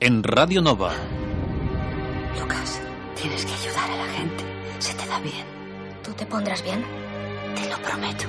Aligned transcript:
En 0.00 0.22
Radio 0.22 0.62
Nova. 0.62 0.92
Lucas, 2.38 2.80
tienes 3.20 3.44
que 3.44 3.52
ayudar 3.52 3.90
a 3.90 3.96
la 3.96 4.12
gente. 4.12 4.44
Se 4.78 4.94
te 4.94 5.04
da 5.08 5.18
bien. 5.18 5.44
¿Tú 6.04 6.12
te 6.12 6.24
pondrás 6.24 6.62
bien? 6.62 6.84
Te 7.56 7.68
lo 7.68 7.76
prometo. 7.82 8.24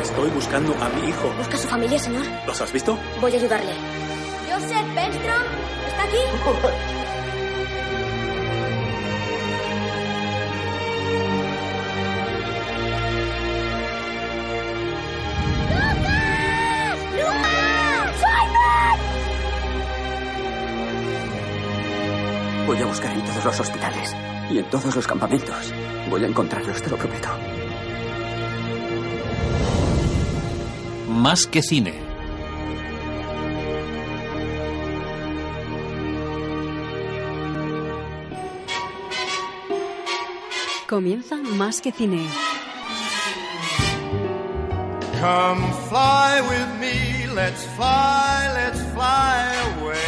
Estoy 0.00 0.30
buscando 0.30 0.74
a 0.82 0.88
mi 0.88 1.10
hijo. 1.10 1.30
¿Busca 1.36 1.56
a 1.56 1.58
su 1.58 1.68
familia, 1.68 1.98
señor? 1.98 2.24
¿Los 2.46 2.58
has 2.62 2.72
visto? 2.72 2.98
Voy 3.20 3.32
a 3.32 3.36
ayudarle. 3.36 3.72
Joseph 4.50 4.94
Benstrom, 4.94 5.42
¿está 5.86 6.02
aquí? 6.04 7.04
Voy 22.78 22.84
a 22.84 22.90
buscar 22.90 23.12
en 23.12 23.24
todos 23.24 23.44
los 23.44 23.58
hospitales 23.58 24.14
y 24.48 24.58
en 24.58 24.70
todos 24.70 24.94
los 24.94 25.04
campamentos. 25.04 25.74
Voy 26.08 26.22
a 26.22 26.28
encontrarlos, 26.28 26.80
te 26.80 26.88
lo 26.88 26.96
prometo. 26.96 27.28
Más 31.08 31.48
que 31.48 31.60
cine. 31.60 31.92
Comienza 40.88 41.34
Más 41.34 41.80
que 41.80 41.90
Cine. 41.90 42.28
Come 45.20 45.72
fly 45.88 46.40
with 46.42 46.78
me, 46.78 47.26
let's 47.34 47.64
fly, 47.74 48.48
let's 48.54 48.80
fly 48.94 49.82
away. 49.82 50.07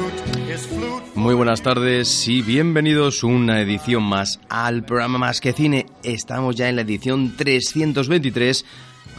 Muy 1.21 1.35
buenas 1.35 1.61
tardes 1.61 2.27
y 2.27 2.41
bienvenidos 2.41 3.23
una 3.23 3.61
edición 3.61 4.01
más 4.01 4.39
al 4.49 4.83
programa 4.83 5.19
Más 5.19 5.39
que 5.39 5.53
Cine. 5.53 5.85
Estamos 6.01 6.55
ya 6.55 6.67
en 6.67 6.77
la 6.77 6.81
edición 6.81 7.37
323 7.37 8.65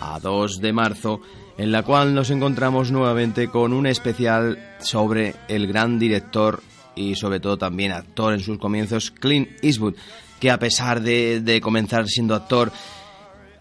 a 0.00 0.18
2 0.18 0.60
de 0.60 0.72
marzo, 0.72 1.20
en 1.56 1.70
la 1.70 1.84
cual 1.84 2.12
nos 2.12 2.30
encontramos 2.30 2.90
nuevamente 2.90 3.46
con 3.46 3.72
un 3.72 3.86
especial 3.86 4.58
sobre 4.80 5.36
el 5.46 5.68
gran 5.68 6.00
director 6.00 6.60
y 6.96 7.14
sobre 7.14 7.38
todo 7.38 7.56
también 7.56 7.92
actor 7.92 8.34
en 8.34 8.40
sus 8.40 8.58
comienzos, 8.58 9.12
Clint 9.12 9.50
Eastwood, 9.62 9.94
que 10.40 10.50
a 10.50 10.58
pesar 10.58 11.02
de, 11.02 11.40
de 11.40 11.60
comenzar 11.60 12.08
siendo 12.08 12.34
actor, 12.34 12.72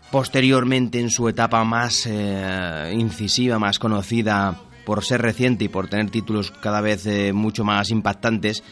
posteriormente 0.09 0.99
en 0.99 1.11
su 1.11 1.29
etapa 1.29 1.63
más 1.63 2.07
eh, 2.07 2.91
incisiva, 2.91 3.59
más 3.59 3.77
conocida 3.77 4.59
por 4.85 5.03
ser 5.03 5.21
reciente 5.21 5.65
y 5.65 5.69
por 5.69 5.87
tener 5.87 6.09
títulos 6.09 6.51
cada 6.51 6.81
vez 6.81 7.05
eh, 7.05 7.33
mucho 7.33 7.63
más 7.63 7.89
impactantes, 7.89 8.63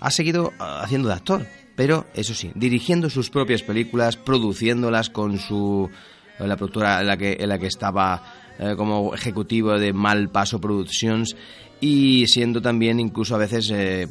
ha 0.00 0.10
seguido 0.10 0.52
haciendo 0.58 1.08
de 1.08 1.14
actor, 1.14 1.46
pero 1.76 2.06
eso 2.14 2.34
sí, 2.34 2.52
dirigiendo 2.54 3.10
sus 3.10 3.30
propias 3.30 3.62
películas, 3.62 4.16
produciéndolas 4.16 5.10
con 5.10 5.38
su 5.38 5.90
la 6.38 6.56
productora 6.56 7.00
en 7.00 7.06
la 7.06 7.16
que, 7.16 7.36
en 7.40 7.48
la 7.48 7.58
que 7.58 7.66
estaba 7.66 8.22
eh, 8.58 8.74
como 8.76 9.14
ejecutivo 9.14 9.78
de 9.78 9.92
Malpaso 9.92 10.60
Productions 10.60 11.36
y 11.80 12.26
siendo 12.26 12.60
también 12.60 12.98
incluso 13.00 13.34
a 13.34 13.38
veces 13.38 13.70
eh, 13.70 14.08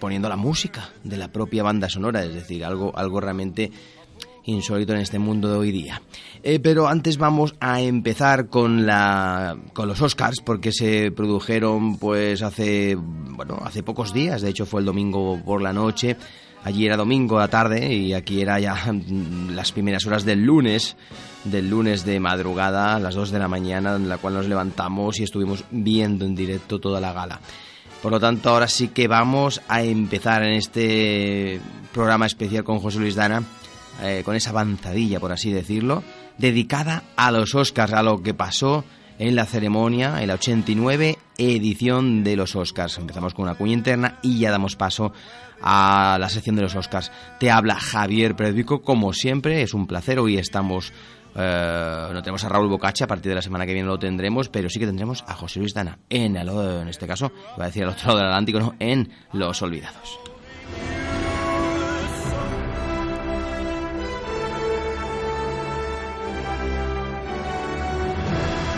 poniendo 0.00 0.28
la 0.28 0.36
música 0.36 0.90
de 1.04 1.16
la 1.16 1.28
propia 1.28 1.62
banda 1.62 1.88
sonora, 1.88 2.24
es 2.24 2.34
decir, 2.34 2.64
algo, 2.64 2.96
algo 2.96 3.20
realmente 3.20 3.70
insólito 4.44 4.92
en 4.92 5.00
este 5.00 5.18
mundo 5.18 5.50
de 5.50 5.56
hoy 5.56 5.70
día. 5.70 6.02
Eh, 6.42 6.58
pero 6.60 6.88
antes 6.88 7.18
vamos 7.18 7.54
a 7.60 7.80
empezar 7.80 8.48
con 8.48 8.86
la 8.86 9.56
con 9.72 9.88
los 9.88 10.00
Oscars 10.02 10.40
porque 10.40 10.72
se 10.72 11.12
produjeron 11.12 11.98
pues 11.98 12.42
hace 12.42 12.96
bueno, 12.96 13.60
hace 13.64 13.82
pocos 13.82 14.12
días, 14.12 14.42
de 14.42 14.50
hecho 14.50 14.66
fue 14.66 14.80
el 14.80 14.86
domingo 14.86 15.40
por 15.44 15.62
la 15.62 15.72
noche. 15.72 16.16
Allí 16.64 16.86
era 16.86 16.96
domingo 16.96 17.40
a 17.40 17.48
tarde 17.48 17.92
y 17.92 18.14
aquí 18.14 18.40
era 18.40 18.60
ya 18.60 18.76
las 19.50 19.72
primeras 19.72 20.06
horas 20.06 20.24
del 20.24 20.44
lunes, 20.44 20.96
del 21.42 21.68
lunes 21.68 22.04
de 22.04 22.20
madrugada, 22.20 22.94
a 22.94 23.00
las 23.00 23.16
2 23.16 23.32
de 23.32 23.40
la 23.40 23.48
mañana, 23.48 23.96
en 23.96 24.08
la 24.08 24.18
cual 24.18 24.34
nos 24.34 24.46
levantamos 24.46 25.18
y 25.18 25.24
estuvimos 25.24 25.64
viendo 25.72 26.24
en 26.24 26.36
directo 26.36 26.78
toda 26.78 27.00
la 27.00 27.12
gala. 27.12 27.40
Por 28.00 28.12
lo 28.12 28.20
tanto, 28.20 28.50
ahora 28.50 28.68
sí 28.68 28.88
que 28.88 29.08
vamos 29.08 29.60
a 29.66 29.82
empezar 29.82 30.44
en 30.44 30.52
este 30.52 31.60
programa 31.92 32.26
especial 32.26 32.62
con 32.62 32.78
José 32.78 33.00
Luis 33.00 33.16
Dana 33.16 33.42
eh, 34.00 34.22
con 34.24 34.36
esa 34.36 34.50
avanzadilla, 34.50 35.20
por 35.20 35.32
así 35.32 35.52
decirlo, 35.52 36.02
dedicada 36.38 37.02
a 37.16 37.30
los 37.30 37.54
Oscars, 37.54 37.92
a 37.92 38.02
lo 38.02 38.22
que 38.22 38.34
pasó 38.34 38.84
en 39.18 39.36
la 39.36 39.44
ceremonia, 39.44 40.20
en 40.20 40.28
la 40.28 40.34
89 40.34 41.18
edición 41.38 42.24
de 42.24 42.36
los 42.36 42.56
Oscars. 42.56 42.98
Empezamos 42.98 43.34
con 43.34 43.44
una 43.44 43.54
cuña 43.54 43.74
interna 43.74 44.18
y 44.22 44.38
ya 44.38 44.50
damos 44.50 44.76
paso 44.76 45.12
a 45.62 46.16
la 46.20 46.28
sección 46.28 46.56
de 46.56 46.62
los 46.62 46.74
Oscars. 46.74 47.12
Te 47.38 47.50
habla 47.50 47.76
Javier 47.76 48.34
Predvico, 48.34 48.82
como 48.82 49.12
siempre, 49.12 49.62
es 49.62 49.74
un 49.74 49.86
placer. 49.86 50.18
Hoy 50.18 50.38
estamos, 50.38 50.92
eh, 51.36 52.08
no 52.12 52.20
tenemos 52.22 52.44
a 52.44 52.48
Raúl 52.48 52.68
Bocacha, 52.68 53.04
a 53.04 53.08
partir 53.08 53.30
de 53.30 53.36
la 53.36 53.42
semana 53.42 53.66
que 53.66 53.74
viene 53.74 53.88
lo 53.88 53.98
tendremos, 53.98 54.48
pero 54.48 54.68
sí 54.68 54.78
que 54.78 54.86
tendremos 54.86 55.24
a 55.26 55.34
José 55.34 55.60
Luis 55.60 55.74
Dana, 55.74 55.98
en, 56.10 56.36
el, 56.36 56.48
en 56.48 56.88
este 56.88 57.06
caso, 57.06 57.30
iba 57.56 57.64
a 57.64 57.68
decir 57.68 57.84
al 57.84 57.90
otro 57.90 58.08
lado 58.08 58.18
del 58.18 58.28
Atlántico, 58.28 58.60
no, 58.60 58.74
en 58.80 59.10
Los 59.32 59.62
Olvidados. 59.62 60.31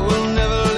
Will 0.00 0.34
never 0.34 0.68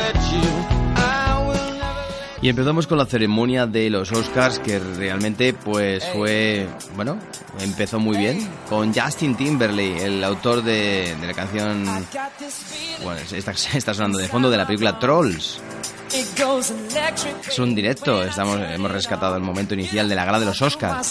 Y 2.42 2.48
empezamos 2.48 2.86
con 2.86 2.96
la 2.96 3.04
ceremonia 3.04 3.66
de 3.66 3.90
los 3.90 4.10
Oscars 4.12 4.58
que 4.60 4.78
realmente 4.78 5.52
pues 5.52 6.02
fue, 6.14 6.66
bueno, 6.96 7.18
empezó 7.60 8.00
muy 8.00 8.16
bien 8.16 8.48
con 8.66 8.94
Justin 8.94 9.34
Timberlake, 9.34 10.04
el 10.04 10.24
autor 10.24 10.62
de, 10.62 11.14
de 11.20 11.26
la 11.26 11.34
canción, 11.34 11.84
bueno, 13.04 13.20
está, 13.30 13.50
está 13.74 13.92
sonando 13.92 14.18
de 14.18 14.26
fondo 14.26 14.50
de 14.50 14.56
la 14.56 14.66
película 14.66 14.98
Trolls. 14.98 15.60
Es 17.48 17.58
un 17.58 17.74
directo, 17.74 18.22
hemos 18.24 18.90
rescatado 18.90 19.36
el 19.36 19.42
momento 19.42 19.74
inicial 19.74 20.08
de 20.08 20.14
la 20.14 20.24
gala 20.24 20.40
de 20.40 20.46
los 20.46 20.60
Oscars. 20.62 21.06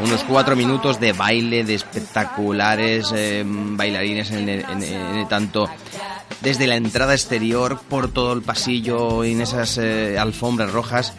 Unos 0.00 0.22
cuatro 0.24 0.54
minutos 0.54 1.00
de 1.00 1.12
baile, 1.12 1.64
de 1.64 1.74
espectaculares 1.74 3.10
eh, 3.14 3.42
bailarines 3.46 4.30
en- 4.30 5.28
tanto 5.28 5.68
desde 6.40 6.66
la 6.66 6.76
entrada 6.76 7.14
exterior, 7.14 7.80
por 7.88 8.08
todo 8.12 8.32
el 8.32 8.42
pasillo, 8.42 9.22
en 9.24 9.40
esas 9.40 9.78
eh, 9.78 10.18
alfombras 10.18 10.70
rojas, 10.72 11.12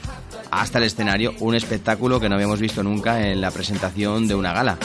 hasta 0.51 0.77
el 0.79 0.85
escenario. 0.85 1.33
Un 1.39 1.55
espectáculo 1.55 2.19
que 2.19 2.29
no 2.29 2.35
habíamos 2.35 2.59
visto 2.59 2.83
nunca 2.83 3.21
en 3.27 3.39
la 3.41 3.51
presentación 3.51 4.27
de 4.27 4.35
una 4.35 4.53
gala. 4.53 4.77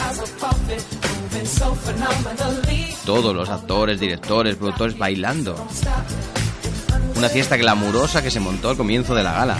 Todos 3.05 3.35
los 3.35 3.49
actores, 3.49 3.99
directores, 3.99 4.55
productores 4.55 4.97
bailando. 4.97 5.55
Una 7.19 7.27
fiesta 7.27 7.57
glamurosa 7.57 8.23
que 8.23 8.31
se 8.31 8.39
montó 8.39 8.69
al 8.69 8.77
comienzo 8.77 9.13
de 9.13 9.23
la 9.23 9.33
gala. 9.33 9.57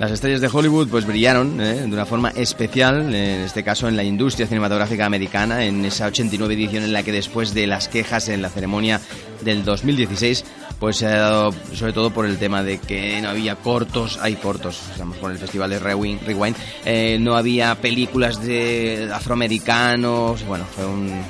Las 0.00 0.10
estrellas 0.10 0.40
de 0.40 0.50
Hollywood 0.52 0.88
pues 0.88 1.06
brillaron 1.06 1.60
¿eh? 1.60 1.82
de 1.82 1.84
una 1.84 2.04
forma 2.04 2.30
especial, 2.30 3.14
en 3.14 3.42
este 3.42 3.62
caso 3.62 3.86
en 3.86 3.94
la 3.94 4.02
industria 4.02 4.48
cinematográfica 4.48 5.06
americana, 5.06 5.64
en 5.64 5.84
esa 5.84 6.06
89 6.06 6.54
edición 6.54 6.82
en 6.82 6.92
la 6.92 7.04
que 7.04 7.12
después 7.12 7.54
de 7.54 7.68
las 7.68 7.86
quejas 7.86 8.28
en 8.28 8.42
la 8.42 8.48
ceremonia 8.48 9.00
del 9.42 9.64
2016, 9.64 10.44
pues 10.82 10.96
se 10.96 11.06
ha 11.06 11.16
dado 11.16 11.54
sobre 11.74 11.92
todo 11.92 12.10
por 12.10 12.26
el 12.26 12.38
tema 12.38 12.64
de 12.64 12.78
que 12.78 13.20
no 13.22 13.28
había 13.28 13.54
cortos, 13.54 14.18
hay 14.20 14.34
cortos, 14.34 14.82
estamos 14.90 15.16
con 15.18 15.30
el 15.30 15.38
festival 15.38 15.70
de 15.70 15.78
Rewind, 15.78 16.22
Rewind 16.22 16.56
eh, 16.84 17.18
no 17.20 17.36
había 17.36 17.76
películas 17.76 18.42
de 18.44 19.08
afroamericanos, 19.14 20.44
bueno, 20.44 20.64
fue 20.64 20.84
un, 20.84 21.22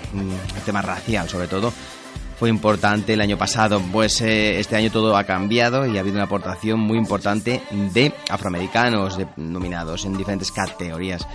tema 0.65 0.81
racial 0.81 1.29
sobre 1.29 1.49
todo 1.49 1.71
fue 2.39 2.49
importante 2.49 3.13
el 3.13 3.21
año 3.21 3.37
pasado, 3.37 3.79
pues 3.93 4.23
eh, 4.23 4.59
este 4.59 4.75
año 4.77 4.91
todo 4.91 5.15
ha 5.19 5.25
cambiado 5.25 5.85
y 5.87 5.99
ha 5.99 6.01
habido 6.01 6.17
una 6.17 6.25
aportación 6.25 6.81
muy 6.81 6.97
importante 6.97 7.61
de 7.93 8.15
afroamericanos 8.31 9.19
de- 9.19 9.27
nominados 9.37 10.07
en 10.07 10.17
diferentes 10.17 10.51
categorías. 10.51 11.27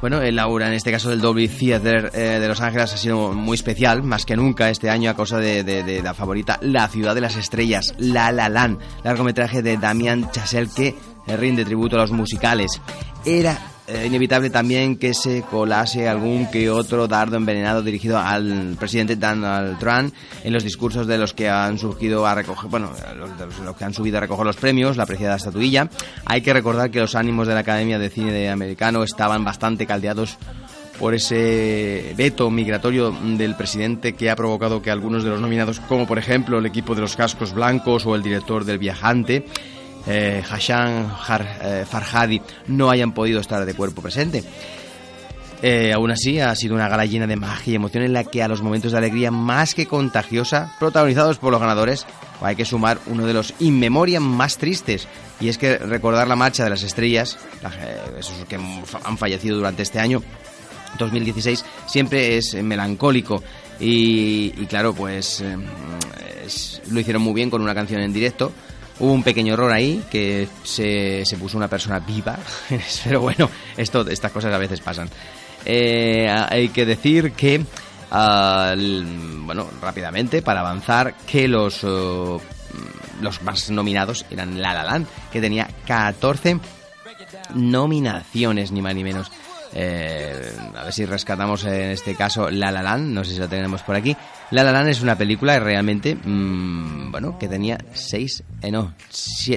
Bueno, 0.00 0.22
el 0.22 0.38
aura 0.38 0.68
en 0.68 0.74
este 0.74 0.92
caso 0.92 1.10
del 1.10 1.20
Dolby 1.20 1.48
Theater 1.48 2.12
eh, 2.14 2.38
de 2.38 2.46
Los 2.48 2.60
Ángeles 2.60 2.92
ha 2.94 2.96
sido 2.96 3.32
muy 3.32 3.56
especial, 3.56 4.04
más 4.04 4.24
que 4.24 4.36
nunca 4.36 4.70
este 4.70 4.90
año 4.90 5.10
a 5.10 5.14
causa 5.14 5.38
de, 5.38 6.00
la 6.04 6.14
favorita 6.14 6.58
La 6.62 6.86
Ciudad 6.88 7.16
de 7.16 7.20
las 7.20 7.36
Estrellas, 7.36 7.94
La 7.98 8.30
La 8.30 8.48
Land, 8.48 8.78
largometraje 9.02 9.60
de 9.60 9.76
Damian 9.76 10.30
Chazelle 10.30 10.70
que 10.74 10.94
eh, 11.26 11.36
rinde 11.36 11.64
tributo 11.64 11.96
a 11.96 12.00
los 12.00 12.12
musicales. 12.12 12.80
Era 13.24 13.58
eh, 13.88 14.04
inevitable 14.06 14.50
también 14.50 14.98
que 14.98 15.14
se 15.14 15.40
colase 15.40 16.08
algún 16.08 16.50
que 16.50 16.68
otro 16.68 17.08
dardo 17.08 17.38
envenenado 17.38 17.82
dirigido 17.82 18.18
al 18.18 18.76
presidente 18.78 19.16
Donald 19.16 19.78
Trump 19.78 20.12
en 20.44 20.52
los 20.52 20.62
discursos 20.62 21.06
de 21.06 21.16
los 21.16 21.32
que 21.32 21.48
han 21.48 21.78
surgido 21.78 22.26
a 22.26 22.34
recoger, 22.34 22.68
bueno, 22.68 22.92
los, 23.16 23.76
que 23.76 23.84
han 23.84 23.94
subido 23.94 24.18
a 24.18 24.20
recoger 24.20 24.44
los 24.44 24.56
premios, 24.56 24.98
la 24.98 25.04
apreciada 25.04 25.36
estatuilla. 25.36 25.88
Hay 26.26 26.42
que 26.42 26.52
recordar 26.52 26.90
que 26.90 27.00
los 27.00 27.14
ánimos 27.14 27.48
de 27.48 27.54
la 27.54 27.60
Academia 27.60 27.98
de 27.98 28.10
Cine 28.10 28.30
de 28.30 28.50
Americano 28.50 29.02
estaban 29.04 29.42
bastante 29.42 29.86
caldeados 29.86 30.36
por 30.98 31.14
ese 31.14 32.12
veto 32.14 32.50
migratorio 32.50 33.10
del 33.10 33.54
presidente 33.54 34.12
que 34.12 34.28
ha 34.28 34.36
provocado 34.36 34.82
que 34.82 34.90
algunos 34.90 35.24
de 35.24 35.30
los 35.30 35.40
nominados, 35.40 35.80
como 35.80 36.06
por 36.06 36.18
ejemplo 36.18 36.58
el 36.58 36.66
equipo 36.66 36.94
de 36.94 37.00
los 37.00 37.16
cascos 37.16 37.54
blancos 37.54 38.04
o 38.04 38.14
el 38.14 38.22
director 38.22 38.66
del 38.66 38.78
viajante, 38.78 39.46
eh, 40.08 40.42
Hashan 40.48 41.10
Har- 41.26 41.58
eh, 41.62 41.84
Farhadi, 41.88 42.40
no 42.66 42.90
hayan 42.90 43.12
podido 43.12 43.40
estar 43.40 43.64
de 43.64 43.74
cuerpo 43.74 44.02
presente. 44.02 44.42
Eh, 45.60 45.92
aún 45.92 46.10
así, 46.12 46.38
ha 46.38 46.54
sido 46.54 46.76
una 46.76 46.88
gala 46.88 47.04
llena 47.04 47.26
de 47.26 47.34
magia 47.34 47.72
y 47.72 47.74
emoción 47.76 48.04
en 48.04 48.12
la 48.12 48.22
que 48.22 48.42
a 48.44 48.48
los 48.48 48.62
momentos 48.62 48.92
de 48.92 48.98
alegría 48.98 49.32
más 49.32 49.74
que 49.74 49.86
contagiosa, 49.86 50.72
protagonizados 50.78 51.38
por 51.38 51.50
los 51.50 51.60
ganadores, 51.60 52.06
hay 52.40 52.54
que 52.54 52.64
sumar 52.64 52.98
uno 53.06 53.26
de 53.26 53.32
los 53.34 53.52
in 53.58 53.78
memoria 53.80 54.20
más 54.20 54.56
tristes. 54.56 55.08
Y 55.40 55.48
es 55.48 55.58
que 55.58 55.76
recordar 55.78 56.28
la 56.28 56.36
marcha 56.36 56.62
de 56.62 56.70
las 56.70 56.84
estrellas, 56.84 57.38
la- 57.62 57.70
eh, 57.70 57.98
esos 58.20 58.44
que 58.48 58.54
han 58.56 59.18
fallecido 59.18 59.56
durante 59.56 59.82
este 59.82 59.98
año, 59.98 60.22
2016 60.96 61.64
siempre 61.86 62.36
es 62.38 62.54
melancólico 62.62 63.42
y, 63.78 64.54
y 64.56 64.66
claro 64.66 64.94
pues 64.94 65.40
eh, 65.42 65.56
es- 66.46 66.80
lo 66.90 66.98
hicieron 67.00 67.22
muy 67.22 67.34
bien 67.34 67.50
con 67.50 67.60
una 67.62 67.74
canción 67.74 68.00
en 68.00 68.12
directo 68.12 68.52
hubo 69.00 69.12
un 69.12 69.22
pequeño 69.22 69.54
error 69.54 69.72
ahí 69.72 70.02
que 70.10 70.48
se, 70.64 71.24
se 71.24 71.36
puso 71.36 71.56
una 71.56 71.68
persona 71.68 71.98
viva 72.00 72.38
pero 73.04 73.20
bueno 73.20 73.48
esto 73.76 74.06
estas 74.08 74.32
cosas 74.32 74.52
a 74.54 74.58
veces 74.58 74.80
pasan 74.80 75.08
Eh, 75.64 76.28
hay 76.48 76.68
que 76.70 76.86
decir 76.86 77.32
que 77.32 77.56
l- 78.74 79.04
bueno 79.44 79.68
rápidamente 79.82 80.40
para 80.40 80.60
avanzar 80.60 81.14
que 81.26 81.48
los 81.48 81.82
oh, 81.84 82.40
los 83.20 83.42
más 83.42 83.68
nominados 83.70 84.24
eran 84.30 84.60
La 84.62 84.72
La 84.72 85.02
que 85.32 85.40
tenía 85.40 85.68
14 85.86 86.58
nominaciones, 87.54 88.70
ni 88.72 88.80
más 88.82 88.94
ni 88.94 89.04
menos. 89.04 89.30
Eh, 89.74 90.52
a 90.76 90.84
ver 90.84 90.92
si 90.92 91.04
rescatamos 91.04 91.64
en 91.64 91.90
este 91.90 92.14
caso 92.14 92.50
La 92.50 92.70
La 92.70 92.82
Land, 92.82 93.12
no 93.12 93.24
sé 93.24 93.34
si 93.34 93.38
la 93.38 93.48
tenemos 93.48 93.82
por 93.82 93.96
aquí. 93.96 94.16
La 94.50 94.62
La 94.64 94.72
Land 94.72 94.88
es 94.88 95.02
una 95.02 95.16
película 95.16 95.58
realmente, 95.58 96.14
mm, 96.14 97.10
bueno, 97.10 97.38
que 97.38 97.48
tenía 97.48 97.78
6, 97.92 98.44
eh, 98.62 98.70
no, 98.70 98.94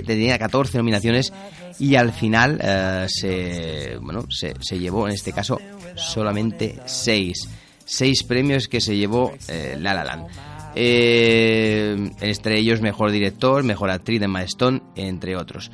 tenía 0.05 0.37
14 0.37 0.77
nominaciones 0.77 1.31
y 1.79 1.95
al 1.95 2.11
final 2.11 2.59
eh, 2.61 3.05
se, 3.07 3.97
bueno, 4.01 4.25
se, 4.29 4.53
se 4.59 4.77
llevó 4.79 5.07
en 5.07 5.13
este 5.13 5.31
caso 5.31 5.59
solamente 5.95 6.79
6. 6.85 7.47
6 7.85 8.23
premios 8.23 8.67
que 8.67 8.79
se 8.79 8.95
llevó 8.95 9.33
eh, 9.47 9.77
La 9.79 9.93
La 9.93 10.03
Land. 10.03 10.27
Eh, 10.75 12.11
entre 12.21 12.57
ellos 12.57 12.81
mejor 12.81 13.11
director, 13.11 13.63
mejor 13.63 13.89
actriz 13.89 14.21
de 14.21 14.43
Stone, 14.43 14.81
entre 14.95 15.35
otros. 15.35 15.71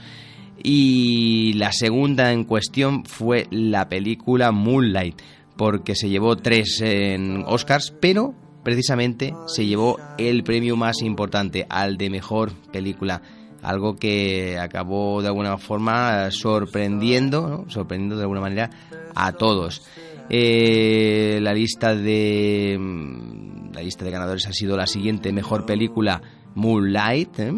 Y 0.64 1.54
la 1.54 1.72
segunda 1.72 2.32
en 2.32 2.44
cuestión 2.44 3.06
fue 3.06 3.48
la 3.52 3.88
película 3.90 4.52
Moonlight, 4.52 5.22
porque 5.56 5.96
se 5.96 6.10
llevó 6.10 6.36
tres 6.36 6.82
en 6.82 7.44
Oscars, 7.46 7.94
pero 8.00 8.34
precisamente 8.64 9.34
se 9.48 9.66
llevó 9.66 9.98
el 10.18 10.44
premio 10.44 10.76
más 10.76 11.02
importante, 11.02 11.66
al 11.70 11.98
de 11.98 12.10
mejor 12.10 12.52
película. 12.72 13.22
Algo 13.62 13.96
que 13.96 14.60
acabó 14.60 15.22
de 15.22 15.30
alguna 15.30 15.58
forma 15.58 16.30
sorprendiendo, 16.32 17.66
sorprendiendo 17.70 18.18
de 18.18 18.24
alguna 18.24 18.42
manera 18.42 18.70
a 19.16 19.32
todos. 19.32 19.84
Eh, 20.30 21.40
la 21.42 21.54
lista 21.54 21.96
de 21.96 22.78
mm, 22.78 23.74
la 23.74 23.82
lista 23.82 24.04
de 24.04 24.12
ganadores 24.12 24.46
ha 24.48 24.54
sido 24.54 24.76
la 24.76 24.86
siguiente: 24.86 25.32
mejor 25.32 25.66
película 25.66 26.22
Moonlight, 26.56 27.40
¿eh? 27.40 27.54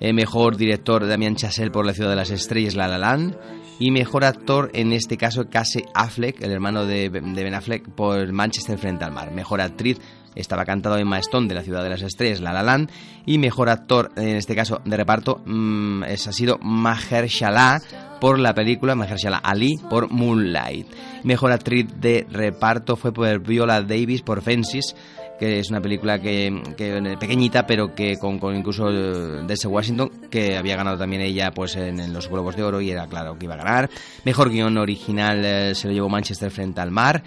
Eh, 0.00 0.14
mejor 0.14 0.56
director 0.56 1.06
Damian 1.06 1.36
Chazelle 1.36 1.70
por 1.70 1.84
La 1.84 1.92
ciudad 1.92 2.10
de 2.10 2.16
las 2.16 2.30
estrellas, 2.30 2.74
La 2.74 2.88
La 2.88 2.96
Land, 2.96 3.36
y 3.78 3.90
mejor 3.90 4.24
actor 4.24 4.70
en 4.72 4.92
este 4.92 5.18
caso 5.18 5.48
Casey 5.50 5.84
Affleck, 5.94 6.42
el 6.42 6.52
hermano 6.52 6.86
de, 6.86 7.10
de 7.10 7.44
Ben 7.44 7.54
Affleck 7.54 7.88
por 7.90 8.32
Manchester 8.32 8.78
frente 8.78 9.04
al 9.04 9.12
mar. 9.12 9.30
Mejor 9.32 9.60
actriz 9.60 9.98
estaba 10.34 10.64
cantado 10.64 10.96
Emma 10.96 11.18
Stone 11.18 11.48
de 11.48 11.54
La 11.54 11.62
ciudad 11.62 11.82
de 11.82 11.90
las 11.90 12.02
estrellas, 12.02 12.40
La 12.40 12.52
La 12.52 12.62
Land, 12.62 12.90
y 13.26 13.38
mejor 13.38 13.68
actor 13.68 14.10
en 14.16 14.36
este 14.36 14.54
caso 14.54 14.80
de 14.84 14.96
reparto 14.96 15.42
mm, 15.44 16.04
es, 16.04 16.26
ha 16.26 16.32
sido 16.32 16.58
Mahershala 16.58 17.80
por 18.20 18.38
la 18.38 18.54
película 18.54 18.94
Mahershala 18.94 19.38
Ali 19.38 19.76
por 19.88 20.10
Moonlight. 20.10 20.86
Mejor 21.24 21.52
actriz 21.52 21.86
de 22.00 22.26
reparto 22.30 22.96
fue 22.96 23.12
por 23.12 23.40
Viola 23.40 23.82
Davis 23.82 24.22
por 24.22 24.42
Fences, 24.42 24.94
que 25.40 25.58
es 25.58 25.70
una 25.70 25.80
película 25.80 26.20
que, 26.20 26.62
que 26.76 27.16
pequeñita, 27.18 27.66
pero 27.66 27.94
que 27.94 28.18
con, 28.18 28.38
con 28.38 28.54
incluso 28.54 28.90
eh, 28.90 29.42
Denzel 29.46 29.70
Washington, 29.70 30.10
que 30.30 30.54
había 30.58 30.76
ganado 30.76 30.98
también 30.98 31.22
ella 31.22 31.50
pues 31.50 31.76
en, 31.76 31.98
en 31.98 32.12
los 32.12 32.28
Globos 32.28 32.56
de 32.56 32.62
Oro 32.62 32.82
y 32.82 32.90
era 32.90 33.06
claro 33.06 33.38
que 33.38 33.46
iba 33.46 33.54
a 33.54 33.56
ganar. 33.56 33.90
Mejor 34.26 34.50
guion 34.50 34.76
original 34.76 35.42
eh, 35.42 35.74
se 35.74 35.88
lo 35.88 35.94
llevó 35.94 36.10
Manchester 36.10 36.50
frente 36.50 36.82
al 36.82 36.90
mar. 36.90 37.22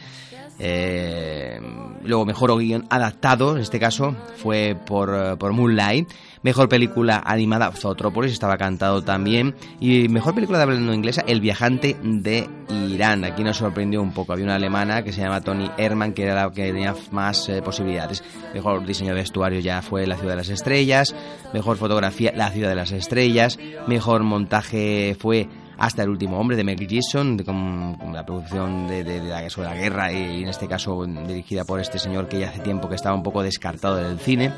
Eh, 0.59 1.59
luego 2.03 2.25
mejor 2.25 2.57
guion 2.57 2.85
adaptado, 2.89 3.55
en 3.55 3.61
este 3.61 3.79
caso, 3.79 4.15
fue 4.37 4.75
por, 4.85 5.13
eh, 5.13 5.35
por 5.37 5.53
Moonlight. 5.53 6.09
Mejor 6.43 6.67
película 6.67 7.23
animada, 7.25 7.71
Zootropolis, 7.71 8.33
estaba 8.33 8.57
cantado 8.57 9.01
también. 9.01 9.55
Y 9.79 10.09
mejor 10.09 10.35
película 10.35 10.57
de 10.57 10.63
habla 10.63 10.77
no 10.77 10.93
inglesa, 10.93 11.23
El 11.25 11.39
viajante 11.39 11.95
de 12.03 12.49
Irán. 12.89 13.23
Aquí 13.23 13.45
nos 13.45 13.57
sorprendió 13.57 14.01
un 14.01 14.13
poco. 14.13 14.33
Había 14.33 14.45
una 14.45 14.55
alemana 14.55 15.03
que 15.03 15.13
se 15.13 15.21
llama 15.21 15.39
Tony 15.39 15.71
Herman, 15.77 16.11
que 16.11 16.23
era 16.23 16.35
la 16.35 16.51
que 16.51 16.65
tenía 16.65 16.93
más 17.11 17.47
eh, 17.47 17.61
posibilidades. 17.61 18.23
Mejor 18.53 18.85
diseño 18.85 19.11
de 19.11 19.21
vestuario 19.21 19.59
ya 19.61 19.81
fue 19.81 20.05
La 20.05 20.17
ciudad 20.17 20.33
de 20.33 20.37
las 20.37 20.49
estrellas. 20.49 21.15
Mejor 21.53 21.77
fotografía, 21.77 22.33
La 22.35 22.49
ciudad 22.51 22.69
de 22.69 22.75
las 22.75 22.91
estrellas. 22.91 23.57
Mejor 23.87 24.23
montaje 24.23 25.15
fue 25.17 25.47
hasta 25.77 26.03
el 26.03 26.09
último 26.09 26.39
hombre 26.39 26.55
de 26.57 26.63
Mel 26.63 26.77
Gibson, 26.87 27.37
con, 27.39 27.95
con 27.95 28.13
la 28.13 28.25
producción 28.25 28.87
de, 28.87 29.03
de- 29.03 29.19
de 29.21 29.29
la, 29.29 29.41
la 29.41 29.75
guerra 29.75 30.11
y 30.11 30.43
en 30.43 30.49
este 30.49 30.67
caso 30.67 31.05
dirigida 31.05 31.63
por 31.65 31.79
este 31.79 31.99
señor 31.99 32.27
que 32.27 32.39
ya 32.39 32.49
hace 32.49 32.59
tiempo 32.59 32.87
que 32.89 32.95
estaba 32.95 33.15
un 33.15 33.23
poco 33.23 33.41
descartado 33.43 33.97
del 33.97 34.19
cine. 34.19 34.51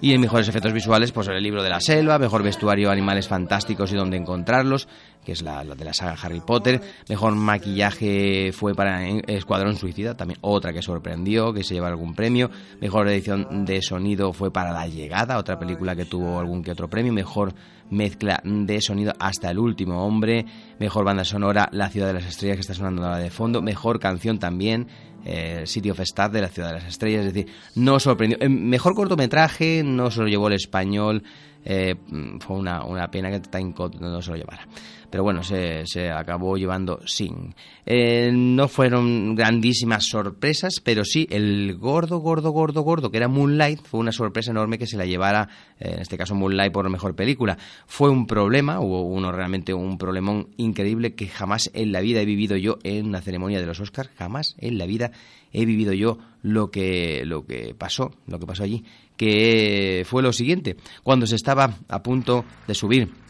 Y 0.00 0.12
en 0.12 0.20
mejores 0.20 0.48
efectos 0.48 0.72
visuales, 0.72 1.10
pues 1.10 1.26
el 1.26 1.42
libro 1.42 1.62
de 1.62 1.70
la 1.70 1.80
selva, 1.80 2.18
mejor 2.18 2.42
vestuario, 2.42 2.90
animales 2.90 3.26
fantásticos 3.26 3.92
y 3.92 3.96
dónde 3.96 4.16
encontrarlos, 4.16 4.86
que 5.24 5.32
es 5.32 5.42
la, 5.42 5.64
de 5.64 5.84
la 5.84 5.92
saga 5.92 6.16
Harry 6.22 6.40
Potter. 6.40 6.80
Mejor 7.08 7.34
maquillaje 7.34 8.52
fue 8.52 8.74
para 8.74 9.06
Escuadrón 9.08 9.76
Suicida, 9.76 10.16
también 10.16 10.38
otra 10.40 10.72
que 10.72 10.82
sorprendió, 10.82 11.52
que 11.52 11.64
se 11.64 11.74
lleva 11.74 11.88
algún 11.88 12.14
premio. 12.14 12.48
Mejor 12.80 13.08
edición 13.08 13.64
de 13.64 13.82
sonido 13.82 14.32
fue 14.32 14.52
para 14.52 14.72
La 14.72 14.86
Llegada, 14.86 15.36
otra 15.36 15.58
película 15.58 15.96
que 15.96 16.04
tuvo 16.04 16.38
algún 16.38 16.62
que 16.62 16.70
otro 16.70 16.88
premio. 16.88 17.12
Mejor 17.12 17.52
mezcla 17.90 18.40
de 18.44 18.80
sonido 18.80 19.12
hasta 19.18 19.50
el 19.50 19.58
último 19.58 20.06
hombre. 20.06 20.46
Mejor 20.78 21.04
banda 21.04 21.24
sonora, 21.24 21.68
La 21.72 21.88
Ciudad 21.88 22.06
de 22.06 22.14
las 22.14 22.26
Estrellas, 22.26 22.56
que 22.56 22.60
está 22.60 22.74
sonando 22.74 23.04
ahora 23.04 23.18
de 23.18 23.30
fondo. 23.30 23.62
Mejor 23.62 23.98
canción 23.98 24.38
también, 24.38 24.86
eh, 25.28 25.66
City 25.66 25.90
of 25.90 26.00
Stars 26.00 26.32
de 26.32 26.40
La 26.40 26.48
Ciudad 26.48 26.68
de 26.68 26.74
las 26.74 26.84
Estrellas. 26.84 27.26
Es 27.26 27.34
decir, 27.34 27.52
no 27.74 28.00
sorprendió. 28.00 28.38
Eh, 28.40 28.48
mejor 28.48 28.94
cortometraje 28.94 29.82
no 29.84 30.10
se 30.10 30.20
lo 30.20 30.28
llevó 30.28 30.48
el 30.48 30.54
español. 30.54 31.22
Eh, 31.64 31.96
fue 32.40 32.56
una, 32.56 33.10
pena 33.10 33.30
que 33.30 33.40
Time 33.40 33.74
no 34.00 34.22
se 34.22 34.30
lo 34.30 34.36
llevara 34.36 34.66
pero 35.10 35.22
bueno, 35.22 35.42
se, 35.42 36.10
acabó 36.10 36.56
llevando 36.56 37.00
sin. 37.06 37.54
Eh, 37.86 38.30
no 38.32 38.68
fueron 38.68 39.34
grandísimas 39.34 40.04
sorpresas, 40.04 40.80
pero 40.82 41.04
sí 41.04 41.26
el 41.30 41.76
gordo, 41.78 42.18
gordo, 42.18 42.50
gordo, 42.50 42.82
gordo, 42.82 43.10
que 43.10 43.16
era 43.16 43.28
Moonlight, 43.28 43.80
fue 43.84 44.00
una 44.00 44.12
sorpresa 44.12 44.50
enorme 44.50 44.78
que 44.78 44.86
se 44.86 44.96
la 44.96 45.06
llevara, 45.06 45.48
eh, 45.80 45.92
en 45.94 46.00
este 46.00 46.18
caso 46.18 46.34
Moonlight 46.34 46.72
por 46.72 46.88
mejor 46.90 47.14
película. 47.14 47.56
Fue 47.86 48.10
un 48.10 48.26
problema, 48.26 48.80
hubo 48.80 49.02
uno 49.02 49.32
realmente 49.32 49.72
un 49.72 49.96
problemón 49.96 50.48
increíble 50.56 51.14
que 51.14 51.28
jamás 51.28 51.70
en 51.72 51.92
la 51.92 52.00
vida 52.00 52.20
he 52.20 52.26
vivido 52.26 52.56
yo 52.56 52.78
en 52.82 53.06
una 53.06 53.22
ceremonia 53.22 53.60
de 53.60 53.66
los 53.66 53.80
Oscars, 53.80 54.10
jamás 54.16 54.56
en 54.58 54.78
la 54.78 54.86
vida 54.86 55.12
he 55.52 55.64
vivido 55.64 55.94
yo 55.94 56.18
lo 56.42 56.70
que, 56.70 57.22
lo 57.24 57.46
que 57.46 57.74
pasó, 57.76 58.12
lo 58.26 58.38
que 58.38 58.46
pasó 58.46 58.62
allí, 58.62 58.84
que 59.16 60.04
fue 60.06 60.22
lo 60.22 60.32
siguiente, 60.32 60.76
cuando 61.02 61.26
se 61.26 61.36
estaba 61.36 61.78
a 61.88 62.02
punto 62.02 62.44
de 62.66 62.74
subir 62.74 63.27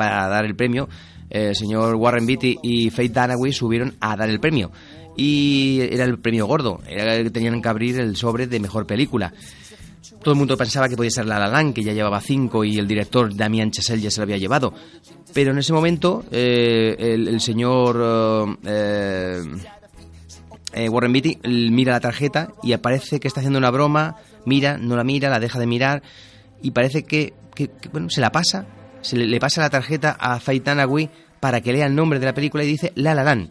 para 0.00 0.28
dar 0.28 0.46
el 0.46 0.54
premio, 0.54 0.88
el 1.28 1.54
señor 1.54 1.94
Warren 1.96 2.24
Beatty 2.24 2.60
y 2.62 2.88
Faith 2.88 3.12
Dunaway 3.12 3.52
subieron 3.52 3.96
a 4.00 4.16
dar 4.16 4.30
el 4.30 4.40
premio. 4.40 4.72
Y 5.14 5.78
era 5.90 6.04
el 6.04 6.18
premio 6.18 6.46
gordo, 6.46 6.80
era 6.88 7.16
el 7.16 7.24
que 7.24 7.30
tenían 7.30 7.60
que 7.60 7.68
abrir 7.68 8.00
el 8.00 8.16
sobre 8.16 8.46
de 8.46 8.60
mejor 8.60 8.86
película. 8.86 9.30
Todo 10.22 10.32
el 10.32 10.38
mundo 10.38 10.56
pensaba 10.56 10.88
que 10.88 10.96
podía 10.96 11.10
ser 11.10 11.26
La 11.26 11.38
La 11.38 11.72
que 11.74 11.82
ya 11.82 11.92
llevaba 11.92 12.22
cinco 12.22 12.64
y 12.64 12.78
el 12.78 12.88
director 12.88 13.36
Damien 13.36 13.72
Chazelle 13.72 14.00
ya 14.00 14.10
se 14.10 14.20
lo 14.20 14.22
había 14.22 14.38
llevado. 14.38 14.72
Pero 15.34 15.50
en 15.50 15.58
ese 15.58 15.74
momento 15.74 16.24
eh, 16.30 16.96
el, 16.98 17.38
señor 17.42 18.56
eh, 18.64 19.42
eh, 20.72 20.88
Warren 20.88 21.12
Beatty 21.12 21.40
mira 21.44 21.92
la 21.92 22.00
tarjeta 22.00 22.54
y 22.62 22.72
aparece 22.72 23.20
que 23.20 23.28
está 23.28 23.40
haciendo 23.40 23.58
una 23.58 23.70
broma, 23.70 24.16
mira, 24.46 24.78
no 24.78 24.96
la 24.96 25.04
mira, 25.04 25.28
la 25.28 25.40
deja 25.40 25.58
de 25.58 25.66
mirar 25.66 26.02
y 26.62 26.70
parece 26.70 27.02
que, 27.02 27.34
que 27.54 27.70
bueno, 27.92 28.08
se 28.08 28.22
la 28.22 28.32
pasa 28.32 28.64
se 29.02 29.16
le, 29.16 29.40
pasa 29.40 29.62
la 29.62 29.70
tarjeta 29.70 30.16
a 30.18 30.40
Faitanagui 30.40 31.08
para 31.40 31.60
que 31.60 31.72
lea 31.72 31.86
el 31.86 31.94
nombre 31.94 32.18
de 32.18 32.26
la 32.26 32.34
película 32.34 32.64
y 32.64 32.66
dice 32.66 32.92
La 32.96 33.14
La 33.14 33.24
Land. 33.24 33.50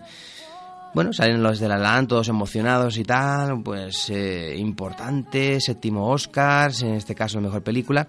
Bueno, 0.94 1.14
salen 1.14 1.44
los 1.44 1.60
de 1.60 1.68
La 1.68 1.78
La 1.78 1.94
Land 1.94 2.08
todos 2.08 2.30
emocionados 2.30 2.98
y 2.98 3.04
tal, 3.04 3.62
pues 3.62 4.10
eh, 4.10 4.56
importante, 4.58 5.60
séptimo 5.62 6.10
Oscar, 6.10 6.72
en 6.82 6.96
este 6.96 7.14
caso 7.14 7.40
mejor 7.42 7.62
película, 7.62 8.08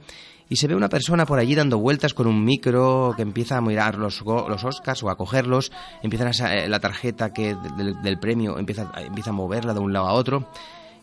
y 0.48 0.56
se 0.56 0.66
ve 0.66 0.74
una 0.74 0.88
persona 0.88 1.26
por 1.26 1.38
allí 1.38 1.54
dando 1.54 1.78
vueltas 1.78 2.14
con 2.14 2.26
un 2.26 2.44
micro 2.44 3.12
que 3.16 3.22
empieza 3.22 3.56
a 3.56 3.60
mirar 3.60 3.96
los, 3.98 4.22
los 4.24 4.64
Oscars 4.64 5.02
o 5.02 5.10
a 5.10 5.16
cogerlos, 5.16 5.70
empiezan 6.02 6.28
a, 6.28 6.54
eh, 6.54 6.68
la 6.68 6.80
tarjeta 6.80 7.32
que 7.32 7.54
del, 7.76 8.18
premio 8.18 8.58
empieza, 8.58 8.90
empieza 8.96 9.30
a 9.30 9.34
moverla 9.34 9.74
de 9.74 9.80
un 9.80 9.92
lado 9.92 10.08
a 10.08 10.12
otro, 10.14 10.48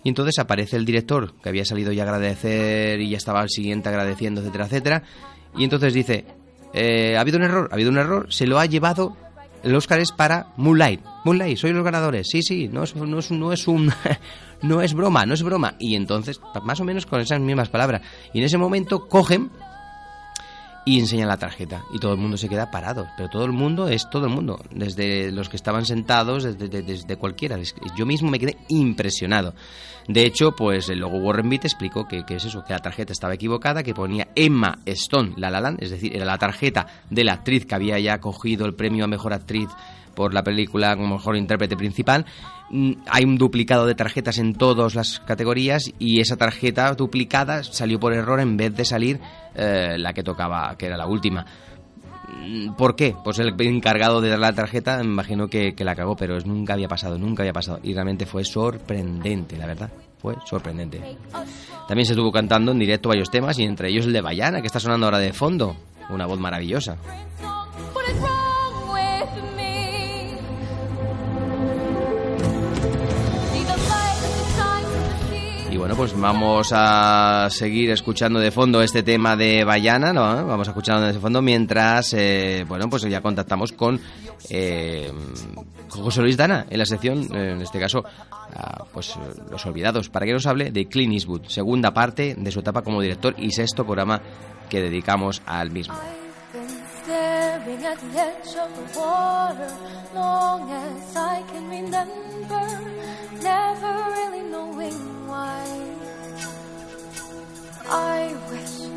y 0.04 0.10
entonces 0.10 0.40
aparece 0.40 0.78
el 0.78 0.86
director, 0.86 1.36
que 1.42 1.50
había 1.50 1.64
salido 1.64 1.92
ya 1.92 2.04
a 2.04 2.08
agradecer 2.08 3.00
y 3.02 3.10
ya 3.10 3.18
estaba 3.18 3.42
al 3.42 3.50
siguiente 3.50 3.90
agradeciendo, 3.90 4.42
etcétera, 4.42 4.66
etcétera, 4.66 5.04
y 5.58 5.64
entonces 5.64 5.94
dice, 5.94 6.26
eh, 6.74 7.16
ha 7.18 7.22
habido 7.22 7.38
un 7.38 7.44
error, 7.44 7.68
ha 7.72 7.76
habido 7.76 7.90
un 7.90 7.98
error, 7.98 8.28
se 8.32 8.48
lo 8.48 8.60
ha 8.60 8.66
llevado, 8.66 9.16
el 9.64 9.76
Oscar 9.76 10.00
es 10.00 10.12
para 10.12 10.54
Moonlight. 10.58 11.02
Moonlight, 11.26 11.58
sois 11.58 11.74
los 11.74 11.84
ganadores. 11.84 12.28
Sí, 12.30 12.42
sí, 12.42 12.68
no 12.68 12.84
es, 12.84 12.96
no 12.96 13.20
es, 13.20 13.32
no 13.32 13.52
es 13.52 13.68
un... 13.68 13.92
no 14.62 14.82
es 14.82 14.94
broma, 14.94 15.26
no 15.26 15.34
es 15.34 15.44
broma. 15.44 15.76
Y 15.80 15.96
entonces, 15.96 16.40
más 16.64 16.80
o 16.80 16.84
menos 16.84 17.06
con 17.06 17.20
esas 17.20 17.40
mismas 17.40 17.70
palabras. 17.70 18.02
Y 18.34 18.40
en 18.40 18.46
ese 18.46 18.58
momento 18.58 19.08
cogen 19.08 19.50
y 20.88 21.02
enseñan 21.02 21.28
la 21.28 21.36
tarjeta 21.36 21.84
y 21.94 22.00
todo 22.00 22.14
el 22.14 22.18
mundo 22.18 22.38
se 22.38 22.48
queda 22.48 22.72
parado. 22.72 23.10
Pero 23.18 23.28
todo 23.28 23.44
el 23.44 23.52
mundo 23.52 23.90
es 23.90 24.10
todo 24.10 24.28
el 24.28 24.34
mundo, 24.34 24.58
desde 24.72 25.34
los 25.34 25.50
que 25.50 25.58
estaban 25.58 25.86
sentados, 25.86 26.46
desde, 26.46 26.82
desde, 26.82 27.18
cualquiera. 27.18 27.60
Yo 27.98 28.06
mismo 28.06 28.32
me 28.32 28.40
quedé 28.40 28.56
impresionado. 28.70 29.54
De 30.08 30.26
hecho, 30.26 30.54
pues 30.54 30.88
luego 30.88 31.18
Warren 31.18 31.50
Beat 31.50 31.66
explicó 31.66 32.08
que, 32.08 32.24
es 32.30 32.46
eso, 32.46 32.64
que 32.64 32.72
la 32.72 32.80
tarjeta 32.80 33.12
estaba 33.12 33.34
equivocada, 33.34 33.84
que 33.84 33.94
ponía 33.94 34.30
Emma 34.34 34.80
Stone, 34.86 35.34
La 35.36 35.50
La 35.50 35.76
es 35.78 35.90
decir, 35.90 36.16
era 36.16 36.24
la 36.24 36.38
tarjeta 36.38 36.88
de 37.10 37.26
la 37.26 37.34
actriz 37.34 37.66
que 37.66 37.76
había 37.76 38.00
ya 38.00 38.20
cogido 38.20 38.66
el 38.66 38.74
premio 38.74 39.04
a 39.04 39.08
mejor 39.08 39.34
actriz 39.34 39.68
por 40.18 40.34
la 40.34 40.42
película 40.42 40.96
como 40.96 41.18
mejor 41.18 41.38
intérprete 41.38 41.78
principal. 41.78 42.26
Mm, 42.72 42.94
hay 43.08 43.24
un 43.24 43.38
duplicado 43.38 43.86
de 43.86 43.94
tarjetas 43.94 44.40
en 44.40 44.56
todas 44.56 44.96
las 44.96 45.20
categorías 45.20 45.92
y 46.00 46.20
esa 46.20 46.36
tarjeta 46.36 46.92
duplicada 46.96 47.64
salió 47.64 48.00
por 48.00 48.14
error 48.14 48.40
en 48.40 48.58
vez 48.58 48.76
de 48.76 48.84
salir 48.84 49.20
eh, 49.54 49.96
la 50.00 50.14
que 50.14 50.24
tocaba, 50.24 50.76
que 50.76 50.88
era 50.88 50.98
la 50.98 51.06
última. 51.06 51.46
Mm, 52.30 52.74
¿Por 52.74 52.96
qué? 52.96 53.14
Pues 53.24 53.38
el 53.38 53.54
encargado 53.62 54.20
de 54.20 54.30
dar 54.30 54.40
la 54.40 54.54
tarjeta, 54.54 54.98
me 54.98 55.04
imagino 55.04 55.50
que, 55.50 55.76
la 55.78 55.96
cagó, 55.96 56.16
pero 56.16 56.40
nunca 56.40 56.74
había 56.74 56.88
pasado, 56.88 57.20
nunca 57.20 57.44
había 57.44 57.54
pasado. 57.54 57.80
Y 57.84 57.94
realmente 57.94 58.26
fue 58.26 58.44
sorprendente, 58.44 59.56
la 59.56 59.68
verdad. 59.68 59.92
Fue 60.18 60.34
sorprendente. 60.48 61.00
También 61.88 62.08
se 62.08 62.14
estuvo 62.14 62.32
cantando 62.32 62.72
en 62.72 62.80
directo 62.80 63.10
varios 63.10 63.30
temas 63.30 63.60
y 63.60 63.64
entre 63.66 63.90
ellos 63.90 64.08
el 64.08 64.14
de 64.14 64.22
Bayana, 64.22 64.62
que 64.62 64.68
está 64.68 64.80
sonando 64.80 65.06
ahora 65.06 65.20
de 65.20 65.32
fondo. 65.32 65.78
Una 66.10 66.26
voz 66.26 66.40
maravillosa. 66.40 66.98
Bueno, 75.88 76.02
pues 76.02 76.20
vamos 76.20 76.74
a 76.74 77.48
seguir 77.50 77.92
escuchando 77.92 78.42
de 78.42 78.52
fondo 78.52 78.82
este 78.82 79.04
tema 79.04 79.38
de 79.38 79.64
Bayana, 79.64 80.12
¿no? 80.12 80.46
Vamos 80.46 80.68
a 80.68 80.72
escucharlo 80.72 81.08
de 81.08 81.14
fondo 81.14 81.42
mientras, 81.42 82.14
eh, 82.14 82.66
bueno, 82.68 82.90
pues 82.90 83.04
ya 83.04 83.22
contactamos 83.22 83.72
con, 83.72 83.98
eh, 84.50 85.10
José 85.88 86.22
Luis 86.22 86.36
Dana 86.36 86.66
en 86.70 86.80
la 86.80 86.86
sección, 86.86 87.34
en 87.34 87.62
este 87.62 87.80
caso, 87.80 88.04
pues 88.92 89.14
Los 89.50 89.66
Olvidados, 89.66 90.10
para 90.10 90.26
que 90.26 90.34
nos 90.34 90.46
hable 90.46 90.72
de 90.72 90.90
Clint 90.90 91.14
Eastwood, 91.14 91.44
segunda 91.48 91.94
parte 91.94 92.36
de 92.38 92.52
su 92.52 92.60
etapa 92.60 92.82
como 92.82 93.02
director 93.02 93.34
y 93.38 93.52
sexto 93.52 93.86
programa 93.86 94.22
que 94.70 94.82
dedicamos 94.82 95.42
al 95.46 95.72
mismo. 95.72 95.96
At 97.68 98.00
the 98.00 98.20
edge 98.20 98.56
of 98.56 98.74
the 98.78 98.98
water, 98.98 99.72
long 100.16 100.72
as 100.72 101.16
I 101.18 101.44
can 101.52 101.70
remember, 101.70 102.66
never 103.44 103.94
really 104.16 104.42
knowing 104.50 105.28
why. 105.28 105.68
I 107.86 108.36
wish 108.50 108.88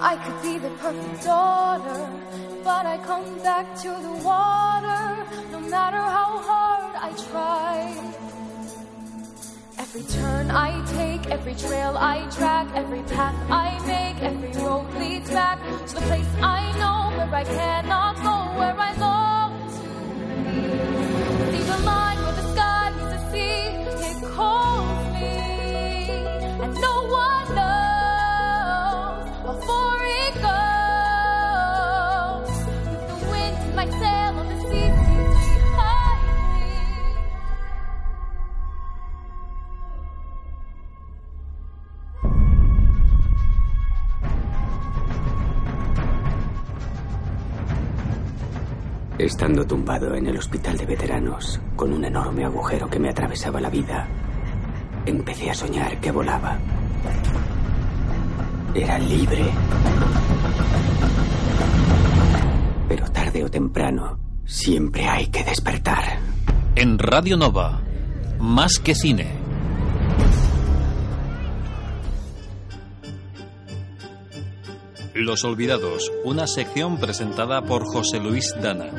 I 0.00 0.16
could 0.16 0.42
be 0.42 0.58
the 0.58 0.70
perfect 0.70 1.22
daughter, 1.22 2.10
but 2.64 2.84
I 2.84 2.98
come 2.98 3.38
back 3.44 3.76
to 3.82 3.88
the 3.88 4.14
water, 4.24 5.24
no 5.52 5.60
matter 5.60 6.02
how 6.18 6.38
hard 6.48 6.96
I 6.96 7.10
try. 7.30 8.23
Every 9.96 10.12
turn 10.12 10.50
I 10.50 10.84
take, 10.96 11.30
every 11.30 11.54
trail 11.54 11.96
I 11.96 12.28
track, 12.28 12.66
every 12.74 13.02
path 13.02 13.36
I 13.48 13.78
make, 13.86 14.20
every 14.24 14.50
road 14.60 14.92
leads 14.94 15.30
back 15.30 15.60
to 15.86 15.94
the 15.94 16.00
place 16.00 16.26
I 16.42 16.72
know 16.80 17.16
where 17.16 17.32
I 17.32 17.44
cannot 17.44 18.16
go, 18.16 18.58
where 18.58 18.74
I 18.76 18.92
long 18.98 19.52
to 19.70 19.82
be. 20.50 21.58
See 21.58 21.62
the 21.62 21.78
line 21.86 22.18
where 22.24 22.34
the 22.34 22.42
sky 22.54 22.90
meets 22.96 23.12
the 23.14 23.20
sea, 23.30 23.70
it 24.10 24.18
calls 24.34 25.12
me, 25.14 25.36
and 26.64 26.74
no 26.74 26.94
one 27.06 27.54
knows. 27.54 27.74
Estando 49.24 49.66
tumbado 49.66 50.14
en 50.14 50.26
el 50.26 50.36
hospital 50.36 50.76
de 50.76 50.84
veteranos, 50.84 51.58
con 51.76 51.94
un 51.94 52.04
enorme 52.04 52.44
agujero 52.44 52.90
que 52.90 52.98
me 52.98 53.08
atravesaba 53.08 53.58
la 53.58 53.70
vida, 53.70 54.06
empecé 55.06 55.48
a 55.48 55.54
soñar 55.54 55.98
que 55.98 56.10
volaba. 56.10 56.58
Era 58.74 58.98
libre. 58.98 59.46
Pero 62.86 63.10
tarde 63.12 63.44
o 63.44 63.48
temprano, 63.48 64.18
siempre 64.44 65.08
hay 65.08 65.28
que 65.28 65.42
despertar. 65.42 66.18
En 66.76 66.98
Radio 66.98 67.38
Nova, 67.38 67.80
más 68.38 68.78
que 68.78 68.94
cine. 68.94 69.43
Los 75.14 75.44
Olvidados, 75.44 76.10
una 76.24 76.46
sección 76.46 76.98
presentada 76.98 77.62
por 77.62 77.84
José 77.86 78.18
Luis 78.18 78.52
Dana. 78.60 78.90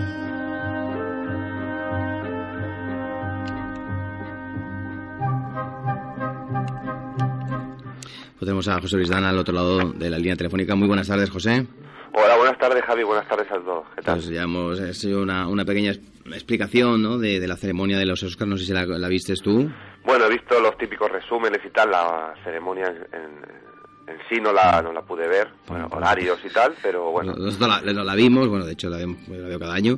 Pues 8.37 8.39
tenemos 8.41 8.67
a 8.67 8.79
José 8.81 8.97
Luis 8.97 9.09
Dana 9.09 9.29
al 9.29 9.37
otro 9.37 9.53
lado 9.53 9.91
de 9.93 10.09
la 10.09 10.17
línea 10.17 10.35
telefónica. 10.35 10.75
Muy 10.75 10.87
buenas 10.87 11.07
tardes, 11.07 11.29
José. 11.29 11.65
Hola, 12.13 12.37
buenas 12.37 12.57
tardes, 12.57 12.83
Javi. 12.83 13.03
Buenas 13.03 13.27
tardes 13.27 13.49
a 13.51 13.55
todos. 13.55 13.85
¿Qué 13.95 14.01
tal? 14.01 14.15
Pues 14.15 14.29
ya 14.29 14.43
hemos 14.43 14.79
hecho 14.79 15.21
una, 15.21 15.47
una 15.47 15.63
pequeña 15.65 15.91
explicación 15.91 17.01
¿no? 17.01 17.17
de, 17.17 17.39
de 17.39 17.47
la 17.47 17.55
ceremonia 17.55 17.97
de 17.97 18.05
los 18.05 18.21
Oscars. 18.23 18.49
No 18.49 18.57
sé 18.57 18.65
si 18.65 18.73
la, 18.73 18.85
la 18.85 19.07
vistes 19.07 19.41
tú. 19.41 19.69
Bueno, 20.05 20.25
he 20.25 20.29
visto 20.29 20.59
los 20.59 20.77
típicos 20.77 21.09
resúmenes 21.11 21.59
y 21.65 21.69
tal. 21.69 21.91
La 21.91 22.33
ceremonia 22.43 22.87
en, 22.87 23.19
en- 23.19 23.64
en 24.07 24.17
sí 24.29 24.39
no 24.41 24.53
la, 24.53 24.81
no 24.81 24.91
la 24.93 25.01
pude 25.01 25.27
ver, 25.27 25.47
bueno, 25.67 25.87
pues- 25.89 25.97
horarios 25.97 26.39
y 26.45 26.49
tal, 26.49 26.73
pero 26.81 27.11
bueno, 27.11 27.33
Nosotros 27.33 27.69
la, 27.69 27.93
la- 27.93 28.03
la 28.03 28.15
vimos, 28.15 28.47
bueno, 28.47 28.65
de 28.65 28.73
hecho 28.73 28.89
la, 28.89 28.97
vemos- 28.97 29.17
la 29.27 29.47
veo 29.47 29.59
cada 29.59 29.73
año. 29.73 29.97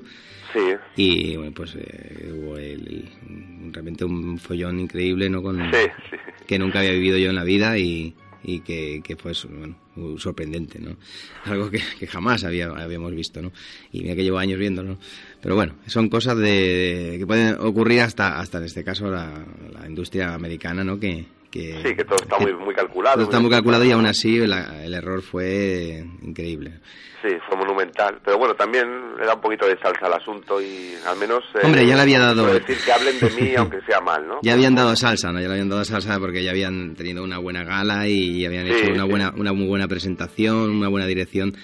sí. 0.53 0.59
Y 0.95 1.35
bueno, 1.35 1.51
pues 1.53 1.75
eh, 1.75 2.31
hubo 2.33 2.57
el- 2.57 2.87
el- 2.87 3.73
realmente 3.73 4.05
un 4.05 4.37
follón 4.39 4.79
increíble, 4.79 5.29
¿no? 5.29 5.41
Con, 5.43 5.57
Sí, 5.71 5.85
sí. 6.09 6.17
que 6.47 6.57
nunca 6.59 6.79
había 6.79 6.91
vivido 6.91 7.17
yo 7.17 7.29
en 7.29 7.35
la 7.35 7.43
vida 7.43 7.77
y, 7.77 8.15
y 8.43 8.61
que, 8.61 9.01
que 9.03 9.15
fue 9.17 9.33
bueno, 9.49 9.75
sorprendente, 10.17 10.79
¿no? 10.79 10.95
Algo 11.45 11.69
que, 11.69 11.81
que 11.99 12.07
jamás 12.07 12.43
había, 12.45 12.67
habíamos 12.67 13.13
visto, 13.13 13.41
¿no? 13.41 13.51
Y 13.91 14.03
mira 14.03 14.15
que 14.15 14.23
llevo 14.23 14.37
años 14.37 14.57
viéndolo. 14.59 14.97
Pero 15.41 15.55
bueno, 15.55 15.73
son 15.85 16.07
cosas 16.09 16.37
de, 16.37 17.17
que 17.19 17.27
pueden 17.27 17.55
ocurrir 17.59 18.01
hasta, 18.01 18.39
hasta 18.39 18.57
en 18.59 18.63
este 18.65 18.83
caso 18.83 19.09
la, 19.11 19.43
la 19.73 19.85
industria 19.87 20.33
americana, 20.33 20.83
¿no? 20.83 20.97
Que, 20.99 21.25
que, 21.51 21.81
Sí, 21.83 21.95
que 21.95 22.03
todo 22.03 22.17
está 22.21 22.37
muy, 22.39 22.53
muy 22.53 22.73
calculado. 22.75 23.15
todo 23.15 23.23
está 23.25 23.39
muy 23.39 23.49
calculado 23.49 23.83
y 23.85 23.91
aún 23.91 24.05
así 24.05 24.37
la- 24.45 24.83
el 24.83 24.93
error 24.93 25.21
fue 25.21 26.03
increíble. 26.21 26.79
Sí, 27.21 27.29
fue 27.47 27.57
monumental. 27.57 28.19
Pero 28.23 28.37
bueno, 28.37 28.53
también 28.53 28.85
le 29.19 29.25
da 29.25 29.33
un 29.33 29.41
poquito 29.41 29.65
de 29.65 29.75
salsa 29.79 30.05
al 30.05 30.13
asunto 30.13 30.61
y 30.61 30.93
al 31.05 31.17
menos... 31.17 31.43
eh, 31.55 31.59
Hombre, 31.63 31.85
ya 31.87 31.95
le 31.95 32.01
había 32.03 32.19
dado- 32.19 32.53
decir 32.53 32.77
que 32.85 32.91
hablen 32.91 33.19
de 33.19 33.29
mí, 33.31 33.55
aunque 33.57 33.81
sea 33.87 33.99
mal, 34.01 34.27
¿no? 34.27 34.39
Ya 34.43 34.53
habían 34.53 34.75
dado 34.75 34.95
salsa, 34.95 35.31
¿no? 35.31 35.39
Ya 35.39 35.47
le 35.47 35.53
habían 35.53 35.69
dado 35.69 35.83
salsa 35.83 36.19
porque 36.19 36.43
ya 36.43 36.51
habían 36.51 36.93
tenido 36.95 37.23
una 37.23 37.39
buena 37.39 37.63
gala 37.63 38.07
y 38.07 38.45
habían 38.45 38.67
Sí, 38.67 38.73
hecho 38.73 38.91
una 38.91 39.03
sí. 39.03 39.09
buena, 39.09 39.33
una 39.35 39.51
muy 39.53 39.65
buena 39.67 39.87
presentación, 39.87 40.69
una 40.77 40.89
buena 40.89 41.07
dirección. 41.07 41.55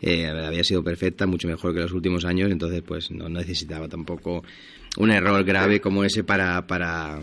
Eh, 0.00 0.26
había 0.28 0.64
sido 0.64 0.82
perfecta, 0.82 1.26
mucho 1.26 1.48
mejor 1.48 1.74
que 1.74 1.80
los 1.80 1.92
últimos 1.92 2.24
años, 2.24 2.50
entonces 2.50 2.82
pues 2.82 3.10
no 3.10 3.28
necesitaba 3.28 3.88
tampoco 3.88 4.42
un 4.96 5.10
error 5.10 5.44
grave 5.44 5.80
como 5.80 6.02
ese 6.04 6.24
para... 6.24 6.66
para 6.66 7.20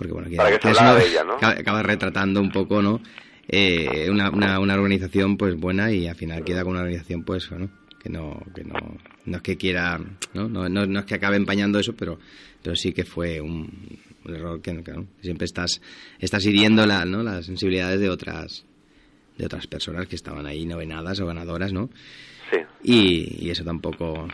porque 0.00 0.12
bueno, 0.14 0.28
Para 0.34 0.56
que 0.58 0.62
se 0.62 0.70
eso 0.70 0.80
hablara 0.80 0.98
de 0.98 1.08
ella, 1.10 1.24
¿no? 1.24 1.34
acaba, 1.34 1.82
retratando 1.82 2.40
un 2.40 2.50
poco, 2.50 2.80
¿no? 2.80 3.02
Eh, 3.46 4.08
una, 4.10 4.30
una, 4.30 4.58
una 4.58 4.74
organización 4.74 5.36
pues 5.36 5.54
buena 5.56 5.92
y 5.92 6.06
al 6.06 6.16
final 6.16 6.42
queda 6.42 6.62
con 6.62 6.70
una 6.72 6.80
organización 6.80 7.22
pues 7.24 7.50
bueno 7.50 7.68
que 8.02 8.08
no 8.08 8.40
que 8.54 8.64
no 8.64 8.76
no 9.26 9.36
es 9.36 9.42
que 9.42 9.56
quiera 9.56 9.98
no 10.34 10.48
no, 10.48 10.68
no, 10.68 10.86
no 10.86 11.00
es 11.00 11.04
que 11.04 11.16
acabe 11.16 11.36
empañando 11.36 11.78
eso 11.80 11.92
pero 11.94 12.18
pero 12.62 12.76
sí 12.76 12.92
que 12.92 13.04
fue 13.04 13.40
un, 13.40 13.68
un 14.24 14.34
error 14.34 14.62
que, 14.62 14.82
que, 14.84 14.92
¿no? 14.92 15.06
siempre 15.20 15.46
estás 15.46 15.80
estás 16.20 16.46
hiriendo 16.46 16.86
la, 16.86 17.04
¿no? 17.04 17.22
las 17.24 17.44
sensibilidades 17.46 17.98
de 18.00 18.08
otras 18.08 18.64
de 19.36 19.46
otras 19.46 19.66
personas 19.66 20.06
que 20.06 20.14
estaban 20.16 20.46
ahí 20.46 20.64
novenadas 20.64 21.18
o 21.20 21.26
ganadoras 21.26 21.72
no 21.72 21.90
Sí. 22.52 22.58
y, 22.84 23.46
y 23.46 23.50
eso 23.50 23.64
tampoco 23.64 24.28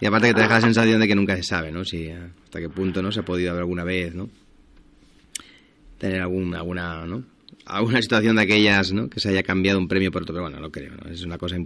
y 0.00 0.06
aparte 0.06 0.28
que 0.28 0.34
te 0.34 0.40
deja 0.42 0.54
la 0.54 0.60
sensación 0.60 1.00
de 1.00 1.08
que 1.08 1.14
nunca 1.14 1.34
se 1.36 1.42
sabe 1.44 1.72
no 1.72 1.84
si 1.84 2.10
hasta 2.10 2.60
qué 2.60 2.68
punto 2.68 3.00
no 3.02 3.10
se 3.10 3.20
ha 3.20 3.24
podido 3.24 3.50
haber 3.50 3.62
alguna 3.62 3.84
vez 3.84 4.14
no 4.14 4.28
tener 6.04 6.20
algún, 6.22 6.54
alguna, 6.54 7.06
¿no? 7.06 7.24
alguna 7.66 8.02
situación 8.02 8.36
de 8.36 8.42
aquellas, 8.42 8.92
¿no? 8.92 9.08
Que 9.08 9.20
se 9.20 9.30
haya 9.30 9.42
cambiado 9.42 9.78
un 9.78 9.88
premio 9.88 10.12
por 10.12 10.22
otro, 10.22 10.34
pero 10.34 10.42
bueno, 10.44 10.60
no 10.60 10.70
creo, 10.70 10.92
¿no? 11.02 11.10
Es 11.10 11.22
una 11.24 11.38
cosa 11.38 11.56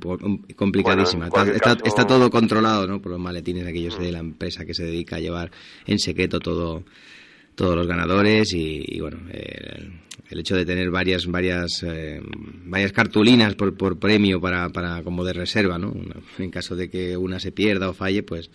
complicadísima. 0.55 1.29
Bueno, 1.29 1.53
está, 1.53 1.57
está- 1.73 1.75
caso- 1.77 1.85
está 1.85 2.07
todo 2.07 2.31
controlado, 2.31 2.87
¿no? 2.87 3.03
Por 3.03 3.13
los 3.13 3.21
maletines 3.21 3.67
aquellos 3.67 3.99
de 3.99 4.13
la 4.13 4.19
empresa 4.21 4.65
que 4.65 4.75
se 4.75 4.85
dedica 4.85 5.17
a 5.17 5.21
llevar 5.21 5.51
en 5.87 5.99
secreto 5.99 6.39
todo 6.41 6.85
todos 7.57 7.75
los 7.75 7.89
ganadores 7.89 8.53
y, 8.53 8.85
y, 8.87 9.01
bueno, 9.01 9.19
el, 9.33 9.91
el 10.31 10.39
hecho 10.39 10.55
de 10.55 10.65
tener 10.65 10.91
varias 10.93 11.27
varias 11.27 11.83
eh, 11.83 12.21
varias 12.67 12.93
cartulinas 12.93 13.57
por, 13.57 13.77
por 13.77 13.99
premio 13.99 14.41
para, 14.41 14.69
para 14.69 15.03
como 15.03 15.25
de 15.25 15.33
reserva, 15.33 15.77
¿no? 15.79 15.93
En 16.39 16.51
caso 16.53 16.77
de 16.77 16.89
que 16.89 17.17
una 17.17 17.41
se 17.41 17.51
pierda 17.51 17.89
o 17.91 17.95
falle, 17.95 18.23
pues 18.23 18.51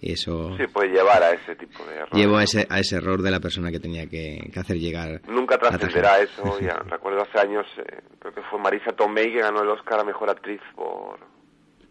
eso 0.00 0.56
Sí, 0.56 0.66
puede 0.68 0.90
llevar 0.90 1.22
a 1.22 1.32
ese 1.32 1.56
tipo 1.56 1.84
de 1.84 1.94
error. 1.96 2.08
llevó 2.12 2.36
a 2.36 2.44
ese, 2.44 2.66
a 2.70 2.78
ese 2.78 2.96
error 2.96 3.20
de 3.22 3.30
la 3.30 3.40
persona 3.40 3.70
que 3.70 3.80
tenía 3.80 4.06
que, 4.06 4.50
que 4.52 4.60
hacer 4.60 4.78
llegar. 4.78 5.20
Nunca 5.28 5.58
trascenderá 5.58 6.20
eso. 6.20 6.58
Ya 6.60 6.74
recuerdo 6.88 7.22
hace 7.22 7.38
años, 7.38 7.66
eh, 7.78 8.00
creo 8.18 8.34
que 8.34 8.42
fue 8.42 8.58
Marisa 8.58 8.92
Tomei 8.92 9.32
que 9.32 9.40
ganó 9.40 9.62
el 9.62 9.68
Oscar 9.68 10.00
a 10.00 10.04
Mejor 10.04 10.30
Actriz 10.30 10.60
por... 10.74 11.18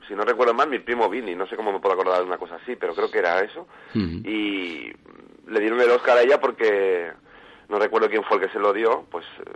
Si 0.08 0.14
no 0.16 0.24
recuerdo 0.24 0.54
mal, 0.54 0.70
mi 0.70 0.80
primo 0.80 1.10
Vini, 1.10 1.36
no 1.36 1.48
sé 1.48 1.56
cómo 1.58 1.74
me 1.74 1.80
puedo 1.80 1.94
acordar 1.96 2.20
de 2.20 2.26
una 2.28 2.38
cosa 2.38 2.56
así, 2.56 2.78
pero 2.78 2.94
creo 2.96 3.12
que 3.12 3.20
era 3.20 3.42
eso. 3.42 3.68
Y 3.94 4.92
le 5.48 5.60
dieron 5.60 5.82
el 5.82 5.90
Oscar 5.90 6.18
a 6.18 6.22
ella 6.22 6.40
porque, 6.40 7.12
no 7.68 7.78
recuerdo 7.78 8.08
quién 8.10 8.24
fue 8.24 8.38
el 8.38 8.44
que 8.44 8.54
se 8.54 8.60
lo 8.60 8.72
dio, 8.72 9.06
pues 9.12 9.26
eh, 9.46 9.52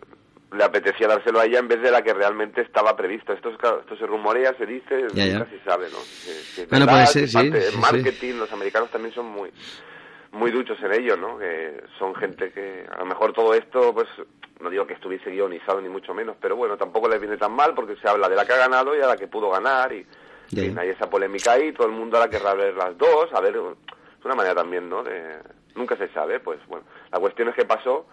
le 0.52 0.64
apetecía 0.64 1.08
dárselo 1.08 1.40
a 1.40 1.46
ella 1.46 1.60
en 1.60 1.68
vez 1.68 1.82
de 1.82 1.92
la 1.92 2.02
que 2.02 2.14
realmente 2.14 2.62
estaba 2.62 2.96
prevista. 2.96 3.34
Esto, 3.34 3.50
es, 3.50 3.58
claro, 3.58 3.80
esto 3.82 3.96
se 3.96 4.06
rumorea, 4.06 4.54
se 4.58 4.66
dice, 4.66 5.08
Ya, 5.14 5.26
ya. 5.26 5.40
nunca 5.40 5.50
se 5.50 5.60
sabe, 5.64 5.86
¿no? 5.90 5.98
Si- 6.00 6.32
si 6.32 6.66
Bueno, 6.66 6.86
verdad, 6.86 6.94
puede 7.04 7.08
ser, 7.08 7.28
si 7.30 7.34
parte- 7.36 7.62
sí, 7.62 7.68
el 7.68 7.72
sí, 7.74 7.78
marketing, 7.80 8.34
los 8.36 8.52
americanos 8.52 8.90
también 8.92 9.14
son 9.14 9.28
muy 9.28 9.52
muy 10.34 10.50
duchos 10.50 10.78
en 10.82 10.94
ello, 10.94 11.18
¿no? 11.18 11.38
Que 11.38 11.84
son 12.00 12.16
gente 12.16 12.54
que 12.54 12.86
a 12.90 13.00
lo 13.00 13.06
mejor 13.06 13.34
todo 13.34 13.54
esto, 13.54 13.94
pues 13.94 14.08
no 14.62 14.70
digo 14.70 14.88
que 14.88 14.94
estuviese 14.94 15.30
guionizado 15.30 15.82
ni 15.82 15.90
mucho 15.90 16.14
menos, 16.14 16.38
pero 16.40 16.56
bueno, 16.56 16.78
tampoco 16.78 17.10
les 17.10 17.20
viene 17.20 17.36
tan 17.36 17.52
mal 17.52 17.74
porque 17.76 17.98
se 17.98 18.08
habla 18.08 18.30
de 18.30 18.38
la 18.38 18.46
que 18.46 18.54
ha 18.54 18.58
ganado 18.58 18.96
y 18.96 19.02
a 19.02 19.08
la 19.08 19.18
que 19.18 19.28
pudo 19.28 19.50
ganar 19.50 19.92
y 19.92 20.06
Ya, 20.52 20.80
hay 20.82 20.88
esa 20.90 21.10
polémica 21.10 21.52
ahí, 21.54 21.74
todo 21.74 21.88
el 21.88 21.92
mundo 21.94 22.16
ahora 22.18 22.30
querrá 22.30 22.54
ver 22.54 22.74
las 22.76 22.98
dos, 22.98 23.28
a 23.34 23.42
ver, 23.42 23.56
es 23.58 24.26
una 24.26 24.36
manera 24.36 24.56
también, 24.56 24.88
¿no? 24.90 25.04
De, 25.04 25.36
nunca 25.76 25.98
se 25.98 26.08
sabe, 26.14 26.40
pues 26.40 26.60
bueno, 26.68 26.86
la 27.12 27.20
cuestión 27.20 27.50
es 27.50 27.56
que 27.56 27.66
pasó, 27.66 28.06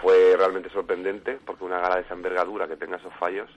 fue 0.00 0.34
realmente 0.36 0.70
sorprendente 0.70 1.38
porque 1.44 1.64
una 1.64 1.78
gala 1.80 1.96
de 1.96 2.02
esa 2.02 2.14
envergadura 2.14 2.66
que 2.68 2.76
tenga 2.76 2.96
esos 2.96 3.12
fallos, 3.18 3.48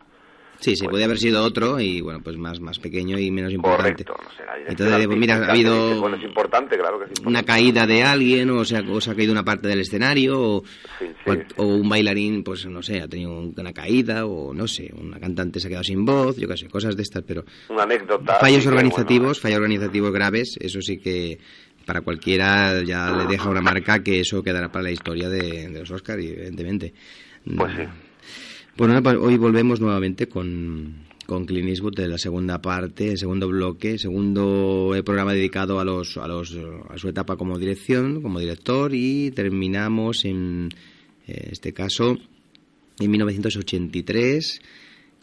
Sí, 0.59 0.75
sí, 0.75 0.83
Pues- 0.83 0.91
podía 0.91 1.05
haber 1.05 1.17
sido 1.17 1.43
otro 1.43 1.79
y 1.79 1.99
bueno, 1.99 2.21
pues 2.23 2.37
más, 2.37 2.59
más 2.61 2.77
pequeño 2.79 3.17
y 3.17 3.31
menos 3.31 3.51
importante. 3.51 4.05
correcto, 4.05 4.15
no 4.23 4.29
sé, 4.37 4.43
Entonces, 4.69 5.07
pues 5.07 5.17
mira, 5.19 5.35
ha 5.47 5.49
habido 5.49 5.99
bueno, 5.99 6.15
es 6.15 6.23
importante, 6.23 6.77
claro 6.77 6.99
que 6.99 7.05
es 7.05 7.09
importante. 7.09 7.27
una 7.29 7.43
caída 7.43 7.87
de 7.87 8.03
alguien 8.03 8.49
o 8.51 8.63
se, 8.63 8.77
ha, 8.77 8.81
o 8.81 9.01
se 9.01 9.11
ha 9.11 9.15
caído 9.15 9.31
una 9.33 9.43
parte 9.43 9.67
del 9.67 9.79
escenario 9.81 10.39
o, 10.39 10.63
Sí, 10.99 11.07
sí. 11.25 11.31
o- 11.57 11.63
o 11.63 11.67
un 11.67 11.89
bailarín, 11.89 12.43
pues 12.43 12.67
no 12.67 12.83
sé, 12.83 13.01
ha 13.01 13.07
tenido 13.07 13.31
una 13.33 13.73
caída 13.73 14.25
o 14.27 14.53
no 14.53 14.67
sé, 14.67 14.93
una 14.95 15.19
cantante 15.19 15.59
se 15.59 15.67
ha 15.67 15.69
quedado 15.69 15.83
sin 15.83 16.05
voz, 16.05 16.37
yo 16.37 16.47
qué 16.47 16.55
sé, 16.55 16.69
cosas 16.69 16.95
de 16.95 17.01
estas, 17.01 17.23
pero 17.23 17.43
Una 17.69 17.83
anécdota. 17.83 18.35
fallos 18.35 18.65
organizativos, 18.67 19.41
bueno, 19.41 19.41
fallos 19.41 19.57
organizativos 19.57 20.11
graves, 20.13 20.57
eso 20.61 20.81
sí 20.81 20.99
que 20.99 21.39
para 21.85 22.01
cualquiera 22.01 22.83
ya 22.83 23.11
le 23.11 23.25
deja 23.25 23.49
una 23.49 23.61
marca 23.61 24.03
que 24.03 24.19
eso 24.19 24.43
quedará 24.43 24.71
para 24.71 24.83
la 24.83 24.91
historia 24.91 25.29
de, 25.29 25.69
de 25.69 25.79
los 25.79 25.91
Oscars, 25.91 26.23
evidentemente. 26.23 26.93
Pues 27.55 27.73
sí. 27.75 27.83
Bueno, 28.75 29.03
pues 29.03 29.17
hoy 29.17 29.37
volvemos 29.37 29.79
nuevamente 29.79 30.27
con, 30.27 31.05
con 31.27 31.45
Clint 31.45 31.69
Eastwood 31.69 31.95
de 31.95 32.07
la 32.07 32.17
segunda 32.17 32.59
parte, 32.59 33.11
el 33.11 33.17
segundo 33.19 33.47
bloque, 33.47 33.99
segundo 33.99 34.93
eh, 34.95 35.03
programa 35.03 35.33
dedicado 35.33 35.79
a 35.79 35.85
los, 35.85 36.17
a 36.17 36.27
los 36.27 36.57
a 36.89 36.97
su 36.97 37.07
etapa 37.07 37.37
como 37.37 37.59
dirección, 37.59 38.21
como 38.23 38.39
director 38.39 38.95
y 38.95 39.29
terminamos 39.31 40.25
en 40.25 40.69
eh, 41.27 41.49
este 41.51 41.71
caso 41.71 42.17
en 42.99 43.11
1983 43.11 44.61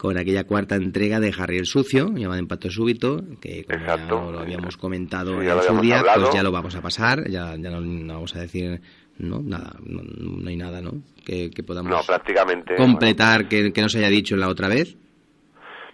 con 0.01 0.17
aquella 0.17 0.45
cuarta 0.45 0.73
entrega 0.73 1.19
de 1.19 1.31
Harry 1.37 1.59
el 1.59 1.67
Sucio, 1.67 2.07
llamada 2.15 2.39
Impacto 2.39 2.71
Súbito, 2.71 3.21
que 3.39 3.63
como 3.65 3.85
ya 3.85 3.97
lo 4.07 4.39
habíamos 4.39 4.75
comentado 4.75 5.39
Sí, 5.39 5.47
en 5.47 5.61
su 5.61 5.79
día, 5.79 5.99
hablado. 5.99 6.21
pues 6.23 6.33
ya 6.33 6.41
lo 6.41 6.51
vamos 6.51 6.75
a 6.75 6.81
pasar, 6.81 7.29
ya, 7.29 7.55
ya 7.55 7.69
no, 7.69 7.81
no 7.81 8.13
vamos 8.15 8.35
a 8.35 8.39
decir 8.39 8.81
no 9.19 9.39
nada, 9.43 9.75
no, 9.85 10.01
no 10.03 10.49
hay 10.49 10.55
nada, 10.57 10.81
¿no? 10.81 10.93
Que, 11.23 11.51
que 11.51 11.61
podamos 11.61 11.91
No, 11.91 11.99
prácticamente. 12.01 12.75
completar 12.77 13.47
que, 13.47 13.71
que 13.71 13.81
no 13.83 13.89
se 13.89 13.99
haya 13.99 14.07
dicho 14.09 14.35
la 14.35 14.47
otra 14.49 14.67
vez. 14.69 14.97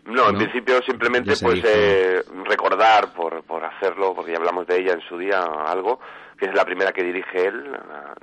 No, 0.05 0.27
en 0.29 0.33
¿no? 0.35 0.39
principio 0.39 0.79
simplemente 0.85 1.33
pues 1.41 1.61
eh, 1.65 2.21
recordar 2.45 3.13
por, 3.13 3.43
por 3.43 3.65
hacerlo, 3.65 4.13
porque 4.15 4.31
ya 4.31 4.37
hablamos 4.37 4.65
de 4.67 4.77
ella 4.79 4.93
en 4.93 5.01
su 5.01 5.17
día 5.17 5.41
algo, 5.41 5.99
que 6.39 6.45
es 6.45 6.53
la 6.55 6.63
primera 6.63 6.93
que 6.93 7.03
dirige 7.03 7.45
él, 7.47 7.61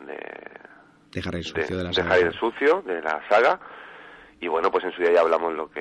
de, 0.07 1.21
De 1.21 1.29
Harry 1.29 1.41
el 1.41 1.45
de, 1.45 1.61
Sucio 1.61 1.77
de, 1.77 1.83
la 1.83 1.89
de 1.91 1.95
saga. 1.95 2.15
Harry 2.15 2.23
el 2.23 2.33
Sucio, 2.33 2.83
de 2.87 3.03
la 3.03 3.21
saga. 3.29 3.61
Y 4.45 4.49
bueno, 4.49 4.71
pues 4.71 4.85
en 4.85 4.93
su 4.93 5.01
día 5.01 5.11
ya 5.15 5.21
hablamos 5.23 5.55
lo 5.55 5.71
que 5.71 5.81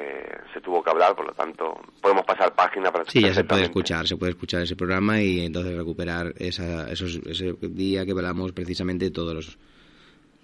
se 0.53 0.61
tuvo 0.61 0.81
que 0.81 0.89
hablar, 0.89 1.13
por 1.17 1.25
lo 1.27 1.33
tanto 1.33 1.73
podemos 2.01 2.23
pasar 2.25 2.55
página 2.55 2.93
para 2.93 3.03
Sí, 3.09 3.19
ya 3.19 3.33
se 3.33 3.43
puede 3.43 3.63
escuchar, 3.63 4.07
se 4.07 4.15
puede 4.15 4.31
escuchar 4.31 4.61
ese 4.61 4.77
programa 4.77 5.21
y 5.21 5.41
entonces 5.41 5.75
recuperar 5.75 6.33
esa, 6.37 6.89
esos, 6.89 7.19
ese 7.25 7.55
día 7.61 8.05
que 8.05 8.11
hablamos 8.11 8.53
precisamente 8.53 9.03
de 9.05 9.11
todos 9.11 9.33
los 9.35 9.57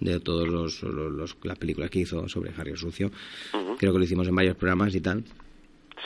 de 0.00 0.20
todos 0.20 0.46
los, 0.48 0.82
los- 0.82 1.12
los- 1.12 1.36
las 1.44 1.56
películas 1.58 1.88
que 1.88 2.00
hizo 2.00 2.28
sobre 2.28 2.52
Harry 2.58 2.72
el 2.72 2.76
Sucio. 2.76 3.10
Creo 3.78 3.92
que 3.92 3.98
lo 3.98 4.04
hicimos 4.04 4.28
en 4.28 4.34
varios 4.34 4.56
programas 4.56 4.94
y 4.94 5.00
tal. 5.00 5.24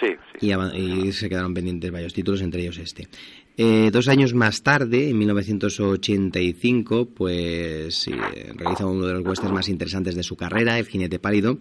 Sí, 0.00 0.08
sí. 0.40 0.52
y, 0.52 1.12
se 1.12 1.28
quedaron 1.28 1.52
pendientes 1.54 1.90
varios 1.90 2.12
títulos, 2.12 2.42
entre 2.42 2.62
ellos 2.62 2.78
este. 2.78 3.08
Eh, 3.56 3.90
dos 3.92 4.06
años 4.08 4.34
más 4.34 4.62
tarde, 4.62 5.10
en 5.10 5.18
1985, 5.18 7.06
pues 7.14 8.08
eh, 8.08 8.52
realiza 8.56 8.86
uno 8.86 9.06
de 9.06 9.14
los 9.14 9.24
westerns 9.24 9.52
más 9.54 9.68
interesantes 9.68 10.16
de 10.16 10.22
su 10.24 10.36
carrera, 10.36 10.78
El 10.78 10.86
jinete 10.86 11.20
pálido, 11.20 11.58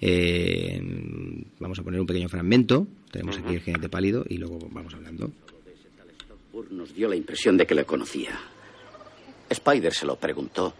Eh, 0.00 0.80
vamos 1.58 1.78
a 1.78 1.82
poner 1.82 2.00
un 2.00 2.06
pequeño 2.06 2.28
fragmento. 2.28 2.86
Tenemos 3.10 3.38
aquí 3.38 3.54
el 3.54 3.60
jinete 3.60 3.88
pálido 3.88 4.24
y 4.28 4.38
luego 4.38 4.58
vamos 4.70 4.94
hablando. 4.94 5.30
Nos 6.70 6.94
dio 6.94 7.08
la 7.08 7.16
impresión 7.16 7.56
de 7.56 7.66
que 7.66 7.74
le 7.74 7.84
conocía. 7.84 8.38
Spider 9.48 9.92
se 9.92 10.06
lo 10.06 10.16
preguntó. 10.16 10.72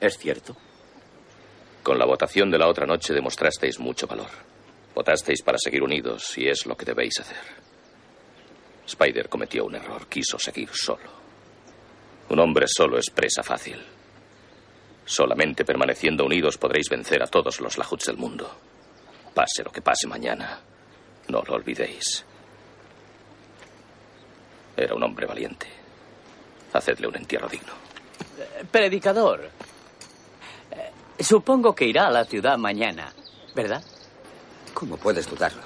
¿Es 0.00 0.18
cierto? 0.18 0.56
Con 1.82 1.98
la 1.98 2.06
votación 2.06 2.50
de 2.50 2.58
la 2.58 2.68
otra 2.68 2.86
noche 2.86 3.14
demostrasteis 3.14 3.78
mucho 3.78 4.06
valor. 4.06 4.30
Votasteis 4.94 5.42
para 5.42 5.58
seguir 5.58 5.82
unidos 5.82 6.36
y 6.38 6.48
es 6.48 6.66
lo 6.66 6.76
que 6.76 6.84
debéis 6.84 7.20
hacer. 7.20 7.62
Spider 8.86 9.28
cometió 9.28 9.64
un 9.64 9.74
error, 9.74 10.06
quiso 10.08 10.38
seguir 10.38 10.68
solo. 10.72 11.22
Un 12.30 12.38
hombre 12.40 12.66
solo 12.66 12.98
es 12.98 13.10
presa 13.10 13.42
fácil. 13.42 13.76
Solamente 15.04 15.64
permaneciendo 15.64 16.24
unidos 16.24 16.58
podréis 16.58 16.88
vencer 16.88 17.22
a 17.22 17.26
todos 17.26 17.60
los 17.60 17.76
Lahuts 17.76 18.06
del 18.06 18.16
mundo. 18.16 18.50
Pase 19.34 19.64
lo 19.64 19.70
que 19.70 19.82
pase 19.82 20.06
mañana, 20.06 20.60
no 21.28 21.42
lo 21.42 21.54
olvidéis. 21.54 22.24
Era 24.76 24.94
un 24.94 25.02
hombre 25.02 25.26
valiente. 25.26 25.66
Hacedle 26.72 27.08
un 27.08 27.16
entierro 27.16 27.48
digno. 27.48 27.72
Predicador, 28.70 29.50
eh, 30.70 30.90
supongo 31.20 31.74
que 31.74 31.86
irá 31.86 32.06
a 32.06 32.10
la 32.10 32.24
ciudad 32.24 32.56
mañana, 32.56 33.12
¿verdad? 33.54 33.82
¿Cómo 34.72 34.96
puedes 34.96 35.28
dudarlo? 35.28 35.62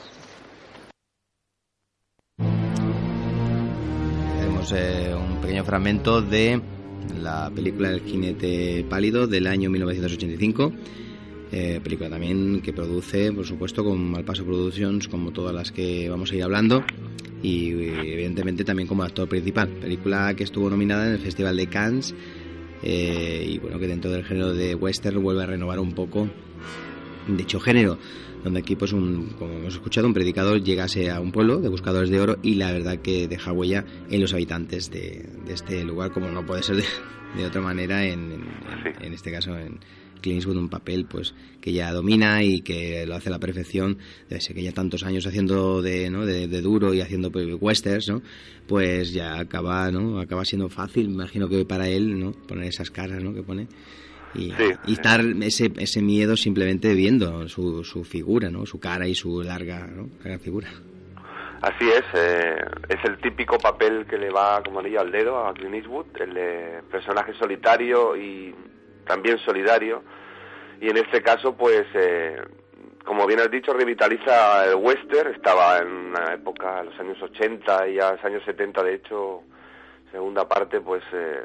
Tenemos 4.39 4.73
eh, 4.73 5.15
un 5.15 5.41
pequeño 5.41 5.65
fragmento 5.65 6.21
de 6.21 6.61
la 7.23 7.51
película 7.55 7.91
El 7.91 8.01
jinete 8.01 8.85
pálido 8.89 9.27
del 9.27 9.47
año 9.47 9.71
1985. 9.71 10.73
Eh, 11.53 11.81
película 11.83 12.11
también 12.11 12.61
que 12.61 12.73
produce, 12.73 13.33
por 13.33 13.47
supuesto, 13.47 13.85
con 13.85 14.11
Malpaso 14.11 14.45
Productions, 14.45 15.09
como 15.09 15.33
todas 15.33 15.55
las 15.55 15.73
que 15.73 16.09
vamos 16.09 16.33
a 16.33 16.37
ir 16.37 16.43
hablando, 16.43 16.85
y 17.43 17.71
evidentemente 17.71 18.65
también 18.65 18.89
como 18.89 19.05
actor 19.05 19.29
principal. 19.29 19.69
Película 19.69 20.35
que 20.35 20.45
estuvo 20.45 20.69
nominada 20.69 21.07
en 21.07 21.13
el 21.13 21.19
Festival 21.19 21.57
de 21.57 21.67
Cannes 21.69 22.15
eh, 22.83 23.47
y 23.49 23.59
bueno, 23.59 23.79
que 23.79 23.87
dentro 23.87 24.11
del 24.11 24.25
género 24.25 24.53
de 24.53 24.75
western 24.75 25.23
vuelve 25.23 25.45
a 25.45 25.47
renovar 25.47 25.79
un 25.79 25.93
poco 25.93 26.29
dicho 27.29 27.59
género, 27.59 27.99
donde 28.47 28.61
aquí, 28.61 28.77
pues, 28.77 28.93
un, 28.93 29.35
como 29.41 29.55
hemos 29.55 29.75
escuchado, 29.75 30.07
un 30.07 30.15
predicador 30.15 30.63
llegase 30.63 31.11
a 31.11 31.19
un 31.19 31.33
pueblo 31.33 31.59
de 31.59 31.69
buscadores 31.69 32.11
de 32.11 32.21
oro 32.21 32.39
y 32.45 32.55
la 32.55 32.71
verdad 32.71 32.99
que 33.01 33.27
deja 33.27 33.51
huella 33.51 33.85
en 34.09 34.21
los 34.21 34.33
habitantes 34.35 34.89
de, 34.89 35.29
de 35.45 35.53
este 35.53 35.83
lugar, 35.83 36.13
como 36.13 36.31
no 36.31 36.47
puede 36.47 36.63
ser 36.63 36.77
de, 36.77 36.85
de 37.37 37.45
otra 37.45 37.61
manera, 37.61 38.05
en, 38.05 38.31
en, 38.31 38.45
en 39.05 39.13
este 39.13 39.33
caso 39.33 39.59
en 39.59 39.81
Clint 40.21 40.37
Eastwood, 40.37 40.59
un 40.59 40.69
papel 40.69 41.07
pues 41.07 41.35
que 41.61 41.73
ya 41.73 41.91
domina 41.93 42.45
y 42.45 42.61
que 42.61 43.05
lo 43.05 43.17
hace 43.17 43.31
a 43.31 43.33
la 43.33 43.41
perfección, 43.41 43.99
desde 44.31 44.55
que 44.55 44.63
ya 44.63 44.71
tantos 44.71 45.03
años 45.03 45.27
haciendo 45.27 45.83
de, 45.83 46.09
¿no? 46.09 46.25
de, 46.25 46.47
de 46.47 46.61
duro 46.61 46.95
y 46.95 47.01
haciendo 47.01 47.33
pues, 47.33 47.49
westerns, 47.61 48.09
¿no? 48.09 48.23
pues 48.69 49.13
ya 49.13 49.41
acaba, 49.41 49.91
¿no? 49.91 50.21
acaba 50.21 50.45
siendo 50.45 50.69
fácil, 50.69 51.09
me 51.09 51.15
imagino 51.15 51.49
que 51.49 51.65
para 51.65 51.89
él, 51.89 52.17
¿no? 52.17 52.31
poner 52.31 52.69
esas 52.69 52.93
caras 52.93 53.25
¿no? 53.25 53.35
que 53.35 53.43
pone 53.43 53.67
y, 54.37 54.53
Sí, 54.53 54.73
y 54.87 54.93
estar 54.93 55.21
ese, 55.43 55.73
ese 55.79 56.03
miedo 56.03 56.37
simplemente 56.37 56.95
viendo 56.95 57.49
su, 57.49 57.85
su 57.85 58.05
figura, 58.05 58.51
¿no? 58.51 58.67
su 58.67 58.79
cara 58.79 59.07
y 59.07 59.15
su 59.15 59.43
larga, 59.43 59.87
¿no? 59.87 60.09
larga 60.23 60.39
figura. 60.39 60.69
Así 61.63 61.89
es, 61.89 62.05
eh, 62.15 62.57
es 62.89 63.05
el 63.05 63.19
típico 63.19 63.59
papel 63.59 64.07
que 64.07 64.19
le 64.19 64.31
va 64.31 64.63
como 64.63 64.81
anillo 64.81 65.01
al 65.01 65.11
dedo 65.11 65.47
a 65.47 65.55
Clint 65.55 65.75
Eastwood, 65.75 66.07
el 66.21 66.35
de 66.35 66.83
personaje 66.91 67.33
solitario 67.35 68.15
y 68.15 68.55
también 69.07 69.39
solidario. 69.39 70.03
Y 70.81 70.91
en 70.91 70.99
este 70.99 71.23
caso, 71.23 71.57
pues, 71.57 71.87
eh, 71.95 72.37
como 73.05 73.27
bien 73.27 73.41
has 73.41 73.51
dicho, 73.51 73.73
revitaliza 73.73 74.67
el 74.67 74.75
western. 74.75 75.35
Estaba 75.35 75.79
en 75.79 75.89
una 75.89 76.35
época, 76.35 76.83
los 76.83 76.99
años 77.01 77.21
80 77.23 77.89
y 77.89 77.99
a 77.99 78.13
los 78.13 78.25
años 78.25 78.43
70, 78.45 78.83
de 78.83 78.95
hecho, 78.95 79.43
segunda 80.13 80.47
parte, 80.47 80.81
pues, 80.81 81.03
eh, 81.13 81.41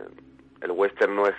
el 0.61 0.71
western 0.71 1.15
no 1.15 1.27
es, 1.27 1.35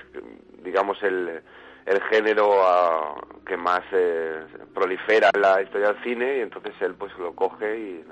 digamos, 0.63 1.03
el, 1.03 1.41
el 1.87 2.03
género 2.05 2.51
ah, 2.65 3.15
que 3.47 3.57
más 3.57 3.83
eh, 3.93 4.43
prolifera 4.75 5.31
en 5.35 5.41
la 5.43 5.63
historia 5.63 5.89
del 5.93 6.03
cine 6.03 6.39
y 6.39 6.41
entonces 6.41 6.73
él 6.81 6.95
pues 6.95 7.13
lo 7.19 7.35
coge 7.35 7.77
y 7.79 8.05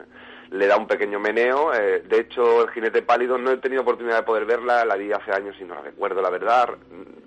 le 0.50 0.66
da 0.66 0.76
un 0.76 0.86
pequeño 0.86 1.20
meneo. 1.20 1.72
Eh, 1.74 2.02
de 2.08 2.20
hecho, 2.20 2.62
El 2.62 2.70
jinete 2.70 3.02
pálido 3.02 3.38
no 3.38 3.50
he 3.52 3.56
tenido 3.58 3.82
oportunidad 3.82 4.16
de 4.18 4.22
poder 4.24 4.44
verla, 4.44 4.84
la 4.84 4.96
vi 4.96 5.12
hace 5.12 5.30
años 5.32 5.56
y 5.60 5.64
no 5.64 5.74
la 5.76 5.82
recuerdo, 5.82 6.20
la 6.20 6.30
verdad. 6.30 6.68
Mm, 6.90 7.20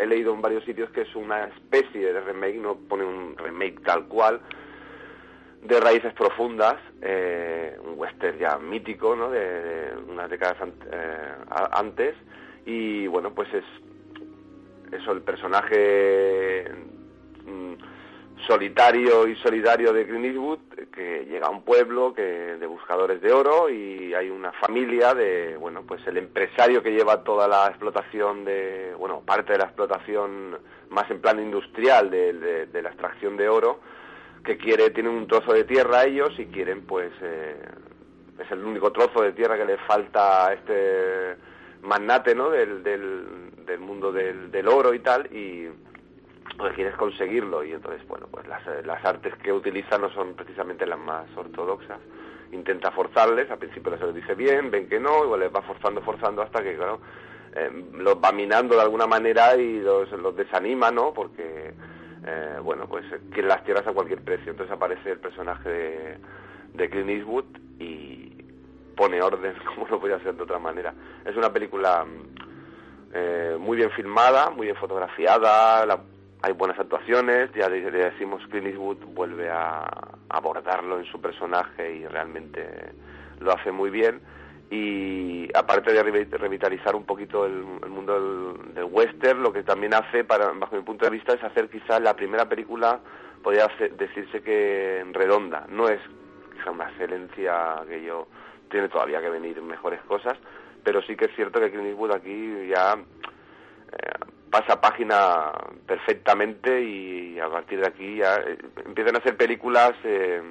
He 0.00 0.06
leído 0.06 0.32
en 0.32 0.40
varios 0.40 0.64
sitios 0.64 0.88
que 0.90 1.02
es 1.02 1.14
una 1.14 1.44
especie 1.44 2.12
de 2.14 2.20
remake, 2.22 2.56
no 2.56 2.76
pone 2.76 3.04
un 3.04 3.36
remake 3.36 3.82
tal 3.84 4.06
cual, 4.06 4.40
de 5.62 5.78
raíces 5.78 6.14
profundas, 6.14 6.76
eh, 7.02 7.76
un 7.84 7.98
western 7.98 8.38
ya 8.38 8.56
mítico, 8.58 9.14
¿no? 9.14 9.30
De, 9.30 9.40
de 9.40 9.94
unas 10.08 10.30
décadas 10.30 10.56
eh, 10.90 11.32
a- 11.50 11.78
antes. 11.78 12.14
Y 12.64 13.06
bueno, 13.08 13.34
pues 13.34 13.52
es 13.52 13.64
eso, 14.92 15.12
el 15.12 15.22
personaje 15.22 16.64
mm, 17.46 17.74
solitario 18.46 19.26
y 19.28 19.36
solidario 19.36 19.92
de 19.92 20.06
Clint 20.06 20.24
Eastwood 20.26 20.58
que 20.92 21.26
llega 21.26 21.46
a 21.46 21.50
un 21.50 21.62
pueblo 21.62 22.12
que 22.14 22.22
de 22.22 22.66
buscadores 22.66 23.20
de 23.20 23.32
oro 23.32 23.68
y 23.68 24.14
hay 24.14 24.30
una 24.30 24.50
familia 24.52 25.14
de 25.14 25.56
bueno 25.58 25.82
pues 25.86 26.04
el 26.06 26.16
empresario 26.16 26.82
que 26.82 26.90
lleva 26.90 27.22
toda 27.22 27.46
la 27.46 27.66
explotación 27.68 28.44
de 28.44 28.94
bueno 28.98 29.20
parte 29.24 29.52
de 29.52 29.58
la 29.58 29.64
explotación 29.66 30.58
más 30.88 31.08
en 31.10 31.20
plan 31.20 31.38
industrial 31.38 32.10
de, 32.10 32.32
de- 32.32 32.66
de 32.66 32.82
la 32.82 32.88
extracción 32.88 33.36
de 33.36 33.48
oro 33.48 33.80
que 34.42 34.56
quiere 34.56 34.90
tienen 34.90 35.12
un 35.12 35.26
trozo 35.28 35.52
de 35.52 35.64
tierra 35.64 36.04
ellos 36.04 36.32
y 36.38 36.46
quieren 36.46 36.86
pues 36.86 37.12
eh, 37.20 37.56
es 38.42 38.50
el 38.50 38.64
único 38.64 38.90
trozo 38.90 39.20
de 39.22 39.32
tierra 39.32 39.58
que 39.58 39.66
le 39.66 39.76
falta 39.78 40.46
a 40.46 40.54
este 40.54 41.36
magnate 41.82 42.34
no 42.34 42.50
del, 42.50 42.82
del, 42.82 43.78
mundo 43.78 44.12
del, 44.12 44.50
del 44.50 44.68
oro 44.68 44.92
y 44.94 44.98
tal 45.00 45.26
y 45.34 45.68
pues 46.58 46.74
quieres 46.74 46.94
conseguirlo. 46.96 47.64
Y 47.64 47.72
entonces 47.72 48.06
bueno 48.08 48.26
pues 48.30 48.46
las, 48.46 48.62
las 48.84 49.04
artes 49.04 49.34
que 49.36 49.52
utiliza 49.52 49.98
no 49.98 50.10
son 50.10 50.34
precisamente 50.34 50.86
las 50.86 50.98
más 50.98 51.26
ortodoxas. 51.36 51.98
Intenta 52.52 52.90
forzarles 52.90 53.50
al 53.50 53.58
principio 53.58 53.96
se 53.96 54.06
les 54.06 54.14
dice 54.14 54.34
bien 54.34 54.70
ven 54.70 54.88
que 54.88 54.98
no 54.98 55.34
y 55.34 55.38
les 55.38 55.54
va 55.54 55.62
forzando 55.62 56.02
forzando 56.02 56.42
hasta 56.42 56.62
que 56.62 56.76
claro 56.76 57.00
eh, 57.54 57.70
los 57.94 58.16
va 58.16 58.32
minando 58.32 58.74
de 58.76 58.82
alguna 58.82 59.06
manera 59.06 59.56
y 59.56 59.80
los, 59.80 60.10
los 60.12 60.36
desanima 60.36 60.90
no 60.90 61.12
porque 61.12 61.72
eh, 62.26 62.58
bueno 62.62 62.86
pues 62.88 63.04
eh, 63.12 63.20
quiere 63.32 63.48
las 63.48 63.64
tierras 63.64 63.86
a 63.86 63.92
cualquier 63.92 64.22
precio. 64.22 64.50
Entonces 64.50 64.74
aparece 64.74 65.12
el 65.12 65.18
personaje 65.18 65.68
de, 65.68 66.18
de 66.74 66.90
Clint 66.90 67.10
Eastwood 67.10 67.44
y 67.78 68.29
pone 69.00 69.22
orden 69.22 69.54
como 69.74 69.88
no 69.88 69.98
podía 69.98 70.18
ser 70.20 70.34
de 70.34 70.42
otra 70.42 70.58
manera 70.58 70.92
es 71.24 71.34
una 71.34 71.50
película 71.50 72.04
mm, 72.04 73.14
eh, 73.14 73.56
muy 73.58 73.76
bien 73.78 73.90
filmada, 73.92 74.50
muy 74.50 74.66
bien 74.66 74.76
fotografiada, 74.76 75.84
la- 75.86 76.00
hay 76.42 76.52
buenas 76.52 76.78
actuaciones, 76.78 77.50
ya 77.54 77.68
le, 77.68 77.90
le 77.90 77.98
decimos 78.10 78.42
Clint 78.50 78.66
Eastwood 78.68 78.98
vuelve 79.14 79.50
a, 79.50 79.84
abordarlo 80.28 80.98
en 80.98 81.04
su 81.06 81.20
personaje 81.20 81.92
y 81.96 82.06
realmente 82.06 82.66
lo 83.40 83.52
hace 83.52 83.72
muy 83.72 83.90
bien. 83.90 84.20
Y 84.70 85.48
aparte 85.54 85.92
de 85.92 86.02
revi- 86.04 86.30
revitalizar 86.30 86.94
un 86.94 87.04
poquito 87.04 87.44
el, 87.44 87.64
el 87.82 87.90
mundo 87.90 88.14
del, 88.14 88.74
del 88.74 88.84
western, 88.84 89.42
lo 89.42 89.52
que 89.52 89.64
también 89.64 89.92
hace, 89.92 90.22
para, 90.24 90.50
bajo 90.52 90.76
mi 90.76 90.82
punto 90.82 91.04
de 91.04 91.10
vista, 91.10 91.34
es 91.34 91.42
hacer 91.42 91.68
quizás 91.68 92.00
la 92.00 92.14
primera 92.14 92.48
película, 92.48 93.00
podría 93.42 93.66
decirse 93.98 94.40
que 94.42 95.04
redonda, 95.12 95.66
no 95.68 95.88
es 95.88 96.00
quizá 96.56 96.70
una 96.70 96.88
excelencia 96.88 97.82
que 97.88 98.02
yo 98.02 98.28
tiene 98.70 98.88
todavía 98.88 99.20
que 99.20 99.28
venir 99.28 99.60
mejores 99.60 100.00
cosas, 100.02 100.38
pero 100.82 101.02
sí 101.02 101.16
que 101.16 101.26
es 101.26 101.34
cierto 101.36 101.60
que 101.60 101.70
Clint 101.70 101.88
Eastwood 101.88 102.12
aquí 102.12 102.68
ya 102.68 102.94
eh, 102.94 104.24
pasa 104.50 104.80
página 104.80 105.52
perfectamente 105.86 106.82
y 106.82 107.38
a 107.38 107.48
partir 107.48 107.80
de 107.80 107.86
aquí 107.86 108.16
ya 108.16 108.36
eh, 108.36 108.58
empiezan 108.84 109.16
a 109.16 109.18
hacer 109.18 109.36
películas 109.36 109.92
eh, 110.04 110.42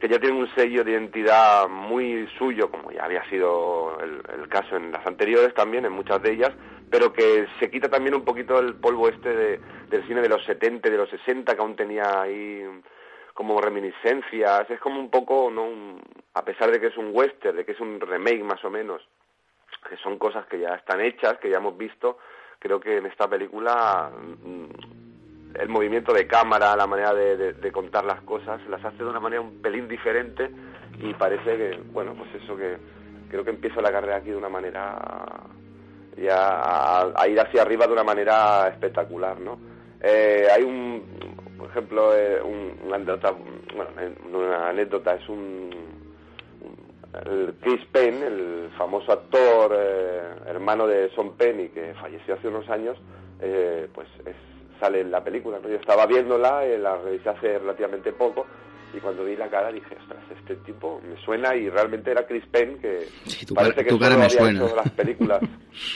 que 0.00 0.08
ya 0.08 0.18
tienen 0.18 0.40
un 0.40 0.54
sello 0.54 0.84
de 0.84 0.92
identidad 0.92 1.68
muy 1.68 2.28
suyo, 2.38 2.70
como 2.70 2.92
ya 2.92 3.04
había 3.04 3.28
sido 3.28 3.98
el, 4.00 4.48
caso 4.48 4.76
en 4.76 4.92
las 4.92 5.04
anteriores 5.06 5.52
también, 5.54 5.84
en 5.84 5.92
muchas 5.92 6.22
de 6.22 6.32
ellas, 6.32 6.52
pero 6.88 7.12
que 7.12 7.46
se 7.58 7.70
quita 7.70 7.88
también 7.88 8.14
un 8.14 8.24
poquito 8.24 8.58
el 8.60 8.74
polvo 8.76 9.08
este 9.08 9.28
de, 9.28 9.60
del 9.90 10.06
cine 10.06 10.22
de 10.22 10.28
los 10.28 10.44
70, 10.44 10.88
de 10.88 10.96
los 10.96 11.10
60, 11.10 11.54
que 11.54 11.60
aún 11.60 11.74
tenía 11.74 12.22
ahí 12.22 12.64
como 13.38 13.60
reminiscencias, 13.60 14.68
es 14.68 14.80
como 14.80 14.98
un 14.98 15.10
poco, 15.10 15.48
¿no? 15.48 15.62
Un- 15.62 16.02
a 16.34 16.44
pesar 16.44 16.72
de 16.72 16.80
que 16.80 16.88
es 16.88 16.96
un 16.96 17.10
western, 17.12 17.56
de 17.56 17.64
que 17.64 17.70
es 17.70 17.78
un 17.78 18.00
remake 18.00 18.42
más 18.42 18.64
o 18.64 18.68
menos, 18.68 19.00
que 19.88 19.96
son 19.98 20.18
cosas 20.18 20.44
que 20.46 20.58
ya 20.58 20.74
están 20.74 21.00
hechas, 21.00 21.38
que 21.38 21.48
ya 21.48 21.58
hemos 21.58 21.78
visto, 21.78 22.18
creo 22.58 22.80
que 22.80 22.96
en 22.96 23.06
esta 23.06 23.28
película 23.28 24.10
mm, 24.10 25.54
el 25.54 25.68
movimiento 25.68 26.12
de 26.12 26.26
cámara, 26.26 26.74
la 26.74 26.88
manera 26.88 27.14
de, 27.14 27.70
contar 27.70 28.04
las 28.04 28.20
cosas, 28.22 28.60
las 28.68 28.84
hace 28.84 29.04
de 29.04 29.08
una 29.08 29.20
manera 29.20 29.40
un 29.40 29.62
pelín 29.62 29.86
diferente 29.86 30.50
y 30.98 31.14
parece 31.14 31.56
que, 31.56 31.80
bueno, 31.92 32.14
pues 32.14 32.42
eso 32.42 32.56
que 32.56 32.76
creo 33.30 33.44
que 33.44 33.50
empieza 33.50 33.80
la 33.80 33.92
carrera 33.92 34.16
aquí 34.16 34.30
de 34.30 34.36
una 34.36 34.48
manera 34.48 34.98
ya 36.16 36.34
a, 36.34 37.12
a 37.14 37.28
ir 37.28 37.38
hacia 37.38 37.62
arriba 37.62 37.86
de 37.86 37.92
una 37.92 38.02
manera 38.02 38.66
espectacular, 38.66 39.38
¿no? 39.38 39.60
Eh, 40.00 40.48
hay 40.52 40.64
un, 40.64 41.47
por 41.68 41.76
ejemplo, 41.76 42.16
eh, 42.16 42.40
un- 42.42 42.78
una 42.86 42.96
anécdota, 42.96 43.30
bueno, 43.74 43.90
eh, 44.00 44.14
una 44.32 44.68
anécdota, 44.70 45.14
es 45.14 45.28
un, 45.28 45.70
un- 46.62 47.30
el 47.30 47.54
Chris 47.60 47.84
Penn, 47.92 48.22
el 48.22 48.70
famoso 48.78 49.12
actor 49.12 49.74
eh, 49.78 50.20
hermano 50.46 50.86
de 50.86 51.10
Sean 51.14 51.32
Penn 51.36 51.60
y 51.60 51.68
que 51.68 51.92
falleció 52.00 52.34
hace 52.34 52.48
unos 52.48 52.68
años, 52.70 52.96
eh, 53.40 53.86
pues 53.94 54.08
es- 54.24 54.80
sale 54.80 55.00
en 55.00 55.10
la 55.10 55.22
película. 55.22 55.58
¿no? 55.62 55.68
Yo 55.68 55.76
estaba 55.76 56.06
viéndola, 56.06 56.64
eh, 56.64 56.78
la 56.78 56.96
revisé 56.96 57.28
hace 57.28 57.58
relativamente 57.58 58.12
poco 58.12 58.46
y 58.94 58.98
cuando 59.00 59.24
vi 59.24 59.36
la 59.36 59.48
cara 59.48 59.70
dije, 59.70 59.94
ostras, 60.00 60.22
este 60.38 60.56
tipo 60.64 61.00
me 61.06 61.20
suena 61.22 61.54
y 61.54 61.68
realmente 61.68 62.10
era 62.10 62.26
Chris 62.26 62.44
Penn 62.50 62.78
que 62.78 63.08
tu 63.46 63.54
parece 63.54 63.74
cara- 63.74 63.84
que 63.84 63.90
tu 63.90 63.98
cara 63.98 64.16
me 64.16 64.24
había 64.24 64.38
suena. 64.38 64.64
hecho 64.64 64.74
las 64.76 64.90
películas 64.92 65.40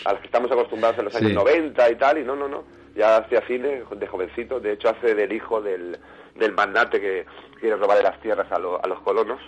a 0.05 0.13
las 0.13 0.21
que 0.21 0.27
estamos 0.27 0.51
acostumbrados 0.53 0.99
en 0.99 1.05
los 1.07 1.15
años 1.15 1.31
Sí. 1.31 1.35
90 1.37 1.91
y 1.91 1.95
tal, 1.97 2.19
y 2.19 2.25
no, 2.25 2.37
no, 2.37 2.47
no, 2.49 2.65
ya 2.95 3.17
hacía 3.19 3.41
cine 3.47 3.83
de 3.91 4.07
jovencito, 4.07 4.61
de 4.61 4.73
hecho 4.73 4.89
hace 4.91 5.15
del 5.15 5.33
hijo 5.33 5.61
del, 5.61 5.99
del 6.37 6.53
magnate 6.53 7.01
que 7.01 7.27
quiere 7.61 7.77
robarle 7.77 8.03
las 8.03 8.21
tierras 8.21 8.51
a, 8.53 8.59
lo- 8.59 8.83
a 8.83 8.87
los 8.89 9.01
colonos. 9.01 9.41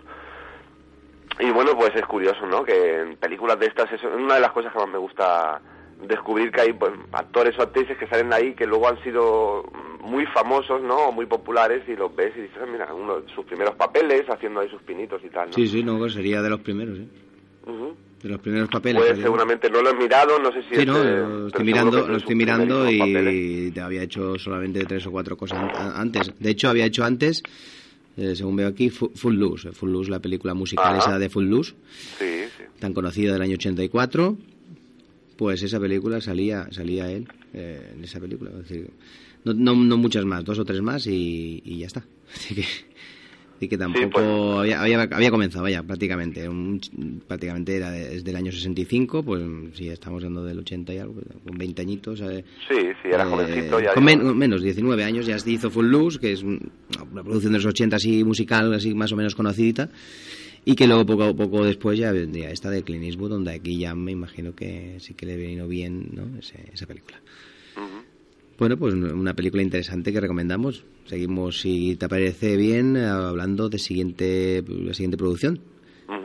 Y 1.40 1.50
bueno, 1.50 1.72
pues 1.76 1.90
es 1.96 2.07
curioso, 2.07 2.46
¿no? 2.46 2.62
Que 2.64 3.00
en 3.00 3.16
películas 3.16 3.59
de 3.59 3.66
estas 3.66 3.90
es 3.92 4.02
una 4.04 4.37
de 4.37 4.40
las 4.40 4.52
cosas 4.52 4.72
que 4.72 4.78
más 4.78 4.88
me 4.88 4.98
gusta 4.98 5.61
descubrir 6.00 6.52
que 6.52 6.61
hay 6.61 6.72
pues, 6.72 6.92
actores 7.12 7.59
o 7.59 7.62
actrices 7.62 7.96
que 7.98 8.07
salen 8.07 8.33
ahí 8.33 8.54
que 8.54 8.66
luego 8.66 8.88
han 8.88 9.02
sido 9.02 9.64
muy 10.00 10.26
famosos, 10.26 10.80
¿no? 10.83 10.96
O 11.09 11.12
muy 11.12 11.26
populares 11.26 11.83
y 11.88 11.96
los 11.96 12.14
ves 12.14 12.33
y 12.37 12.42
dices, 12.42 12.59
"Ah, 12.62 12.66
mira, 12.66 12.92
uno 12.94 13.20
de 13.20 13.35
sus 13.35 13.44
primeros 13.46 13.74
papeles 13.74 14.28
haciendo 14.28 14.61
ahí 14.61 14.68
sus 14.68 14.83
pinitos 14.83 15.22
y 15.24 15.30
tal, 15.30 15.48
¿no? 15.48 15.54
Sí, 15.54 15.66
sí, 15.66 15.83
no, 15.83 15.98
pues 15.98 16.12
sería 16.12 16.40
de 16.42 16.50
los 16.50 16.61
primeros, 16.61 16.98
¿eh? 16.98 17.07
Ujú. 17.66 17.96
De 18.24 18.30
los 18.30 18.40
primeros 18.40 18.70
papeles. 18.70 19.02
Pues 19.06 19.20
seguramente 19.20 19.68
no 19.68 19.82
lo 19.82 19.90
he 19.90 19.94
mirado, 19.94 20.38
no 20.38 20.50
sé 20.50 20.62
si 20.62 20.68
Sí, 20.70 20.80
es, 20.80 20.87
no, 20.87 21.04
lo 21.04 21.46
estoy 21.48 21.62
mirando, 21.64 22.08
lo 22.08 22.16
estoy 22.16 22.34
mirando 22.34 22.78
papeles. 22.84 23.34
y 23.34 23.70
te 23.70 23.80
había 23.82 24.02
hecho 24.02 24.38
solamente 24.38 24.82
tres 24.87 25.06
o 25.06 25.10
cuatro 25.10 25.37
cosas 25.37 25.70
antes. 25.78 26.32
De 26.40 26.48
hecho, 26.50 26.70
había 26.70 26.87
hecho 26.87 27.04
antes, 27.04 27.42
eh, 28.16 28.34
según 28.34 28.56
veo 28.56 28.68
aquí, 28.68 28.88
Fu- 28.88 29.10
Full 29.14 29.34
Loose. 29.37 29.72
Full 29.72 29.90
Loose, 29.92 30.10
la 30.10 30.20
película 30.20 30.54
musical 30.54 30.96
Ajá. 30.96 30.98
esa 31.10 31.18
de 31.18 31.28
Full 31.28 31.44
Loose, 31.44 31.74
Sí, 32.18 32.24
sí. 32.56 32.64
tan 32.78 32.94
conocida 32.94 33.34
del 33.34 33.42
año 33.42 33.56
84. 33.56 34.38
Pues 35.37 35.62
esa 35.62 35.78
película 35.78 36.20
salía 36.22 36.68
salía 36.72 37.10
él 37.10 37.28
eh, 37.52 37.92
en 37.94 38.04
esa 38.04 38.20
película. 38.20 38.52
Es 38.52 38.68
decir, 38.68 38.88
no, 39.44 39.52
no, 39.52 39.74
no 39.74 39.96
muchas 39.98 40.24
más, 40.24 40.44
dos 40.44 40.58
o 40.58 40.64
tres 40.64 40.80
más 40.80 41.06
y, 41.06 41.60
y 41.62 41.78
ya 41.80 41.87
está. 41.88 42.04
Así 42.34 42.54
que, 42.54 42.64
así 43.64 43.68
que 43.68 43.79
tampoco 43.79 44.11
pues. 44.12 44.24
había, 44.61 44.81
había, 44.83 45.03
había 45.03 45.31
comenzado, 45.31 45.62
vaya, 45.64 45.83
prácticamente. 45.83 46.48
Un 46.48 46.81
prácticamente 47.27 47.77
era 47.77 47.90
de- 47.90 48.09
desde 48.11 48.31
el 48.31 48.37
año 48.37 48.53
65, 48.53 49.22
pues 49.22 49.42
si 49.74 49.88
estamos 49.88 50.18
hablando 50.22 50.44
del 50.44 50.59
80 50.59 50.92
y 50.94 50.98
algo, 50.98 51.14
con 51.46 51.57
20 51.57 51.83
añitos. 51.83 52.20
eh, 52.20 52.44
Sí, 52.68 52.77
sí, 53.03 53.09
era 53.09 53.24
eh, 53.24 53.27
jovencito 53.27 53.81
ya. 53.81 53.94
con 53.94 54.05
men- 54.05 54.37
menos, 54.37 54.62
19 54.62 55.05
años, 55.05 55.27
ya 55.27 55.38
se 55.38 55.50
hizo 55.50 55.70
Full 55.70 55.87
Loose, 55.87 56.18
que 56.18 56.33
es 56.33 56.42
un- 56.42 56.70
una 57.12 57.22
producción 57.22 57.53
de 57.53 57.59
los 57.59 57.66
80 57.66 57.96
así 57.96 58.22
musical, 58.24 58.72
así 58.74 58.94
más 58.94 59.12
o 59.12 59.16
menos 59.16 59.35
conocidita. 59.35 59.88
Y 60.66 60.77
que 60.77 60.87
luego 60.87 61.05
poco 61.05 61.24
a 61.24 61.35
poco 61.35 61.62
después 61.64 61.98
ya 61.98 62.11
vendría 62.11 62.50
esta 62.50 62.70
de 62.70 62.83
Clint 62.83 63.05
Eastwood, 63.05 63.29
donde 63.31 63.53
aquí 63.53 63.79
ya 63.79 63.94
me 63.94 64.12
imagino 64.12 64.55
que 64.55 64.96
sí 64.98 65.12
que 65.12 65.27
le 65.27 65.37
vino 65.37 65.68
bien 65.68 66.09
¿no? 66.12 66.38
Ese- 66.38 66.70
esa 66.72 66.87
película. 66.87 67.20
Bueno, 68.58 68.76
pues 68.76 68.94
una 68.94 69.34
película 69.34 69.62
interesante 69.62 70.12
que 70.12 70.20
recomendamos. 70.20 70.84
Seguimos, 71.06 71.60
si 71.60 71.96
te 71.96 72.08
parece 72.08 72.56
bien, 72.56 72.96
hablando 72.96 73.68
de 73.68 73.78
siguiente, 73.78 74.62
la 74.68 74.94
siguiente 74.94 75.16
producción, 75.16 75.60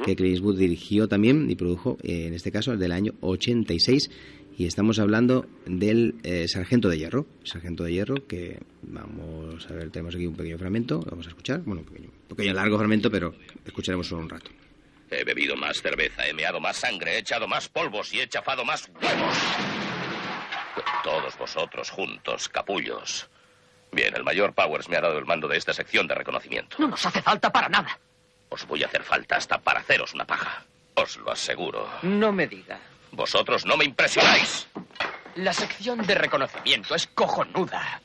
que 0.05 0.15
Clint 0.15 0.35
Eastwood 0.35 0.59
dirigió 0.59 1.07
también 1.07 1.49
y 1.49 1.55
produjo, 1.55 1.97
eh, 2.03 2.27
en 2.27 2.33
este 2.33 2.51
caso, 2.51 2.71
el 2.71 2.79
del 2.79 2.91
año 2.91 3.13
86. 3.21 4.11
Y 4.57 4.65
estamos 4.65 4.99
hablando 4.99 5.47
del 5.65 6.15
eh, 6.23 6.47
Sargento 6.47 6.89
de 6.89 6.97
Hierro. 6.97 7.25
Sargento 7.43 7.83
de 7.83 7.93
Hierro, 7.93 8.27
que 8.27 8.59
vamos 8.83 9.65
a 9.69 9.73
ver, 9.73 9.89
tenemos 9.89 10.13
aquí 10.13 10.27
un 10.27 10.35
pequeño 10.35 10.57
fragmento, 10.57 10.99
vamos 11.09 11.25
a 11.25 11.29
escuchar. 11.29 11.61
Bueno, 11.61 11.81
un 11.81 11.87
pequeño, 11.87 12.09
pequeño 12.27 12.53
largo 12.53 12.77
fragmento, 12.77 13.09
pero 13.09 13.33
escucharemos 13.65 14.05
solo 14.07 14.21
un 14.21 14.29
rato. 14.29 14.51
He 15.09 15.23
bebido 15.23 15.55
más 15.55 15.81
cerveza, 15.81 16.27
he 16.27 16.33
meado 16.33 16.59
más 16.59 16.77
sangre, 16.77 17.15
he 17.15 17.19
echado 17.19 17.47
más 17.47 17.69
polvos 17.69 18.13
y 18.13 18.19
he 18.19 18.27
chafado 18.27 18.63
más 18.63 18.87
huevos. 19.01 19.68
Todos 21.03 21.37
vosotros 21.37 21.89
juntos, 21.89 22.49
capullos. 22.49 23.29
Bien, 23.91 24.15
el 24.15 24.23
mayor 24.23 24.53
Powers 24.53 24.87
me 24.89 24.97
ha 24.97 25.01
dado 25.01 25.17
el 25.17 25.25
mando 25.25 25.47
de 25.47 25.57
esta 25.57 25.73
sección 25.73 26.07
de 26.07 26.15
reconocimiento. 26.15 26.77
No 26.79 26.87
nos 26.87 27.05
hace 27.05 27.21
falta 27.21 27.51
para 27.51 27.69
nada. 27.69 27.97
Os 28.49 28.65
voy 28.67 28.83
a 28.83 28.87
hacer 28.87 29.03
falta 29.03 29.37
hasta 29.37 29.59
para 29.59 29.79
haceros 29.79 30.13
una 30.13 30.25
paja. 30.25 30.63
Os 30.95 31.17
lo 31.17 31.31
aseguro. 31.31 31.87
No 32.03 32.31
me 32.31 32.47
diga. 32.47 32.79
Vosotros 33.11 33.65
no 33.65 33.77
me 33.77 33.85
impresionáis. 33.85 34.67
La 35.35 35.53
sección 35.53 36.05
de 36.05 36.15
reconocimiento 36.15 36.95
es 36.95 37.07
cojonuda. 37.07 38.01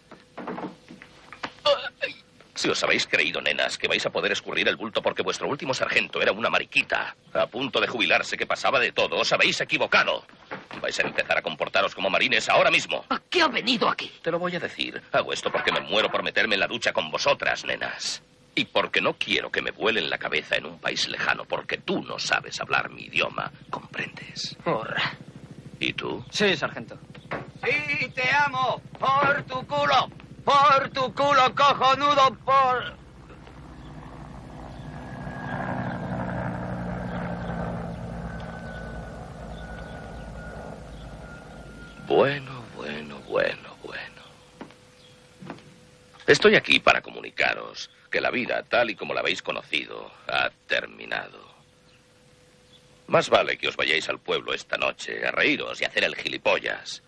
Si 2.54 2.68
os 2.68 2.82
habéis 2.84 3.06
creído, 3.06 3.40
nenas, 3.40 3.76
que 3.76 3.88
vais 3.88 4.04
a 4.06 4.10
poder 4.10 4.30
escurrir 4.30 4.68
el 4.68 4.76
bulto 4.76 5.02
porque 5.02 5.22
vuestro 5.22 5.48
último 5.48 5.74
sargento 5.74 6.22
era 6.22 6.30
una 6.32 6.50
mariquita, 6.50 7.16
a 7.32 7.46
punto 7.46 7.80
de 7.80 7.88
jubilarse 7.88 8.36
que 8.36 8.46
pasaba 8.46 8.78
de 8.78 8.92
todo, 8.92 9.16
os 9.18 9.32
habéis 9.32 9.60
equivocado. 9.60 10.24
Vais 10.80 10.96
a 11.00 11.02
empezar 11.02 11.36
a 11.38 11.42
comportaros 11.42 11.94
como 11.94 12.08
marines 12.10 12.48
ahora 12.48 12.70
mismo. 12.70 13.04
¿A 13.08 13.20
qué 13.28 13.42
ha 13.42 13.48
venido 13.48 13.88
aquí? 13.88 14.10
Te 14.22 14.30
lo 14.30 14.38
voy 14.38 14.54
a 14.54 14.60
decir. 14.60 15.02
Hago 15.10 15.32
esto 15.32 15.50
porque 15.50 15.72
me 15.72 15.80
muero 15.80 16.10
por 16.10 16.22
meterme 16.22 16.54
en 16.54 16.60
la 16.60 16.68
ducha 16.68 16.92
con 16.92 17.10
vosotras, 17.10 17.64
nenas. 17.64 18.22
Y 18.54 18.66
porque 18.66 19.00
no 19.00 19.14
quiero 19.14 19.50
que 19.50 19.60
me 19.60 19.72
vuelen 19.72 20.08
la 20.08 20.18
cabeza 20.18 20.54
en 20.54 20.66
un 20.66 20.78
país 20.78 21.08
lejano, 21.08 21.44
porque 21.44 21.78
tú 21.78 22.04
no 22.04 22.20
sabes 22.20 22.60
hablar 22.60 22.88
mi 22.88 23.02
idioma. 23.06 23.50
¿Comprendes? 23.68 24.56
Horra. 24.64 25.14
¿Y 25.80 25.92
tú? 25.92 26.24
Sí, 26.30 26.56
sargento. 26.56 26.96
Sí, 27.64 28.08
te 28.14 28.30
amo. 28.30 28.80
Por 28.98 29.42
tu 29.42 29.66
culo. 29.66 30.08
Por 30.44 30.90
tu 30.90 31.14
culo, 31.14 31.54
cojonudo. 31.54 32.36
Por... 32.44 33.04
Bueno, 42.06 42.62
bueno, 42.76 43.18
bueno, 43.26 43.76
bueno. 43.82 44.22
Estoy 46.26 46.56
aquí 46.56 46.78
para 46.78 47.00
comunicaros 47.00 47.90
que 48.10 48.20
la 48.20 48.30
vida, 48.30 48.62
tal 48.62 48.90
y 48.90 48.94
como 48.94 49.14
la 49.14 49.20
habéis 49.20 49.42
conocido, 49.42 50.12
ha 50.28 50.50
terminado. 50.66 51.54
Más 53.06 53.28
vale 53.30 53.56
que 53.56 53.68
os 53.68 53.76
vayáis 53.76 54.08
al 54.08 54.18
pueblo 54.18 54.52
esta 54.54 54.76
noche 54.76 55.26
a 55.26 55.30
reíros 55.30 55.80
y 55.80 55.84
hacer 55.84 56.04
el 56.04 56.14
gilipollas. 56.14 57.02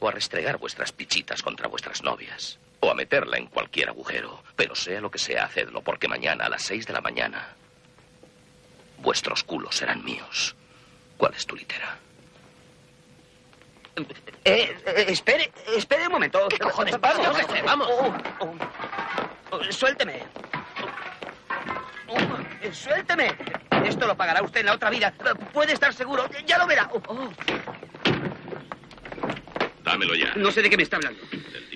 O 0.00 0.08
a 0.08 0.12
restregar 0.12 0.58
vuestras 0.58 0.92
pichitas 0.92 1.42
contra 1.42 1.68
vuestras 1.68 2.02
novias. 2.02 2.58
O 2.84 2.90
a 2.90 2.94
meterla 2.94 3.38
en 3.38 3.46
cualquier 3.46 3.88
agujero. 3.88 4.42
Pero 4.56 4.74
sea 4.74 5.00
lo 5.00 5.10
que 5.10 5.18
sea, 5.18 5.46
hacedlo, 5.46 5.80
porque 5.80 6.06
mañana 6.06 6.44
a 6.44 6.48
las 6.50 6.62
seis 6.62 6.86
de 6.86 6.92
la 6.92 7.00
mañana 7.00 7.54
vuestros 8.98 9.42
culos 9.42 9.74
serán 9.74 10.04
míos. 10.04 10.54
¿Cuál 11.16 11.32
es 11.32 11.46
tu 11.46 11.56
litera? 11.56 11.96
Eh, 14.44 14.76
eh, 14.84 15.04
espere, 15.08 15.50
espere 15.74 16.06
un 16.08 16.12
momento. 16.12 16.46
¿Qué 16.48 16.58
cojones 16.58 17.00
Vamos, 17.00 17.38
sé, 17.38 17.62
vamos. 17.62 17.88
Oh, 17.90 18.14
oh, 18.40 18.54
oh, 19.52 19.64
suélteme. 19.72 20.22
Oh, 22.08 22.18
eh, 22.60 22.70
suélteme. 22.70 23.34
Esto 23.86 24.06
lo 24.06 24.14
pagará 24.14 24.42
usted 24.42 24.60
en 24.60 24.66
la 24.66 24.74
otra 24.74 24.90
vida. 24.90 25.10
Puede 25.54 25.72
estar 25.72 25.94
seguro. 25.94 26.28
Ya 26.44 26.58
lo 26.58 26.66
verá. 26.66 26.90
Dámelo 29.82 30.14
ya. 30.14 30.34
No 30.36 30.52
sé 30.52 30.60
de 30.60 30.68
qué 30.68 30.76
me 30.76 30.82
está 30.82 30.96
hablando. 30.96 31.22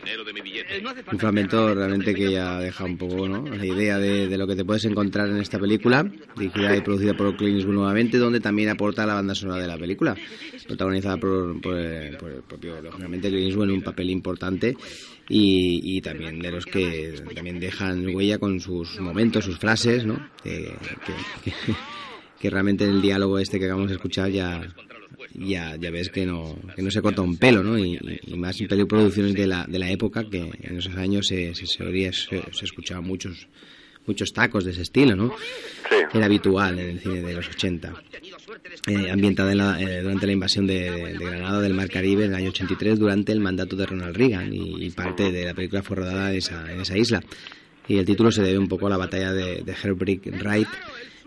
Dinero 0.09 0.25
de 0.25 0.33
mi 0.33 0.41
billete. 0.41 0.79
Eh, 0.79 0.83
Un 1.13 1.19
fragmento 1.19 1.75
realmente 1.75 2.15
que 2.15 2.31
ya 2.33 2.59
deja 2.61 2.85
un 2.85 2.97
poco 2.97 3.29
¿no? 3.29 3.47
la 3.47 3.67
idea 3.67 3.99
de, 3.99 4.27
de 4.27 4.39
lo 4.39 4.47
que 4.47 4.57
te 4.57 4.65
puedes 4.65 4.85
encontrar 4.87 5.29
en 5.29 5.37
esta 5.37 5.59
película, 5.59 6.03
dirigida 6.35 6.75
y 6.75 6.81
producida 6.81 7.15
por 7.15 7.37
Clint 7.37 7.57
Eastwood 7.59 7.75
nuevamente, 7.75 8.17
donde 8.17 8.41
también 8.41 8.71
aporta 8.71 9.05
la 9.05 9.13
banda 9.15 9.35
sonora 9.35 9.61
de 9.61 9.69
la 9.69 9.77
película, 9.77 10.17
protagonizada 10.67 11.19
por, 11.19 11.61
por, 11.61 11.75
eh, 11.79 12.17
por 12.19 12.31
el 12.31 12.43
propio, 12.43 12.81
lógicamente, 12.81 13.29
Clint 13.29 13.49
Eastwood 13.49 13.65
en 13.69 13.71
un 13.73 13.83
papel 13.83 14.09
importante 14.09 14.75
y, 15.29 15.81
y 15.97 16.01
también 16.01 16.39
de 16.41 16.53
los 16.53 16.65
que 16.65 17.23
también 17.35 17.61
dejan 17.61 18.07
huella 18.15 18.39
con 18.39 18.61
sus 18.61 18.99
momentos, 19.01 19.45
sus 19.45 19.59
frases, 19.59 20.07
¿no? 20.07 20.31
Que, 20.43 20.73
que- 21.45 21.51
que- 21.51 21.75
que 22.41 22.51
realmente 22.51 22.85
el 22.85 23.03
diálogo 23.03 23.41
este 23.41 23.59
que 23.59 23.65
acabamos 23.65 23.89
de 23.91 23.97
escuchar 23.97 24.31
ya 24.31 24.61
ya, 25.35 25.77
ya 25.77 25.91
ves 25.91 26.09
que 26.11 26.25
no, 26.27 26.57
que 26.75 26.83
no 26.83 26.91
se 26.91 27.01
corta 27.03 27.23
un 27.23 27.37
pelo, 27.37 27.63
¿no? 27.63 27.79
Y, 27.79 27.99
más 28.37 28.61
en 28.61 28.87
producciones 28.87 29.35
de 29.35 29.47
la, 29.47 29.65
de 29.67 29.79
la 29.79 29.91
época 29.91 30.25
que 30.29 30.51
en 30.63 30.79
esos 30.79 30.95
años 30.97 31.27
se, 31.27 31.55
se, 31.55 31.67
se, 31.67 31.83
oía- 31.85 32.13
se, 32.13 32.43
se 32.53 32.65
escuchaban 32.65 33.05
muchos 33.05 33.47
muchos 34.07 34.33
tacos 34.33 34.65
de 34.65 34.71
ese 34.71 34.81
estilo, 34.83 35.15
¿no? 35.17 35.35
Era 36.15 36.25
habitual 36.25 36.79
en 36.79 36.89
el 36.91 37.01
cine 37.01 37.21
de 37.21 37.35
los 37.35 37.47
80. 37.49 37.93
Eh, 38.87 39.11
ambientada 39.11 39.53
en 39.53 39.59
la- 39.59 39.79
eh, 39.83 40.01
durante 40.01 40.25
la 40.27 40.33
invasión 40.33 40.67
de, 40.67 40.91
de 41.19 41.25
Granada 41.25 41.61
del 41.61 41.75
Mar 41.75 41.91
Caribe 41.91 42.25
en 42.25 42.31
el 42.31 42.37
año 42.37 42.49
83 42.49 42.99
durante 42.99 43.33
el 43.33 43.41
mandato 43.41 43.77
de 43.77 43.85
Ronald 43.85 44.17
Reagan 44.17 44.51
y, 44.55 44.83
y 44.83 44.91
parte 44.91 45.31
de 45.31 45.45
la 45.45 45.53
película 45.53 45.83
fue 45.83 45.97
rodada 45.99 46.31
en 46.33 46.39
esa, 46.39 46.73
en 46.73 46.81
esa 46.81 46.97
isla. 46.97 47.23
Y 47.87 47.99
el 47.99 48.07
título 48.07 48.31
se 48.33 48.43
debe 48.43 48.59
un 48.59 48.69
poco 48.69 48.87
a 48.87 48.91
la 48.91 48.97
batalla 48.97 49.33
de, 49.35 49.63
de 49.63 49.73
Heartbreak 49.75 50.25
Right 50.43 50.69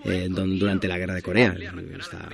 eh, 0.04 0.28
don- 0.30 0.58
durante 0.58 0.88
la 0.88 0.98
guerra 0.98 1.14
de 1.16 1.22
Corea. 1.22 1.56
Está- 2.00 2.30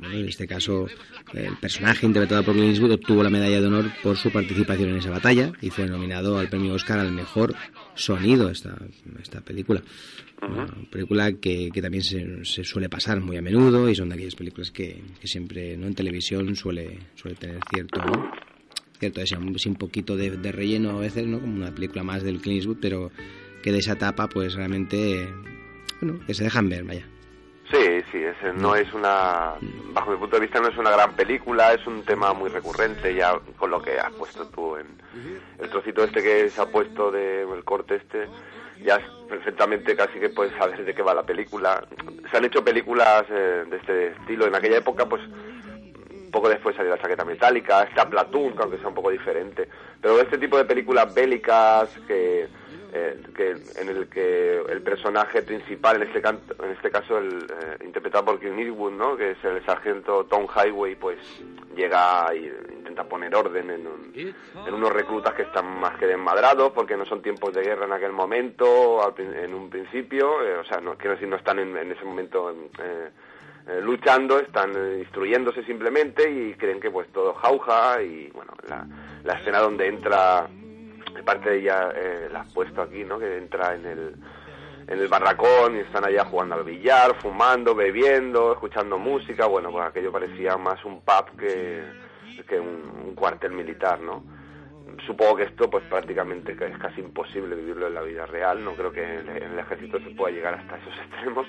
bueno, 0.00 0.14
en 0.18 0.28
este 0.28 0.46
caso, 0.46 0.86
el 1.32 1.56
personaje 1.56 2.06
interpretado 2.06 2.42
por 2.44 2.54
Clint 2.54 2.70
Eastwood 2.70 2.92
obtuvo 2.92 3.22
la 3.22 3.30
medalla 3.30 3.60
de 3.60 3.66
honor 3.66 3.90
por 4.02 4.16
su 4.16 4.30
participación 4.30 4.90
en 4.90 4.96
esa 4.96 5.10
batalla 5.10 5.52
y 5.60 5.70
fue 5.70 5.86
nominado 5.86 6.38
al 6.38 6.48
premio 6.48 6.74
Oscar 6.74 6.98
al 6.98 7.12
mejor 7.12 7.54
sonido 7.94 8.50
esta, 8.50 8.76
esta 9.22 9.40
película. 9.40 9.82
Una 10.42 10.66
película 10.90 11.32
que, 11.32 11.70
que 11.72 11.80
también 11.80 12.04
se, 12.04 12.44
se 12.44 12.62
suele 12.62 12.88
pasar 12.90 13.20
muy 13.20 13.38
a 13.38 13.42
menudo 13.42 13.88
y 13.88 13.94
son 13.94 14.10
de 14.10 14.16
aquellas 14.16 14.34
películas 14.34 14.70
que, 14.70 15.02
que 15.18 15.26
siempre 15.26 15.76
no 15.78 15.86
en 15.86 15.94
televisión 15.94 16.54
suele, 16.56 16.98
suele 17.14 17.36
tener 17.36 17.58
cierto 17.72 18.00
cierto 18.98 19.20
ese, 19.20 19.36
un, 19.36 19.76
poquito 19.76 20.16
de, 20.16 20.30
de 20.38 20.52
relleno 20.52 20.90
a 20.98 21.00
veces 21.00 21.26
no 21.26 21.40
como 21.40 21.54
una 21.56 21.74
película 21.74 22.02
más 22.02 22.22
del 22.22 22.40
Clint 22.40 22.58
Eastwood 22.60 22.78
pero 22.80 23.10
que 23.62 23.72
de 23.72 23.78
esa 23.78 23.92
etapa 23.92 24.26
pues 24.28 24.54
realmente 24.54 25.22
eh, 25.22 25.28
bueno 26.00 26.20
que 26.26 26.34
se 26.34 26.44
dejan 26.44 26.68
ver 26.68 26.84
vaya. 26.84 27.06
Sí, 27.70 28.00
sí, 28.12 28.22
ese 28.22 28.52
no 28.52 28.76
es 28.76 28.92
una, 28.94 29.54
bajo 29.92 30.12
mi 30.12 30.16
punto 30.18 30.36
de 30.36 30.42
vista 30.42 30.60
no 30.60 30.68
es 30.68 30.76
una 30.76 30.90
gran 30.90 31.14
película, 31.14 31.72
es 31.72 31.84
un 31.84 32.04
tema 32.04 32.32
muy 32.32 32.48
recurrente 32.48 33.12
ya 33.12 33.36
con 33.58 33.72
lo 33.72 33.82
que 33.82 33.98
has 33.98 34.12
puesto 34.12 34.46
tú 34.46 34.76
en 34.76 34.86
el 35.58 35.68
trocito 35.68 36.04
este 36.04 36.22
que 36.22 36.48
se 36.48 36.60
ha 36.60 36.66
puesto 36.66 37.10
de 37.10 37.42
el 37.42 37.64
corte 37.64 37.96
este, 37.96 38.28
ya 38.84 38.96
es 38.96 39.04
perfectamente 39.28 39.96
casi 39.96 40.20
que 40.20 40.28
puedes 40.28 40.54
saber 40.56 40.84
de 40.84 40.94
qué 40.94 41.02
va 41.02 41.14
la 41.14 41.24
película. 41.24 41.84
Se 42.30 42.36
han 42.36 42.44
hecho 42.44 42.64
películas 42.64 43.24
eh, 43.30 43.64
de 43.68 43.76
este 43.76 44.06
estilo. 44.08 44.46
En 44.46 44.54
aquella 44.54 44.78
época, 44.78 45.06
pues 45.08 45.22
poco 46.30 46.48
después 46.48 46.76
salió 46.76 46.90
la 46.90 47.00
chaqueta 47.00 47.24
metálica, 47.24 47.82
está 47.84 48.08
Platoon, 48.08 48.54
que 48.54 48.62
aunque 48.62 48.78
sea 48.78 48.88
un 48.88 48.94
poco 48.94 49.10
diferente, 49.10 49.68
pero 50.02 50.20
este 50.20 50.36
tipo 50.36 50.58
de 50.58 50.66
películas 50.66 51.14
bélicas 51.14 51.88
que 52.06 52.46
eh, 52.96 53.20
que 53.34 53.50
en 53.80 53.88
el 53.88 54.08
que 54.08 54.58
el 54.68 54.80
personaje 54.82 55.42
principal, 55.42 55.96
en 55.96 56.08
este, 56.08 56.22
canto, 56.22 56.54
en 56.64 56.70
este 56.70 56.90
caso 56.90 57.18
el 57.18 57.42
eh, 57.44 57.84
interpretado 57.84 58.24
por 58.24 58.38
Clint 58.38 58.58
Eastwood, 58.58 58.92
¿no? 58.92 59.16
que 59.16 59.32
es 59.32 59.44
el 59.44 59.64
sargento 59.64 60.24
Tom 60.24 60.46
Highway, 60.54 60.94
pues 60.96 61.18
llega 61.76 62.34
y 62.34 62.46
intenta 62.72 63.04
poner 63.04 63.34
orden 63.34 63.70
en, 63.70 63.86
un- 63.86 64.12
en 64.66 64.74
unos 64.74 64.92
reclutas 64.92 65.34
que 65.34 65.42
están 65.42 65.66
más 65.78 65.96
que 65.98 66.06
desmadrados, 66.06 66.72
porque 66.72 66.96
no 66.96 67.04
son 67.04 67.20
tiempos 67.20 67.52
de 67.52 67.62
guerra 67.62 67.84
en 67.84 67.92
aquel 67.92 68.12
momento, 68.12 69.02
al 69.04 69.12
en 69.18 69.52
un 69.54 69.68
principio, 69.68 70.42
eh, 70.42 70.56
o 70.56 70.64
sea, 70.64 70.80
no, 70.80 70.96
quiero 70.96 71.12
decir, 71.12 71.28
no 71.28 71.36
están 71.36 71.58
en, 71.58 71.76
en 71.76 71.92
ese 71.92 72.04
momento 72.04 72.54
luchando, 73.82 74.38
están 74.38 74.70
instruyéndose 75.00 75.64
simplemente 75.64 76.30
y 76.30 76.54
creen 76.54 76.78
que 76.80 76.90
pues 76.90 77.08
todo 77.12 77.34
jauja 77.34 78.00
y 78.02 78.30
bueno, 78.32 78.52
la, 78.68 78.86
la 79.24 79.32
escena 79.34 79.58
donde 79.58 79.88
entra 79.88 80.46
parte 81.22 81.50
de 81.50 81.58
ella 81.58 81.92
eh, 81.94 82.28
la 82.32 82.40
has 82.40 82.52
puesto 82.52 82.82
aquí, 82.82 83.04
¿no? 83.04 83.18
Que 83.18 83.38
entra 83.38 83.74
en 83.74 83.86
el, 83.86 84.14
en 84.86 84.98
el 84.98 85.08
barracón 85.08 85.76
y 85.76 85.80
están 85.80 86.04
allá 86.04 86.24
jugando 86.24 86.54
al 86.54 86.64
billar, 86.64 87.16
fumando, 87.20 87.74
bebiendo, 87.74 88.52
escuchando 88.52 88.98
música. 88.98 89.46
Bueno, 89.46 89.70
pues 89.70 89.86
aquello 89.86 90.12
parecía 90.12 90.56
más 90.56 90.84
un 90.84 91.00
pub 91.00 91.36
que, 91.38 91.82
que 92.48 92.60
un, 92.60 93.14
cuartel 93.14 93.52
militar, 93.52 94.00
¿no? 94.00 94.24
Supongo 95.06 95.36
que 95.36 95.42
esto, 95.44 95.68
pues 95.68 95.84
prácticamente 95.84 96.56
que 96.56 96.66
es 96.66 96.78
casi 96.78 97.00
imposible 97.00 97.56
vivirlo 97.56 97.88
en 97.88 97.94
la 97.94 98.02
vida 98.02 98.26
real. 98.26 98.64
No 98.64 98.74
creo 98.74 98.92
que 98.92 99.02
en 99.02 99.28
el, 99.28 99.42
en 99.42 99.52
el 99.52 99.58
ejército 99.58 99.98
se 100.00 100.10
pueda 100.10 100.34
llegar 100.34 100.54
hasta 100.54 100.76
esos 100.76 100.94
extremos. 101.10 101.46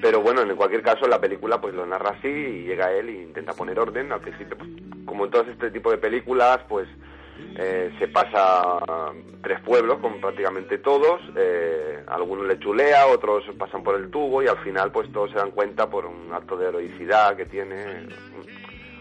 Pero 0.00 0.20
bueno, 0.20 0.42
en 0.42 0.56
cualquier 0.56 0.82
caso, 0.82 1.06
la 1.06 1.20
película 1.20 1.60
pues 1.60 1.74
lo 1.74 1.84
narra 1.84 2.10
así 2.10 2.28
y 2.28 2.64
llega 2.64 2.92
él 2.92 3.08
e 3.08 3.22
intenta 3.22 3.52
poner 3.52 3.78
orden. 3.78 4.12
Al 4.12 4.20
principio, 4.20 4.56
pues, 4.56 4.70
como 5.04 5.24
en 5.24 5.30
todo 5.30 5.42
este 5.42 5.70
tipo 5.70 5.90
de 5.90 5.98
películas, 5.98 6.60
pues 6.68 6.88
eh, 7.60 7.92
se 7.98 8.06
pasa 8.06 8.78
tres 9.42 9.60
pueblos 9.60 9.98
con 9.98 10.20
prácticamente 10.20 10.78
todos, 10.78 11.20
eh, 11.36 12.04
algunos 12.06 12.46
le 12.46 12.58
chulea, 12.58 13.06
otros 13.06 13.44
pasan 13.58 13.82
por 13.82 13.96
el 13.96 14.10
tubo 14.10 14.42
y 14.42 14.46
al 14.46 14.58
final 14.58 14.92
pues 14.92 15.10
todos 15.12 15.30
se 15.30 15.38
dan 15.38 15.50
cuenta 15.50 15.88
por 15.90 16.06
un 16.06 16.32
acto 16.32 16.56
de 16.56 16.68
heroicidad 16.68 17.36
que 17.36 17.46
tiene, 17.46 18.06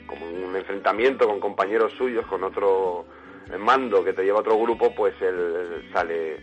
como 0.08 0.26
un 0.26 0.56
enfrentamiento 0.56 1.28
con 1.28 1.40
compañeros 1.40 1.94
suyos, 1.98 2.26
con 2.26 2.44
otro 2.44 3.06
eh, 3.52 3.58
mando 3.58 4.04
que 4.04 4.14
te 4.14 4.24
lleva 4.24 4.40
a 4.40 4.42
otro 4.42 4.58
grupo, 4.58 4.94
pues 4.96 5.14
él, 5.22 5.90
sale 5.94 6.36
eh, 6.36 6.40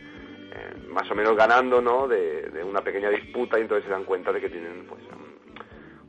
más 0.89 1.11
o 1.11 1.15
menos 1.15 1.37
ganando, 1.37 1.81
¿no? 1.81 2.07
De, 2.07 2.43
de 2.43 2.63
una 2.63 2.81
pequeña 2.81 3.11
disputa 3.11 3.59
y 3.59 3.63
entonces 3.63 3.87
se 3.87 3.91
dan 3.91 4.05
cuenta 4.05 4.33
de 4.33 4.41
que 4.41 4.51
tienen 4.51 4.87
pues 4.89 5.03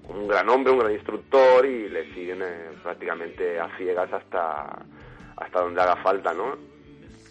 un, 0.09 0.15
un 0.17 0.27
gran 0.27 0.47
hombre, 0.49 0.71
un 0.71 0.79
gran 0.79 0.91
instructor 0.91 1.65
y 1.65 1.89
le 1.89 2.13
siguen 2.13 2.43
prácticamente 2.83 3.59
a 3.59 3.75
ciegas 3.77 4.13
hasta 4.13 4.85
hasta 5.37 5.61
donde 5.61 5.81
haga 5.81 5.95
falta, 5.97 6.33
¿no? 6.33 6.55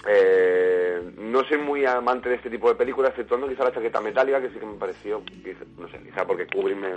Eh, 0.06 1.00
no 1.16 1.44
soy 1.44 1.58
muy 1.58 1.86
amante 1.86 2.28
de 2.28 2.34
este 2.36 2.50
tipo 2.50 2.68
de 2.68 2.74
películas, 2.74 3.10
exceptuando 3.10 3.48
quizá 3.48 3.64
la 3.64 3.72
chaqueta 3.72 4.00
metálica, 4.00 4.40
que 4.40 4.50
sí 4.50 4.58
que 4.58 4.66
me 4.66 4.74
pareció, 4.78 5.22
quizá- 5.24 5.64
no 5.78 5.88
sé, 5.88 5.98
quizá 5.98 6.26
porque 6.26 6.46
Kubrick 6.46 6.76
me, 6.76 6.90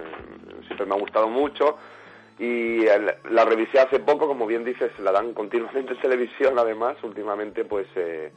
siempre 0.66 0.86
me 0.86 0.96
ha 0.96 1.00
gustado 1.00 1.30
mucho. 1.30 1.78
Y 2.40 2.86
la 2.86 3.46
revisé 3.46 3.80
hace 3.80 4.00
poco, 4.00 4.28
como 4.28 4.46
bien 4.46 4.64
dices, 4.64 4.92
la 5.00 5.12
dan 5.12 5.34
continuamente 5.34 5.94
en 5.94 6.00
televisión, 6.02 6.60
además, 6.60 6.96
últimamente, 7.02 7.66
pues 7.66 7.88
eh, 7.96 8.32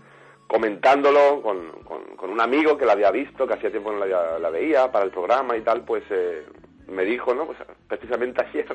comentándolo 0.46 1.42
con, 1.42 1.70
con, 2.16 2.30
un 2.30 2.40
amigo 2.40 2.78
que 2.78 2.86
la 2.86 2.92
había 2.92 3.10
visto, 3.10 3.46
que 3.46 3.54
hacía 3.54 3.70
tiempo 3.70 3.92
no 3.92 4.06
la, 4.06 4.38
la 4.38 4.50
veía 4.50 4.90
para 4.90 5.04
el 5.04 5.10
programa 5.10 5.56
y 5.56 5.60
tal, 5.60 5.82
pues 5.84 6.02
eh, 6.10 6.46
me 6.88 7.04
dijo, 7.04 7.34
¿no? 7.34 7.46
Pues 7.46 7.58
precisamente 7.88 8.40
ayer 8.48 8.66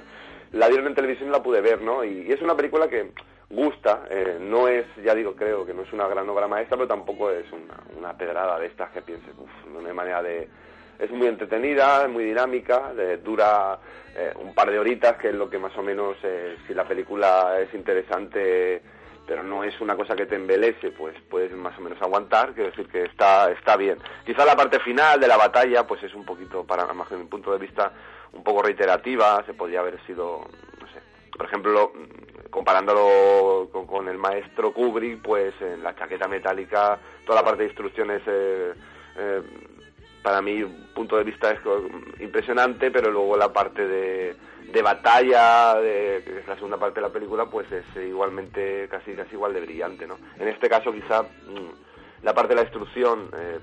la 0.52 0.68
dieron 0.68 0.88
en 0.88 0.96
televisión 0.96 1.30
y 1.30 1.32
la 1.32 1.44
pude 1.44 1.62
ver, 1.62 1.82
¿no? 1.82 2.04
Y, 2.04 2.32
es 2.32 2.42
una 2.42 2.56
película 2.56 2.88
que 2.88 3.12
gusta, 3.50 4.06
eh, 4.10 4.38
no 4.40 4.68
es, 4.68 4.86
ya 5.04 5.14
digo, 5.14 5.36
creo 5.36 5.66
que 5.66 5.74
no 5.74 5.84
es 5.84 5.94
una 5.94 6.08
gran 6.08 6.28
obra 6.30 6.48
maestra, 6.48 6.78
pero 6.78 6.88
tampoco 6.88 7.30
es 7.30 7.46
una, 7.52 7.78
una 7.98 8.18
pedrada 8.18 8.60
de 8.60 8.68
estas 8.68 8.90
que 8.92 9.02
pienses, 9.02 9.34
uff, 9.38 9.66
no 9.72 9.88
hay 9.88 9.94
manera 9.94 10.22
de... 10.24 10.48
Es 10.98 11.12
muy 11.12 11.28
entretenida, 11.28 12.08
muy 12.08 12.24
dinámica, 12.24 12.94
de- 12.94 13.18
dura 13.18 13.78
eh, 14.16 14.32
un 14.42 14.54
par 14.56 14.72
de 14.72 14.80
horitas, 14.80 15.18
que 15.18 15.28
es 15.30 15.36
lo 15.36 15.50
que 15.50 15.60
más 15.60 15.76
o 15.78 15.84
menos, 15.84 16.16
eh, 16.24 16.56
si 16.66 16.74
la 16.74 16.86
película 16.86 17.60
es 17.60 17.74
interesante, 17.74 18.82
pero 19.28 19.44
no 19.44 19.64
es 19.64 19.80
una 19.82 19.96
cosa 19.96 20.16
que 20.16 20.26
te 20.26 20.36
embelece, 20.36 20.92
pues 20.92 21.16
puedes 21.30 21.52
más 21.52 21.78
o 21.78 21.82
menos 21.82 22.02
aguantar, 22.02 22.54
quiero 22.54 22.70
decir 22.70 22.88
que 22.88 23.04
está, 23.04 23.52
está 23.52 23.76
bien. 23.76 23.98
Quizá 24.26 24.46
la 24.46 24.56
parte 24.56 24.80
final 24.80 25.20
de 25.20 25.28
la 25.28 25.36
batalla, 25.38 25.86
pues 25.86 26.02
es 26.04 26.14
un 26.14 26.24
poquito, 26.26 26.64
para 26.64 26.86
más 26.94 27.08
que 27.10 27.16
mi 27.18 27.26
punto 27.26 27.52
de 27.52 27.58
vista, 27.60 27.92
un 28.36 28.44
poco 28.44 28.62
reiterativa, 28.62 29.44
se 29.46 29.54
podría 29.54 29.80
haber 29.80 30.00
sido, 30.06 30.42
no 30.80 30.88
sé, 30.88 31.00
por 31.36 31.46
ejemplo, 31.46 31.92
comparándolo 32.50 33.70
con, 33.72 33.88
con 33.88 34.08
el 34.08 34.18
maestro 34.18 34.72
Kubrick, 34.72 35.22
pues 35.22 35.54
en 35.62 35.84
la 35.84 35.96
chaqueta 35.96 36.28
metálica, 36.28 37.00
toda 37.26 37.42
la 37.42 37.46
parte 37.46 37.64
de 37.64 37.70
instrucciones, 37.70 38.22
eh, 38.28 38.74
eh, 39.18 39.42
para 40.22 40.42
mi 40.42 40.64
punto 40.64 41.18
de 41.18 41.24
vista 41.24 41.52
es 41.52 41.60
impresionante, 42.20 42.90
pero 42.92 43.12
luego 43.12 43.38
la 43.38 43.54
parte 43.54 43.88
de, 43.88 44.36
de 44.72 44.82
batalla, 44.82 45.76
de, 45.76 46.24
que 46.26 46.40
es 46.40 46.48
la 46.48 46.56
segunda 46.56 46.78
parte 46.78 47.00
de 47.00 47.08
la 47.08 47.14
película, 47.14 47.46
pues 47.46 47.72
es 47.72 47.86
igualmente 47.96 48.88
casi 48.90 49.14
casi 49.14 49.36
igual 49.36 49.54
de 49.54 49.62
brillante, 49.62 50.08
¿no? 50.08 50.18
En 50.40 50.48
este 50.48 50.68
caso 50.68 50.92
quizá 50.92 51.22
mm, 51.22 51.85
la 52.26 52.34
parte 52.34 52.50
de 52.50 52.56
la 52.56 52.64
instrucción 52.64 53.30
eh, 53.38 53.60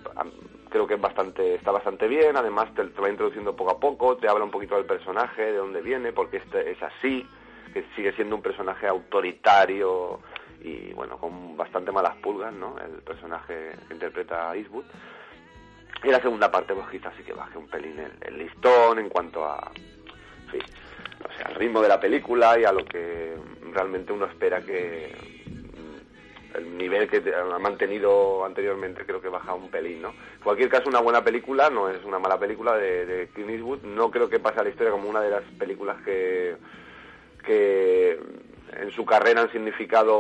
creo 0.71 0.87
que 0.87 0.95
es 0.95 1.01
bastante 1.01 1.57
está 1.57 1.73
bastante 1.73 2.07
bien, 2.07 2.37
además 2.37 2.73
te, 2.75 2.85
va 2.85 3.11
introduciendo 3.11 3.57
poco 3.57 3.73
a 3.73 3.81
poco, 3.81 4.17
te 4.17 4.29
habla 4.29 4.45
un 4.45 4.53
poquito 4.53 4.77
del 4.77 4.85
personaje, 4.87 5.43
de 5.43 5.57
dónde 5.57 5.83
viene, 5.83 6.13
porque 6.13 6.37
este 6.37 6.71
es 6.71 6.81
así, 6.81 7.27
que 7.75 7.85
sigue 7.97 8.13
siendo 8.13 8.37
un 8.37 8.43
personaje 8.43 8.87
autoritario 8.87 10.21
y 10.61 10.93
bueno, 10.93 11.19
con 11.19 11.57
bastante 11.57 11.91
malas 11.91 12.15
pulgas, 12.19 12.53
¿no? 12.53 12.77
El 12.79 13.03
personaje 13.03 13.73
que 13.89 13.95
interpreta 13.95 14.53
a 14.53 14.57
Eastwood. 14.57 14.85
Y 16.05 16.09
la 16.09 16.21
segunda 16.21 16.49
parte, 16.49 16.73
pues 16.73 16.89
quizás 16.89 17.13
sí 17.17 17.25
que 17.25 17.33
baje 17.33 17.59
un 17.59 17.67
pelín 17.67 18.01
el, 18.21 18.39
listón 18.39 19.01
en 19.01 19.09
cuanto 19.09 19.45
a, 19.45 19.73
en 20.45 20.51
fin, 20.51 20.63
al 21.45 21.55
ritmo 21.57 21.83
de 21.83 21.89
la 21.89 21.99
película 21.99 22.57
y 22.61 22.65
a 22.65 22.73
lo 22.73 22.85
que 22.85 23.35
realmente 23.73 24.13
uno 24.13 24.27
espera 24.27 24.61
que 24.61 25.42
el 26.55 26.77
nivel 26.77 27.09
que 27.09 27.23
ha 27.35 27.59
mantenido 27.59 28.45
anteriormente 28.45 29.05
creo 29.05 29.21
que 29.21 29.29
baja 29.29 29.55
un 29.55 29.71
pelín, 29.71 30.03
¿no? 30.03 30.11
En 30.11 30.43
cualquier 30.43 30.69
caso, 30.69 30.89
una 30.89 31.01
buena 31.01 31.23
película, 31.23 31.71
no 31.71 31.89
es 31.89 32.05
una 32.05 32.19
mala 32.19 32.39
película 32.39 32.77
de, 32.77 33.07
de 33.07 33.29
Clint 33.29 33.51
Eastwood, 33.51 33.83
no 33.83 34.11
creo 34.11 34.29
que 34.29 34.41
pase 34.41 34.61
a 34.61 34.65
la 34.65 34.71
historia 34.71 34.93
como 34.93 35.09
una 35.09 35.21
de 35.21 35.31
las 35.31 35.43
películas 35.59 36.03
que, 36.03 36.57
que 37.45 38.19
en 38.81 38.91
su 38.91 39.05
carrera 39.05 39.43
han 39.43 39.53
significado 39.53 40.19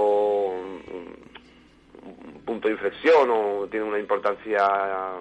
un 2.05 2.42
punto 2.45 2.68
de 2.68 2.75
inflexión 2.75 3.31
o 3.31 3.66
tienen 3.68 3.88
una 3.88 3.99
importancia 3.99 5.18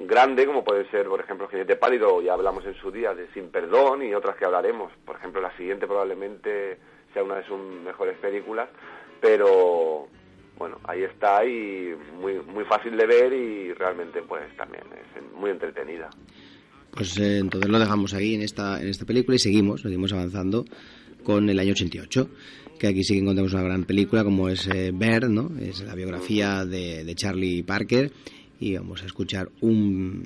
grande, 0.00 0.46
como 0.46 0.62
puede 0.64 0.88
ser, 0.90 1.06
por 1.08 1.20
ejemplo, 1.20 1.48
Jinete 1.48 1.76
Pálido, 1.76 2.20
ya 2.20 2.34
hablamos 2.34 2.64
en 2.66 2.74
su 2.74 2.90
día 2.90 3.14
de 3.14 3.28
Sin 3.32 3.50
Perdón 3.50 4.02
y 4.02 4.14
otras 4.14 4.36
que 4.36 4.44
hablaremos. 4.44 4.92
Por 5.04 5.16
ejemplo, 5.16 5.40
la 5.40 5.56
siguiente 5.56 5.86
probablemente 5.86 6.78
sea 7.12 7.24
una 7.24 7.36
de 7.36 7.44
sus 7.44 7.58
mejores 7.58 8.16
películas, 8.18 8.68
pero 9.20 10.08
bueno, 10.58 10.78
ahí 10.84 11.04
está 11.04 11.44
y 11.44 11.94
muy, 12.20 12.40
muy 12.40 12.64
fácil 12.64 12.96
de 12.96 13.06
ver 13.06 13.32
y 13.32 13.72
realmente 13.74 14.22
pues 14.22 14.44
también 14.56 14.84
es 14.92 15.22
muy 15.34 15.50
entretenida. 15.50 16.10
Pues 16.90 17.16
eh, 17.18 17.38
entonces 17.38 17.70
lo 17.70 17.78
dejamos 17.78 18.14
ahí 18.14 18.34
en 18.34 18.42
esta, 18.42 18.80
en 18.80 18.88
esta 18.88 19.04
película 19.04 19.36
y 19.36 19.38
seguimos, 19.38 19.82
seguimos 19.82 20.12
avanzando 20.12 20.64
con 21.22 21.48
el 21.48 21.58
año 21.58 21.72
88, 21.72 22.28
que 22.78 22.86
aquí 22.88 23.04
sí 23.04 23.14
que 23.14 23.20
encontramos 23.20 23.52
una 23.52 23.62
gran 23.62 23.84
película 23.84 24.24
como 24.24 24.48
es 24.48 24.66
eh, 24.68 24.90
Bear, 24.92 25.28
¿no? 25.28 25.50
Es 25.60 25.80
la 25.80 25.94
biografía 25.94 26.64
de, 26.64 27.04
de 27.04 27.14
Charlie 27.14 27.62
Parker 27.62 28.10
y 28.58 28.76
vamos 28.76 29.02
a 29.02 29.06
escuchar 29.06 29.48
un 29.60 30.22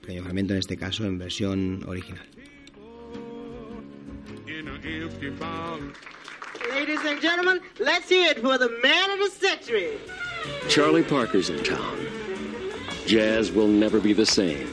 pequeño 0.00 0.22
fragmento 0.22 0.54
en 0.54 0.58
este 0.58 0.76
caso 0.76 1.04
en 1.04 1.18
versión 1.18 1.84
original. 1.86 2.26
Ladies 6.70 7.00
and 7.04 7.20
gentlemen, 7.20 7.60
let's 7.78 8.08
hear 8.08 8.30
it 8.30 8.40
for 8.40 8.56
the 8.58 8.70
man 8.82 9.10
of 9.10 9.18
the 9.18 9.30
century. 9.30 9.98
Charlie 10.68 11.02
Parker's 11.02 11.50
in 11.50 11.62
town. 11.62 12.06
Jazz 13.06 13.52
will 13.52 13.68
never 13.68 14.00
be 14.00 14.12
the 14.12 14.26
same. 14.26 14.66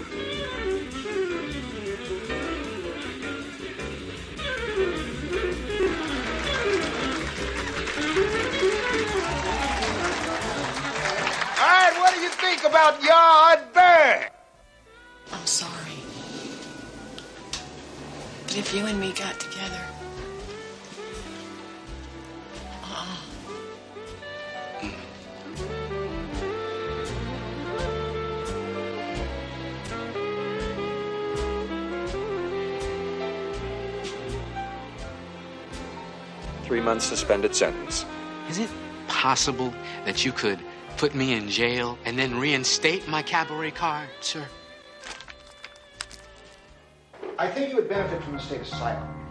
All 11.59 11.69
right, 11.69 11.93
what 11.99 12.13
do 12.13 12.21
you 12.21 12.29
think 12.29 12.63
about 12.63 13.03
Yard 13.03 13.73
Bear? 13.73 14.29
I'm 15.31 15.45
sorry. 15.45 15.97
But 18.43 18.57
if 18.57 18.73
you 18.73 18.85
and 18.85 18.99
me 18.99 19.13
got 19.13 19.39
together. 19.39 19.82
Three 36.63 36.81
month 36.81 37.01
suspended 37.01 37.55
sentence. 37.55 38.05
Is 38.49 38.57
it 38.57 38.69
possible 39.07 39.73
that 40.05 40.25
you 40.25 40.31
could 40.31 40.59
put 40.97 41.13
me 41.13 41.33
in 41.33 41.49
jail 41.49 41.97
and 42.05 42.17
then 42.17 42.39
reinstate 42.39 43.07
my 43.07 43.21
cabaret 43.21 43.71
card, 43.71 44.09
sir? 44.21 44.45
I 47.37 47.47
think 47.49 47.69
you 47.69 47.75
would 47.75 47.89
benefit 47.89 48.23
from 48.23 48.33
the 48.33 48.39
state 48.39 48.61
of 48.61 48.67
asylum. 48.67 49.22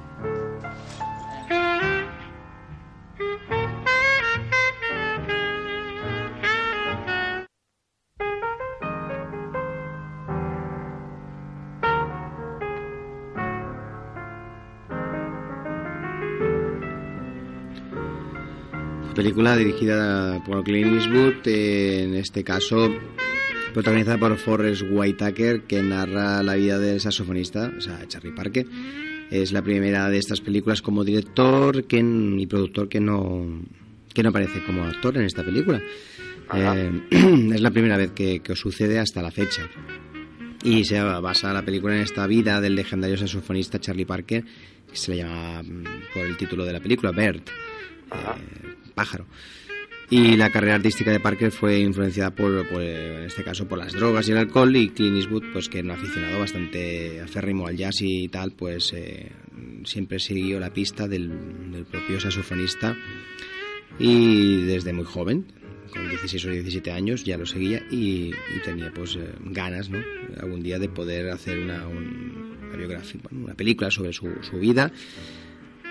Película 19.22 19.56
dirigida 19.56 20.42
por 20.44 20.64
Clint 20.64 20.94
Eastwood, 20.94 21.46
en 21.46 22.16
este 22.16 22.42
caso 22.42 22.92
protagonizada 23.72 24.18
por 24.18 24.36
Forrest 24.36 24.82
Whitaker, 24.90 25.62
que 25.62 25.80
narra 25.80 26.42
la 26.42 26.56
vida 26.56 26.80
del 26.80 27.00
saxofonista, 27.00 27.70
o 27.78 27.80
sea, 27.80 28.00
Charlie 28.08 28.32
Parker. 28.32 28.66
Es 29.30 29.52
la 29.52 29.62
primera 29.62 30.10
de 30.10 30.18
estas 30.18 30.40
películas 30.40 30.82
como 30.82 31.04
director 31.04 31.84
que, 31.84 31.98
y 31.98 32.46
productor 32.48 32.88
que 32.88 32.98
no, 32.98 33.62
que 34.12 34.24
no 34.24 34.30
aparece 34.30 34.64
como 34.64 34.82
actor 34.82 35.16
en 35.16 35.22
esta 35.22 35.44
película. 35.44 35.80
Eh, 36.52 37.02
es 37.54 37.60
la 37.60 37.70
primera 37.70 37.96
vez 37.96 38.10
que, 38.10 38.40
que 38.40 38.50
os 38.50 38.58
sucede 38.58 38.98
hasta 38.98 39.22
la 39.22 39.30
fecha. 39.30 39.68
Y 40.64 40.84
se 40.84 41.00
basa 41.00 41.52
la 41.52 41.64
película 41.64 41.94
en 41.94 42.02
esta 42.02 42.26
vida 42.26 42.60
del 42.60 42.74
legendario 42.74 43.16
saxofonista 43.16 43.78
Charlie 43.78 44.04
Parker, 44.04 44.44
que 44.90 44.96
se 44.96 45.12
le 45.12 45.18
llama 45.18 45.62
mm, 45.62 45.84
por 46.12 46.26
el 46.26 46.36
título 46.36 46.64
de 46.64 46.72
la 46.72 46.80
película, 46.80 47.12
Bert, 47.12 47.50
pájaro. 48.94 49.26
Y 50.10 50.36
la 50.36 50.50
carrera 50.50 50.74
artística 50.74 51.10
de 51.10 51.20
Parker 51.20 51.50
fue 51.52 51.78
influenciada 51.80 52.34
por, 52.34 52.68
por, 52.68 52.82
en 52.82 53.24
este 53.24 53.42
caso, 53.42 53.66
por 53.66 53.78
las 53.78 53.94
drogas 53.94 54.28
y 54.28 54.32
el 54.32 54.38
alcohol 54.38 54.74
y 54.76 54.90
Clint 54.90 55.16
Eastwood, 55.16 55.44
pues 55.54 55.70
que 55.70 55.78
era 55.78 55.86
un 55.86 55.92
aficionado 55.92 56.38
bastante 56.38 57.20
aférrimo 57.22 57.66
al 57.66 57.76
jazz 57.78 58.02
y 58.02 58.28
tal, 58.28 58.52
pues 58.52 58.92
eh, 58.92 59.32
siempre 59.84 60.18
siguió 60.18 60.60
la 60.60 60.70
pista 60.70 61.08
del, 61.08 61.30
del 61.72 61.86
propio 61.86 62.20
saxofonista 62.20 62.94
y 63.98 64.62
desde 64.64 64.92
muy 64.92 65.04
joven, 65.06 65.46
con 65.94 66.06
16 66.08 66.44
o 66.44 66.50
17 66.50 66.90
años, 66.92 67.24
ya 67.24 67.38
lo 67.38 67.46
seguía 67.46 67.82
y, 67.90 68.32
y 68.54 68.60
tenía 68.64 68.92
pues 68.92 69.16
eh, 69.16 69.30
ganas, 69.46 69.88
¿no? 69.88 69.98
Algún 70.40 70.62
día 70.62 70.78
de 70.78 70.88
poder 70.90 71.30
hacer 71.30 71.58
una, 71.58 71.86
un- 71.86 72.58
una 72.68 72.76
biografía, 72.76 73.20
bueno, 73.22 73.44
una 73.46 73.54
película 73.54 73.90
sobre 73.90 74.12
su, 74.12 74.28
su 74.42 74.58
vida 74.58 74.90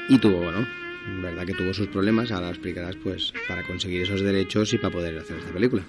y 0.09 0.17
tuvo, 0.19 0.51
¿no? 0.51 0.67
Verdad 1.07 1.45
que 1.45 1.53
tuvo 1.53 1.73
sus 1.73 1.87
problemas, 1.87 2.31
ahora 2.31 2.47
lo 2.47 2.51
explicarás 2.51 2.95
pues 2.97 3.33
para 3.47 3.63
conseguir 3.63 4.03
esos 4.03 4.21
derechos 4.21 4.73
y 4.73 4.77
para 4.77 4.93
poder 4.93 5.17
hacer 5.17 5.37
esta 5.37 5.51
película. 5.51 5.83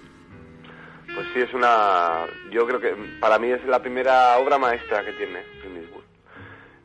Pues 1.15 1.27
sí, 1.35 1.41
es 1.41 1.53
una... 1.53 2.27
Yo 2.51 2.67
creo 2.67 2.81
que 2.81 2.95
para 3.21 3.39
mí 3.39 3.51
es 3.51 3.65
la 3.67 3.83
primera 3.83 4.39
obra 4.39 4.59
maestra 4.59 5.05
que 5.05 5.13
tiene 5.13 5.43
Clint 5.61 5.77
Eastwood. 5.83 6.05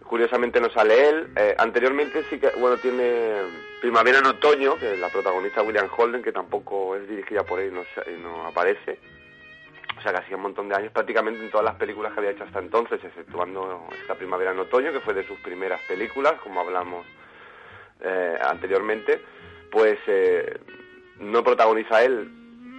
Curiosamente 0.05 0.59
no 0.59 0.69
sale 0.71 1.09
él. 1.09 1.27
eh, 1.35 1.55
anteriormente 1.57 2.23
sí 2.29 2.37
que, 2.39 2.49
bueno, 2.59 2.77
tiene 2.77 3.41
Primavera 3.81 4.19
en 4.19 4.25
Otoño, 4.25 4.77
que 4.77 4.97
la 4.97 5.09
protagonista 5.09 5.61
William 5.61 5.87
Holden, 5.95 6.23
que 6.23 6.31
tampoco 6.31 6.95
es 6.95 7.07
dirigida 7.07 7.43
por 7.43 7.59
él 7.59 7.71
y 7.71 7.75
no, 7.75 7.83
y 8.11 8.21
no 8.21 8.47
aparece. 8.47 8.99
O 9.97 10.01
sea, 10.01 10.11
hacía 10.11 10.35
un 10.35 10.43
montón 10.43 10.69
de 10.69 10.75
años, 10.75 10.91
prácticamente 10.91 11.43
en 11.43 11.49
todas 11.49 11.65
las 11.65 11.75
películas 11.75 12.13
que 12.13 12.19
había 12.19 12.31
hecho 12.31 12.43
hasta 12.43 12.59
entonces, 12.59 13.03
exceptuando 13.03 13.87
esta 14.01 14.15
Primavera 14.15 14.51
en 14.51 14.59
Otoño, 14.59 14.91
que 14.91 14.99
fue 14.99 15.13
de 15.13 15.25
sus 15.25 15.39
primeras 15.39 15.81
películas, 15.87 16.33
como 16.43 16.59
hablamos 16.61 17.05
eh, 18.01 18.37
anteriormente, 18.41 19.21
pues 19.71 19.97
eh, 20.07 20.59
no 21.19 21.43
protagoniza 21.43 22.03
él. 22.03 22.29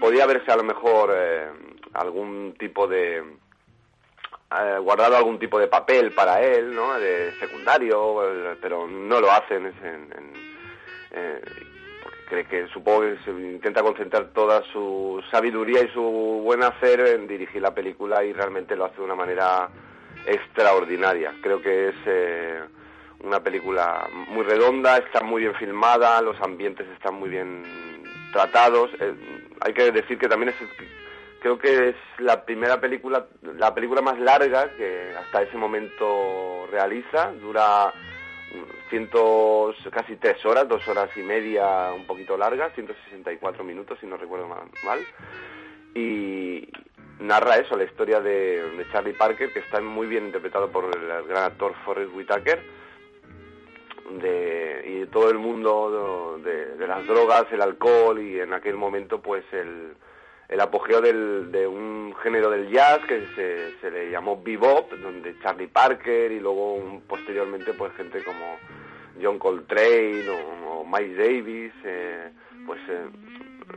Podía 0.00 0.26
verse 0.26 0.50
a 0.50 0.56
lo 0.56 0.64
mejor 0.64 1.12
eh, 1.14 1.48
algún 1.94 2.54
tipo 2.58 2.86
de... 2.86 3.16
eh, 3.18 4.78
guardado 4.80 5.16
algún 5.16 5.38
tipo 5.38 5.58
de 5.58 5.66
papel 5.66 6.12
para 6.12 6.40
él, 6.42 6.74
¿no? 6.74 6.98
De 6.98 7.32
secundario, 7.40 8.22
pero 8.60 8.86
no 8.86 9.20
lo 9.20 9.30
hace 9.30 9.56
en, 9.56 9.72
eh, 11.10 11.40
cree 12.28 12.44
que 12.44 12.68
supongo 12.68 13.00
que 13.00 13.16
se 13.24 13.30
intenta 13.30 13.82
concentrar 13.82 14.26
toda 14.34 14.62
su 14.72 15.22
sabiduría 15.30 15.82
y 15.82 15.88
su 15.88 16.02
buen 16.02 16.62
hacer 16.62 17.00
en 17.00 17.26
dirigir 17.26 17.62
la 17.62 17.74
película 17.74 18.22
y 18.22 18.32
realmente 18.34 18.76
lo 18.76 18.84
hace 18.84 18.96
de 18.96 19.02
una 19.04 19.14
manera 19.14 19.68
extraordinaria. 20.26 21.34
Creo 21.42 21.62
que 21.62 21.88
es 21.88 21.96
una 23.20 23.42
película 23.42 24.08
muy 24.28 24.44
redonda, 24.44 24.98
está 24.98 25.20
muy 25.20 25.42
bien 25.42 25.54
filmada, 25.54 26.22
los 26.22 26.40
ambientes 26.40 26.86
están 26.88 27.14
muy 27.14 27.28
bien 27.28 27.64
tratados. 28.32 28.90
Eh, 29.00 29.14
hay 29.60 29.72
que 29.72 29.90
decir 29.90 30.18
que 30.18 30.28
también 30.28 30.50
es, 30.50 30.68
creo 31.40 31.58
que 31.58 31.90
es 31.90 31.96
la 32.18 32.44
primera 32.44 32.80
película, 32.80 33.26
la 33.42 33.74
película 33.74 34.00
más 34.02 34.18
larga 34.18 34.70
que 34.76 35.12
hasta 35.18 35.42
ese 35.42 35.56
momento 35.56 36.68
realiza. 36.70 37.32
Dura 37.32 37.92
mm, 38.52 38.88
cientos, 38.90 39.76
casi 39.90 40.16
tres 40.16 40.44
horas, 40.46 40.68
dos 40.68 40.86
horas 40.86 41.10
y 41.16 41.22
media, 41.22 41.92
un 41.92 42.06
poquito 42.06 42.36
larga, 42.36 42.70
164 42.70 43.64
minutos 43.64 43.98
si 44.00 44.06
no 44.06 44.16
recuerdo 44.16 44.46
mal. 44.46 45.00
Y 45.94 46.68
narra 47.18 47.56
eso, 47.56 47.76
la 47.76 47.82
historia 47.82 48.20
de, 48.20 48.62
de 48.76 48.88
Charlie 48.92 49.12
Parker, 49.12 49.52
que 49.52 49.58
está 49.58 49.80
muy 49.80 50.06
bien 50.06 50.26
interpretado 50.26 50.70
por 50.70 50.84
el 50.84 51.26
gran 51.26 51.44
actor 51.44 51.74
Forrest 51.84 52.14
Whitaker 52.14 52.78
de, 54.10 54.82
y 54.86 55.06
todo 55.06 55.30
el 55.30 55.38
mundo 55.38 56.40
de, 56.42 56.76
de 56.76 56.86
las 56.86 57.06
drogas, 57.06 57.46
el 57.52 57.62
alcohol 57.62 58.20
y 58.20 58.40
en 58.40 58.52
aquel 58.52 58.76
momento 58.76 59.20
pues 59.20 59.44
el, 59.52 59.94
el 60.48 60.60
apogeo 60.60 61.00
del, 61.00 61.52
de 61.52 61.66
un 61.66 62.14
género 62.22 62.50
del 62.50 62.70
jazz 62.70 63.00
que 63.06 63.26
se, 63.34 63.78
se 63.80 63.90
le 63.90 64.10
llamó 64.10 64.42
bebop, 64.42 64.90
donde 64.92 65.38
Charlie 65.40 65.68
Parker 65.68 66.32
y 66.32 66.40
luego 66.40 67.02
posteriormente 67.06 67.74
pues 67.74 67.92
gente 67.94 68.24
como 68.24 68.56
John 69.20 69.38
Coltrane 69.38 70.28
o, 70.28 70.80
o 70.80 70.86
Miles 70.86 71.16
Davis, 71.16 71.72
eh, 71.84 72.30
pues 72.66 72.80
eh, 72.88 73.06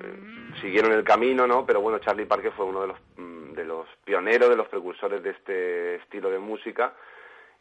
eh, 0.03 0.53
siguieron 0.61 0.93
el 0.93 1.03
camino, 1.03 1.45
¿no? 1.47 1.65
Pero 1.65 1.81
bueno, 1.81 1.99
Charlie 1.99 2.25
Parker 2.25 2.51
fue 2.53 2.65
uno 2.65 2.81
de 2.81 2.87
los, 2.87 2.97
mm, 3.17 3.53
de 3.53 3.65
los 3.65 3.87
pioneros, 4.05 4.49
de 4.49 4.55
los 4.55 4.67
precursores 4.67 5.21
de 5.23 5.31
este 5.31 5.95
estilo 5.95 6.29
de 6.29 6.39
música. 6.39 6.93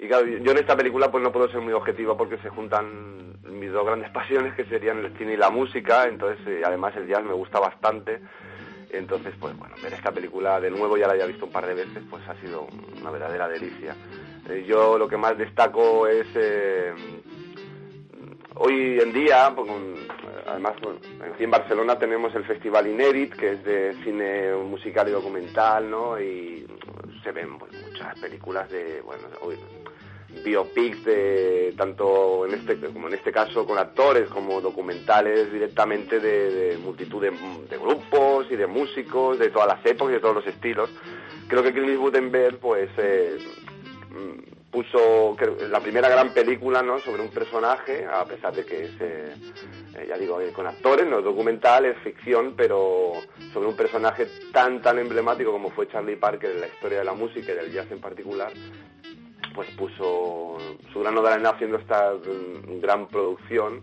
Y 0.00 0.08
claro, 0.08 0.26
yo 0.26 0.52
en 0.52 0.58
esta 0.58 0.74
película 0.76 1.10
pues 1.10 1.22
no 1.22 1.30
puedo 1.30 1.50
ser 1.50 1.60
muy 1.60 1.74
objetivo 1.74 2.16
porque 2.16 2.38
se 2.38 2.48
juntan 2.48 3.34
mis 3.44 3.70
dos 3.70 3.84
grandes 3.84 4.10
pasiones 4.14 4.54
que 4.54 4.64
serían 4.64 5.04
el 5.04 5.16
cine 5.18 5.34
y 5.34 5.36
la 5.36 5.50
música, 5.50 6.04
entonces 6.08 6.38
eh, 6.46 6.62
además 6.64 6.96
el 6.96 7.06
jazz 7.06 7.22
me 7.22 7.34
gusta 7.34 7.60
bastante. 7.60 8.20
Entonces, 8.92 9.34
pues 9.38 9.56
bueno, 9.56 9.76
ver 9.80 9.92
esta 9.92 10.10
película 10.10 10.58
de 10.58 10.70
nuevo, 10.70 10.96
ya 10.96 11.06
la 11.06 11.12
había 11.12 11.26
visto 11.26 11.44
un 11.44 11.52
par 11.52 11.66
de 11.66 11.74
veces, 11.74 12.02
pues 12.10 12.26
ha 12.28 12.34
sido 12.40 12.66
una 13.00 13.10
verdadera 13.10 13.46
delicia. 13.46 13.94
Eh, 14.48 14.64
yo 14.66 14.98
lo 14.98 15.06
que 15.06 15.18
más 15.18 15.38
destaco 15.38 16.08
es 16.08 16.26
eh, 16.34 16.92
hoy 18.56 18.98
en 19.00 19.12
día, 19.12 19.52
pues, 19.54 19.70
además 20.48 20.74
aquí 21.32 21.44
en 21.44 21.50
Barcelona 21.50 21.98
tenemos 21.98 22.34
el 22.34 22.44
Festival 22.44 22.88
Inédit, 22.88 23.34
que 23.34 23.52
es 23.52 23.64
de 23.64 23.94
cine 24.02 24.54
musical 24.56 25.08
y 25.08 25.12
documental, 25.12 25.88
¿no? 25.88 26.18
Y 26.18 26.66
se 27.22 27.30
ven 27.30 27.58
pues, 27.58 27.70
muchas 27.86 28.18
películas 28.18 28.68
de, 28.70 29.02
bueno, 29.02 29.28
hoy 29.42 29.56
biopics 30.44 31.04
de 31.04 31.74
tanto 31.76 32.46
en 32.46 32.54
este 32.54 32.76
como 32.76 33.08
en 33.08 33.14
este 33.14 33.32
caso 33.32 33.66
con 33.66 33.78
actores 33.78 34.28
como 34.28 34.60
documentales 34.60 35.52
directamente 35.52 36.20
de, 36.20 36.50
de 36.50 36.78
multitud 36.78 37.20
de, 37.20 37.30
de 37.30 37.78
grupos 37.78 38.46
y 38.50 38.56
de 38.56 38.66
músicos 38.66 39.38
de 39.38 39.50
todas 39.50 39.68
las 39.68 39.84
épocas 39.84 40.12
y 40.12 40.14
de 40.14 40.20
todos 40.20 40.36
los 40.36 40.46
estilos. 40.46 40.90
Creo 41.48 41.62
que 41.62 41.72
Clint 41.72 41.90
Eastwood 41.90 42.16
pues 42.60 42.90
eh, 42.96 43.38
mm, 44.10 44.70
puso 44.70 45.36
la 45.68 45.80
primera 45.80 46.08
gran 46.08 46.32
película 46.32 46.82
no 46.82 46.98
sobre 47.00 47.22
un 47.22 47.30
personaje 47.30 48.06
a 48.06 48.24
pesar 48.24 48.54
de 48.54 48.64
que 48.64 48.84
es 48.84 48.92
eh, 49.00 49.34
eh, 49.96 50.06
ya 50.08 50.16
digo 50.16 50.38
con 50.54 50.66
actores 50.66 51.08
no 51.08 51.18
es 51.18 51.24
documental 51.24 51.86
es 51.86 51.98
ficción 51.98 52.54
pero 52.56 53.14
sobre 53.52 53.68
un 53.68 53.74
personaje 53.74 54.28
tan 54.52 54.80
tan 54.80 55.00
emblemático 55.00 55.50
como 55.50 55.70
fue 55.70 55.88
Charlie 55.88 56.16
Parker 56.16 56.52
en 56.52 56.60
la 56.60 56.68
historia 56.68 57.00
de 57.00 57.04
la 57.04 57.14
música 57.14 57.52
y 57.52 57.56
del 57.56 57.72
jazz 57.72 57.90
en 57.90 58.00
particular 58.00 58.52
pues 59.54 59.68
puso 59.70 60.58
su 60.92 61.00
grano 61.00 61.22
de 61.22 61.28
arena 61.30 61.50
haciendo 61.50 61.78
esta 61.78 62.12
gran 62.80 63.08
producción 63.08 63.82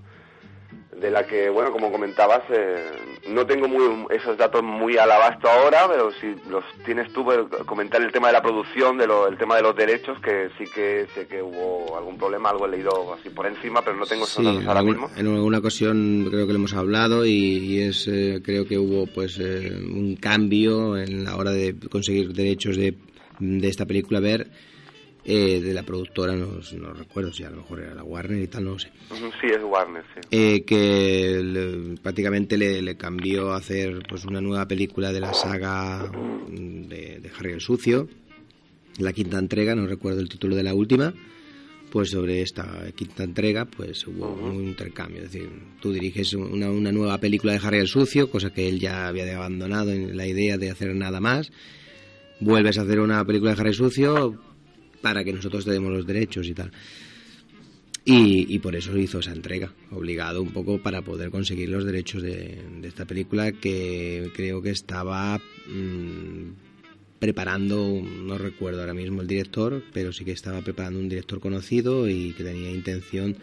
de 1.00 1.12
la 1.12 1.28
que, 1.28 1.48
bueno, 1.50 1.72
como 1.72 1.92
comentabas, 1.92 2.42
eh, 2.50 2.84
no 3.30 3.46
tengo 3.46 3.68
muy, 3.68 3.84
esos 4.16 4.36
datos 4.36 4.64
muy 4.64 4.98
al 4.98 5.12
abasto 5.12 5.48
ahora, 5.48 5.88
pero 5.88 6.12
si 6.14 6.34
los 6.50 6.64
tienes 6.86 7.14
tú, 7.14 7.24
pues, 7.24 7.40
comentar 7.68 8.02
el 8.02 8.12
tema 8.12 8.28
de 8.28 8.34
la 8.34 8.42
producción, 8.42 8.98
de 8.98 9.06
lo, 9.06 9.28
el 9.28 9.38
tema 9.38 9.56
de 9.58 9.62
los 9.62 9.76
derechos, 9.76 10.20
que 10.22 10.50
sí 10.58 10.64
que 10.74 11.06
sé 11.14 11.28
que 11.28 11.42
hubo 11.44 11.96
algún 11.96 12.18
problema, 12.18 12.50
algo 12.50 12.66
he 12.66 12.72
leído 12.72 13.14
así 13.14 13.30
por 13.30 13.46
encima, 13.46 13.84
pero 13.84 13.96
no 13.96 14.06
tengo 14.08 14.24
esos 14.24 14.38
Sí, 14.38 14.44
datos 14.44 14.66
ahora 14.66 14.80
algún- 14.80 14.94
mismo. 14.94 15.12
en 15.16 15.28
alguna 15.28 15.60
ocasión 15.60 16.28
creo 16.32 16.48
que 16.48 16.54
lo 16.54 16.60
hemos 16.60 16.74
hablado 16.74 17.26
y, 17.28 17.32
y 17.32 17.82
es 17.82 18.08
eh, 18.08 18.42
creo 18.44 18.66
que 18.66 18.80
hubo 18.80 19.06
pues 19.06 19.38
eh, 19.40 19.70
un 19.80 20.16
cambio 20.16 20.98
en 20.98 21.26
la 21.26 21.36
hora 21.36 21.52
de 21.52 21.76
conseguir 21.92 22.34
derechos 22.34 22.76
de, 22.76 22.96
de 23.40 23.68
esta 23.68 23.86
película 23.86 24.20
ver 24.20 24.48
eh, 25.30 25.60
de 25.60 25.74
la 25.74 25.84
productora 25.84 26.34
no, 26.36 26.48
no 26.80 26.94
recuerdo 26.94 27.34
si 27.34 27.44
a 27.44 27.50
lo 27.50 27.58
mejor 27.58 27.82
era 27.82 27.94
la 27.94 28.04
Warner 28.04 28.42
y 28.42 28.48
tal 28.48 28.64
no 28.64 28.72
lo 28.72 28.80
sé. 28.80 28.90
Sí, 29.42 29.48
es 29.48 29.62
Warner, 29.62 30.04
sí. 30.16 30.22
eh, 30.32 30.64
que 30.64 31.42
le- 31.44 31.98
prácticamente 32.02 32.58
le, 32.58 32.82
le 32.82 32.96
cambió 32.96 33.52
a 33.52 33.58
hacer 33.58 34.00
pues 34.08 34.24
una 34.26 34.40
nueva 34.42 34.66
película 34.68 35.12
de 35.12 35.20
la 35.20 35.34
saga 35.34 36.10
mm, 36.50 36.88
de, 36.88 37.20
de 37.20 37.32
Harry 37.38 37.52
el 37.52 37.62
Sucio, 37.62 38.08
la 39.00 39.12
quinta 39.14 39.38
entrega, 39.38 39.76
no 39.76 39.86
recuerdo 39.86 40.22
el 40.22 40.30
título 40.30 40.56
de 40.56 40.64
la 40.64 40.74
última, 40.74 41.14
pues 41.92 42.12
sobre 42.12 42.42
esta 42.42 42.86
quinta 42.96 43.24
entrega 43.24 43.66
pues 43.66 44.08
hubo 44.08 44.28
un 44.34 44.64
intercambio, 44.64 45.24
es 45.24 45.32
decir, 45.32 45.50
tú 45.82 45.92
diriges 45.92 46.34
una, 46.34 46.70
una 46.72 46.92
nueva 46.92 47.18
película 47.18 47.52
de 47.54 47.60
Harry 47.62 47.80
el 47.80 47.88
Sucio, 47.88 48.30
cosa 48.32 48.52
que 48.54 48.68
él 48.70 48.80
ya 48.80 49.08
había 49.08 49.36
abandonado 49.36 49.92
en 49.92 50.16
la 50.16 50.26
idea 50.26 50.58
de 50.58 50.72
hacer 50.72 50.96
nada 50.96 51.20
más, 51.20 51.52
vuelves 52.40 52.78
a 52.78 52.84
hacer 52.84 53.00
una 53.02 53.24
película 53.26 53.54
de 53.54 53.60
Harry 53.62 53.70
el 53.70 53.76
Sucio 53.76 54.40
para 55.02 55.24
que 55.24 55.34
nosotros 55.34 55.66
te 55.66 55.72
demos 55.72 55.92
los 55.92 56.06
derechos 56.06 56.48
y 56.48 56.54
tal. 56.54 56.72
Y, 58.06 58.54
y 58.56 58.60
por 58.60 58.74
eso 58.76 58.98
hizo 58.98 59.20
esa 59.20 59.34
entrega, 59.34 59.74
obligado 59.92 60.42
un 60.42 60.52
poco 60.52 60.82
para 60.82 61.02
poder 61.02 61.30
conseguir 61.30 61.68
los 61.68 61.84
derechos 61.84 62.24
de, 62.24 62.58
de 62.82 62.88
esta 62.88 63.04
película 63.04 63.52
que 63.52 64.32
creo 64.34 64.62
que 64.62 64.70
estaba 64.70 65.38
mm, 65.68 66.52
preparando, 67.20 68.02
no 68.02 68.38
recuerdo 68.38 68.80
ahora 68.80 68.94
mismo 68.94 69.22
el 69.22 69.28
director, 69.28 69.84
pero 69.92 70.14
sí 70.14 70.24
que 70.24 70.32
estaba 70.32 70.62
preparando 70.62 71.00
un 71.00 71.10
director 71.10 71.42
conocido 71.42 72.08
y 72.08 72.32
que 72.32 72.46
tenía 72.46 72.72
intención 72.72 73.36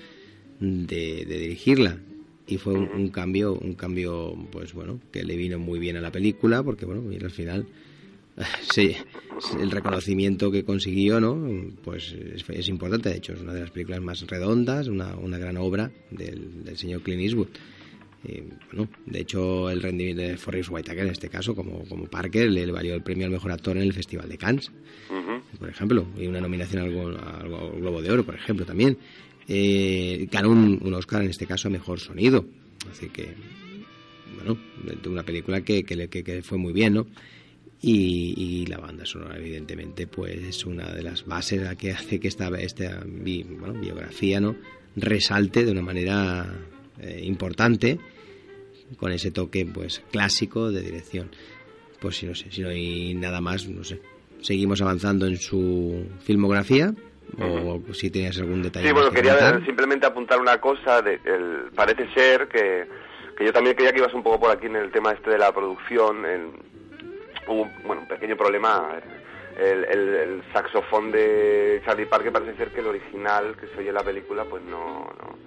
de, 0.61 1.27
de 1.27 1.39
dirigirla. 1.39 1.99
Y 2.47 2.57
fue 2.59 2.73
un, 2.73 2.89
un 2.89 3.09
cambio, 3.09 3.55
un 3.55 3.75
cambio, 3.75 4.35
pues 4.51 4.73
bueno, 4.73 4.99
que 5.13 5.25
le 5.25 5.37
vino 5.37 5.59
muy 5.59 5.79
bien 5.79 5.97
a 5.97 6.01
la 6.01 6.11
película, 6.11 6.63
porque 6.63 6.87
bueno, 6.87 7.03
al 7.23 7.31
final 7.31 7.67
sí, 8.63 8.97
el 9.61 9.71
reconocimiento 9.71 10.51
que 10.51 10.65
consiguió, 10.65 11.21
¿no? 11.21 11.71
Pues 11.83 12.13
es, 12.13 12.45
es 12.49 12.69
importante, 12.69 13.09
de 13.11 13.17
hecho, 13.17 13.33
es 13.35 13.41
una 13.41 13.53
de 13.55 13.61
las 13.61 13.71
películas 13.71 14.01
más 14.01 14.21
redondas, 14.27 14.89
una, 14.89 15.15
una 15.17 15.39
gran 15.39 15.57
obra 15.57 15.91
del, 16.11 16.65
del 16.65 16.77
señor 16.77 17.03
Clint 17.03 17.23
Eastwood. 17.23 17.49
Y, 18.27 18.41
bueno, 18.73 18.89
de 19.07 19.21
hecho, 19.21 19.69
el 19.71 19.83
rendimiento 19.83 20.23
de 20.23 20.37
Forrest 20.39 20.71
Whitaker 20.71 21.05
en 21.05 21.11
este 21.11 21.29
caso, 21.29 21.55
como, 21.55 21.85
como 21.85 22.07
Parker, 22.07 22.51
le, 22.51 22.65
le 22.67 22.73
valió 22.73 22.95
el 22.95 23.03
premio 23.03 23.27
al 23.27 23.33
mejor 23.33 23.53
actor 23.53 23.77
en 23.77 23.83
el 23.83 23.93
Festival 23.93 24.29
de 24.29 24.39
Cannes, 24.39 24.73
por 25.59 25.69
ejemplo, 25.69 26.07
y 26.19 26.27
una 26.27 26.41
nominación 26.41 26.83
al, 26.83 26.91
Glo- 26.91 27.19
al 27.19 27.49
Glo- 27.49 27.73
al 27.75 27.81
Globo 27.81 28.01
de 28.03 28.11
Oro, 28.11 28.25
por 28.25 28.35
ejemplo, 28.35 28.65
también. 28.65 28.97
Eh, 29.47 30.27
ganó 30.33 30.49
un, 30.51 30.81
un 30.83 30.95
Oscar 30.95 31.23
en 31.23 31.29
este 31.29 31.47
caso 31.47 31.69
a 31.69 31.71
mejor 31.71 32.01
sonido, 32.01 32.47
así 32.91 33.11
que, 33.11 33.35
bueno, 34.37 34.59
de 35.03 35.09
una 35.11 35.23
película 35.23 35.61
que, 35.61 35.85
que, 35.85 36.09
que- 36.09 36.25
que 36.25 36.43
fue 36.43 36.57
muy 36.57 36.73
bien, 36.73 36.95
¿no? 36.95 37.07
Y, 37.87 38.35
y 38.37 38.67
la 38.67 38.79
banda 38.79 39.05
sonora, 39.05 39.37
evidentemente, 39.37 40.07
pues 40.07 40.37
es 40.43 40.65
una 40.65 40.91
de 40.93 41.03
las 41.03 41.27
bases 41.27 41.69
a 41.69 41.77
que 41.77 41.93
hace 41.93 42.19
que 42.19 42.29
esta, 42.29 42.49
esta 42.59 43.03
bi- 43.05 43.43
bueno, 43.43 43.75
biografía 43.79 44.41
no 44.41 44.57
resalte 44.97 45.65
de 45.67 45.73
una 45.73 45.83
manera 45.83 46.47
eh, 46.99 47.21
importante 47.25 47.99
con 48.97 49.13
ese 49.13 49.31
toque 49.33 49.67
pues 49.67 50.03
clásico 50.11 50.71
de 50.71 50.81
dirección. 50.81 51.31
Pues 52.01 52.17
si 52.17 52.27
no 52.27 52.35
sé, 52.35 52.51
si 52.51 52.63
no 52.63 52.69
hay 52.71 53.13
nada 53.15 53.41
más, 53.43 53.69
no 53.69 53.85
sé. 53.85 54.01
Seguimos 54.41 54.81
avanzando 54.81 55.27
en 55.27 55.37
su 55.37 56.07
filmografía 56.21 56.95
o 57.39 57.83
si 57.93 58.11
tenías 58.11 58.39
algún 58.39 58.63
detalle. 58.63 58.87
Sí, 58.87 58.93
bueno, 58.95 59.11
que 59.11 59.17
quería 59.17 59.37
comentar. 59.39 59.67
simplemente 59.67 60.07
apuntar 60.07 60.41
una 60.41 60.59
cosa. 60.61 61.03
De, 61.03 61.15
el- 61.25 61.71
parece 61.75 62.09
ser 62.15 62.49
que, 62.49 62.85
que 63.37 63.45
yo 63.45 63.53
también 63.53 63.75
creía 63.77 63.93
que 63.93 63.99
ibas 63.99 64.15
un 64.15 64.23
poco 64.23 64.41
por 64.41 64.51
aquí 64.57 64.67
en 64.67 64.77
el 64.77 64.91
tema 64.91 65.13
este 65.13 65.31
de 65.31 65.39
la 65.39 65.53
producción. 65.53 66.25
el- 66.25 66.51
hubo 67.49 67.63
un, 67.63 67.73
bueno, 67.85 68.03
un 68.03 68.09
pequeño 68.09 68.37
problema. 68.37 69.01
El, 69.59 69.85
el- 69.85 70.15
el 70.15 70.43
saxofón 70.53 71.13
de 71.13 71.81
Charlie 71.85 72.07
Parker 72.07 72.33
parece 72.33 72.57
ser 72.57 72.71
que 72.71 72.81
el 72.81 72.89
original 72.89 73.57
que 73.57 73.69
se 73.69 73.79
oye 73.79 73.91
en 73.91 73.95
la 73.95 74.03
película, 74.03 74.45
pues 74.45 74.63
no. 74.65 75.05
no, 75.21 75.39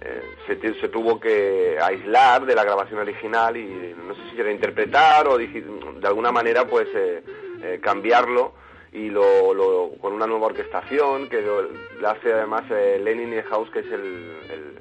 eh, 0.00 0.22
se, 0.46 0.56
tu- 0.56 0.74
se 0.76 0.88
tuvo 0.88 1.20
que 1.20 1.76
aislar 1.78 2.46
de 2.46 2.54
la 2.54 2.64
grabación 2.64 3.00
original 3.00 3.54
y 3.58 3.94
no 4.06 4.14
sé 4.14 4.20
si 4.30 4.40
era 4.40 4.50
interpretar 4.50 5.28
o 5.28 5.36
de 5.36 6.06
alguna 6.06 6.32
manera 6.32 6.64
pues 6.66 6.88
eh, 6.94 7.22
eh, 7.62 7.80
cambiarlo 7.82 8.54
y 8.94 9.10
lo, 9.10 9.52
lo- 9.52 9.90
con 10.00 10.14
una 10.14 10.26
nueva 10.26 10.46
orquestación 10.46 11.28
que 11.28 11.42
lo, 11.42 11.68
hace 12.08 12.32
además 12.32 12.62
eh, 12.70 12.98
Lenin 13.04 13.42
House 13.42 13.68
que 13.70 13.80
es 13.80 13.92
el- 13.92 14.78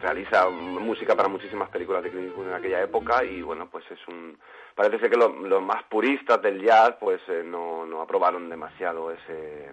realiza 0.00 0.48
música 0.48 1.16
para 1.16 1.28
muchísimas 1.28 1.68
películas 1.70 2.02
de 2.02 2.10
Clint 2.10 2.28
Eastwood 2.28 2.48
en 2.48 2.54
aquella 2.54 2.82
época 2.82 3.24
y 3.24 3.42
bueno 3.42 3.68
pues 3.70 3.84
es 3.90 3.98
un 4.08 4.38
parece 4.74 4.98
ser 5.00 5.10
que 5.10 5.16
lo- 5.16 5.28
los 5.46 5.62
más 5.62 5.82
puristas 5.84 6.40
del 6.40 6.62
jazz 6.62 6.94
pues 7.00 7.20
eh, 7.28 7.42
no, 7.44 7.84
no 7.84 8.00
aprobaron 8.00 8.48
demasiado 8.48 9.10
ese 9.10 9.70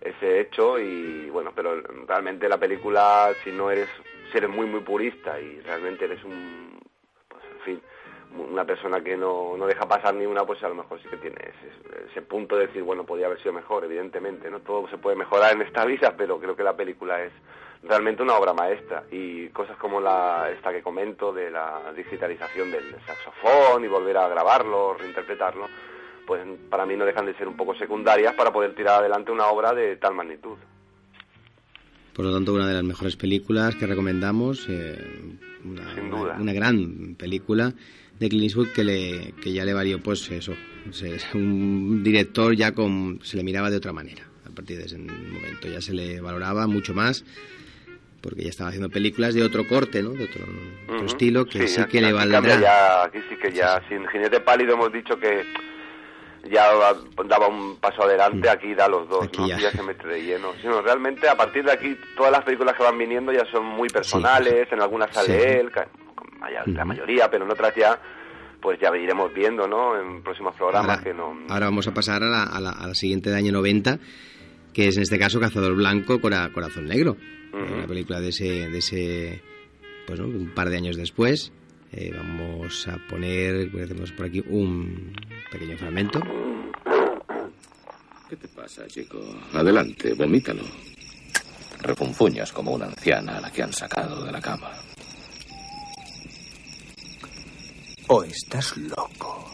ese 0.00 0.40
hecho 0.40 0.78
y 0.78 1.30
bueno 1.30 1.52
pero 1.54 1.80
realmente 2.06 2.48
la 2.48 2.58
película 2.58 3.30
si 3.42 3.50
no 3.52 3.70
eres 3.70 3.88
si 4.30 4.38
eres 4.38 4.50
muy 4.50 4.66
muy 4.66 4.80
purista 4.80 5.40
y 5.40 5.60
realmente 5.62 6.04
eres 6.04 6.22
un 6.24 6.78
pues 7.28 7.42
en 7.52 7.60
fin 7.60 7.82
una 8.36 8.64
persona 8.64 9.00
que 9.02 9.16
no, 9.16 9.56
no 9.56 9.66
deja 9.66 9.86
pasar 9.86 10.12
ni 10.14 10.26
una 10.26 10.44
pues 10.44 10.62
a 10.64 10.68
lo 10.68 10.74
mejor 10.74 11.00
sí 11.00 11.08
que 11.08 11.16
tiene 11.18 11.36
ese, 11.40 12.06
ese 12.10 12.22
punto 12.22 12.56
de 12.56 12.66
decir 12.66 12.82
bueno 12.82 13.04
podía 13.04 13.26
haber 13.26 13.38
sido 13.40 13.52
mejor 13.52 13.84
evidentemente 13.84 14.50
no 14.50 14.60
todo 14.60 14.88
se 14.88 14.98
puede 14.98 15.16
mejorar 15.16 15.52
en 15.54 15.62
esta 15.62 15.84
vida 15.92 16.14
pero 16.16 16.38
creo 16.38 16.54
que 16.54 16.62
la 16.64 16.76
película 16.76 17.22
es 17.22 17.32
realmente 17.82 18.22
una 18.22 18.34
obra 18.34 18.52
maestra 18.54 19.04
y 19.10 19.48
cosas 19.48 19.76
como 19.76 20.00
la 20.00 20.50
esta 20.54 20.72
que 20.72 20.82
comento 20.82 21.32
de 21.32 21.50
la 21.50 21.92
digitalización 21.96 22.70
del 22.70 22.84
saxofón 23.06 23.84
y 23.84 23.88
volver 23.88 24.16
a 24.16 24.28
grabarlo 24.28 24.94
reinterpretarlo 24.94 25.66
pues 26.26 26.40
para 26.70 26.86
mí 26.86 26.96
no 26.96 27.04
dejan 27.04 27.26
de 27.26 27.34
ser 27.34 27.46
un 27.48 27.56
poco 27.56 27.74
secundarias 27.74 28.34
para 28.34 28.52
poder 28.52 28.74
tirar 28.74 29.00
adelante 29.00 29.30
una 29.30 29.46
obra 29.48 29.74
de 29.74 29.96
tal 29.96 30.14
magnitud 30.14 30.56
Por 32.14 32.24
lo 32.24 32.32
tanto, 32.32 32.54
una 32.54 32.66
de 32.68 32.74
las 32.74 32.84
mejores 32.84 33.16
películas 33.16 33.74
que 33.74 33.86
recomendamos, 33.86 34.66
eh, 34.70 34.96
una, 35.64 35.94
Sin 35.94 36.10
duda. 36.10 36.32
una- 36.34 36.42
una 36.42 36.52
gran 36.52 37.14
película 37.18 37.74
de 38.20 38.28
Clint 38.28 38.44
Eastwood 38.44 38.68
que, 38.72 38.84
le, 38.84 39.32
que 39.42 39.52
ya 39.52 39.64
le 39.64 39.74
valió, 39.74 40.00
pues 40.00 40.30
eso, 40.30 40.54
un 41.34 42.02
director 42.04 42.54
ya 42.54 42.72
con, 42.72 43.18
se 43.22 43.36
le 43.36 43.42
miraba 43.42 43.68
de 43.68 43.76
otra 43.78 43.92
manera. 43.92 44.22
A 44.46 44.50
partir 44.54 44.78
de 44.78 44.84
ese 44.84 44.96
momento 44.98 45.66
ya 45.68 45.80
se 45.80 45.92
le 45.92 46.20
valoraba 46.20 46.66
mucho 46.68 46.94
más 46.94 47.24
porque 48.24 48.44
ya 48.44 48.48
estaba 48.50 48.70
haciendo 48.70 48.88
películas 48.88 49.34
de 49.34 49.42
otro 49.42 49.68
corte, 49.68 50.02
¿no? 50.02 50.10
De 50.10 50.24
otro, 50.24 50.42
estilo 51.04 51.44
que 51.44 51.68
sí, 51.68 51.84
que 51.84 52.00
le 52.00 52.12
valdrá. 52.12 52.40
ya, 52.58 53.04
aquí 53.04 53.18
sí 53.28 53.36
que 53.36 53.52
ya, 53.52 53.80
sin 53.88 54.06
Jinete 54.08 54.40
Pálido 54.40 54.72
hemos 54.74 54.90
dicho 54.90 55.18
que 55.20 55.44
ya 56.50 56.66
daba 57.28 57.48
un 57.48 57.76
paso 57.76 58.02
adelante, 58.02 58.48
aquí 58.48 58.74
da 58.74 58.88
los 58.88 59.08
dos, 59.08 59.20
Mm. 59.24 59.28
Aquí 59.28 59.40
¿no? 59.40 59.48
ya. 59.48 59.58
Ya 59.58 59.70
se 59.72 59.82
mete 59.82 60.06
de 60.08 60.22
lleno. 60.22 60.52
Realmente 60.82 61.28
a 61.28 61.36
partir 61.36 61.64
de 61.64 61.72
aquí 61.72 61.96
todas 62.16 62.32
las 62.32 62.42
películas 62.44 62.74
que 62.76 62.82
van 62.82 62.98
viniendo 62.98 63.32
ya 63.32 63.44
son 63.52 63.64
muy 63.64 63.88
personales, 63.88 64.66
en 64.72 64.80
algunas 64.80 65.12
sale 65.14 65.40
Sí. 65.40 65.46
él, 65.58 65.70
la 66.66 66.84
mayoría, 66.84 67.30
pero 67.30 67.44
en 67.44 67.50
otras 67.50 67.74
ya 67.76 67.98
pues 68.60 68.78
ya 68.80 68.88
iremos 68.96 69.32
viendo, 69.34 69.68
¿no? 69.68 69.98
En 70.00 70.22
próximos 70.22 70.54
programas 70.56 70.88
Ahora- 70.98 71.02
que 71.04 71.12
no... 71.12 71.36
Ahora 71.50 71.66
vamos 71.66 71.86
a 71.86 71.92
pasar 71.92 72.22
a 72.22 72.26
la, 72.30 72.44
a 72.44 72.60
la- 72.62 72.70
a 72.70 72.86
la 72.88 72.94
siguiente 72.94 73.28
de 73.28 73.36
año 73.36 73.52
90, 73.52 73.98
que 74.72 74.88
es 74.88 74.96
en 74.96 75.02
este 75.02 75.18
caso 75.18 75.38
Cazador 75.38 75.74
Blanco, 75.74 76.18
Cora- 76.18 76.50
Corazón 76.52 76.86
Negro. 76.86 77.16
Ujú. 77.54 77.74
Una 77.74 77.86
película 77.86 78.20
de 78.20 78.28
ese, 78.30 78.68
de 78.68 78.78
ese 78.78 79.42
pues, 80.06 80.18
¿no? 80.18 80.26
un 80.26 80.52
par 80.54 80.70
de 80.70 80.76
años 80.76 80.96
después. 80.96 81.52
Eh, 81.92 82.12
vamos 82.12 82.88
a 82.88 82.98
poner, 83.08 83.70
hacemos 83.82 84.10
por 84.12 84.26
aquí 84.26 84.42
un 84.48 85.12
pequeño 85.52 85.78
fragmento. 85.78 86.20
¿Qué 88.28 88.36
te 88.36 88.48
pasa, 88.48 88.86
chico? 88.88 89.20
Adelante, 89.52 90.12
vomítalo. 90.14 90.64
Refunfuñas 91.80 92.50
como 92.50 92.72
una 92.72 92.86
anciana 92.86 93.38
a 93.38 93.40
la 93.40 93.52
que 93.52 93.62
han 93.62 93.72
sacado 93.72 94.24
de 94.24 94.32
la 94.32 94.40
cama. 94.40 94.72
O 98.08 98.24
estás 98.24 98.76
loco. 98.76 99.52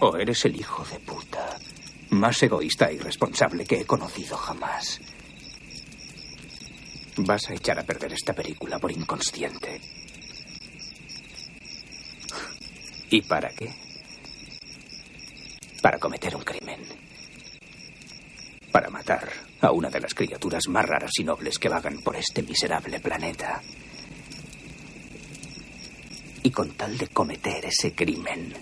O 0.00 0.16
eres 0.16 0.44
el 0.44 0.56
hijo 0.56 0.84
de 0.92 1.00
puta 1.00 1.58
más 2.10 2.42
egoísta 2.42 2.90
e 2.90 2.94
irresponsable 2.94 3.64
que 3.64 3.80
he 3.80 3.86
conocido 3.86 4.36
jamás. 4.36 5.00
Vas 7.18 7.50
a 7.50 7.54
echar 7.54 7.76
a 7.78 7.82
perder 7.82 8.12
esta 8.12 8.32
película 8.32 8.78
por 8.78 8.92
inconsciente. 8.92 9.80
¿Y 13.10 13.22
para 13.22 13.48
qué? 13.50 13.74
Para 15.82 15.98
cometer 15.98 16.36
un 16.36 16.44
crimen. 16.44 16.80
Para 18.70 18.88
matar 18.90 19.28
a 19.60 19.72
una 19.72 19.90
de 19.90 20.00
las 20.00 20.14
criaturas 20.14 20.68
más 20.68 20.86
raras 20.86 21.10
y 21.18 21.24
nobles 21.24 21.58
que 21.58 21.68
vagan 21.68 21.98
por 22.02 22.14
este 22.14 22.42
miserable 22.42 23.00
planeta. 23.00 23.62
Y 26.44 26.50
con 26.52 26.70
tal 26.72 26.96
de 26.96 27.08
cometer 27.08 27.64
ese 27.64 27.94
crimen, 27.94 28.54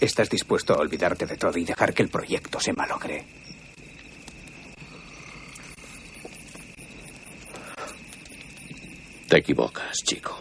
estás 0.00 0.28
dispuesto 0.28 0.74
a 0.74 0.80
olvidarte 0.80 1.24
de 1.24 1.38
todo 1.38 1.56
y 1.56 1.64
dejar 1.64 1.94
que 1.94 2.02
el 2.02 2.10
proyecto 2.10 2.60
se 2.60 2.74
malogre. 2.74 3.43
Te 9.34 9.40
equivocas, 9.40 9.96
chico. 10.04 10.40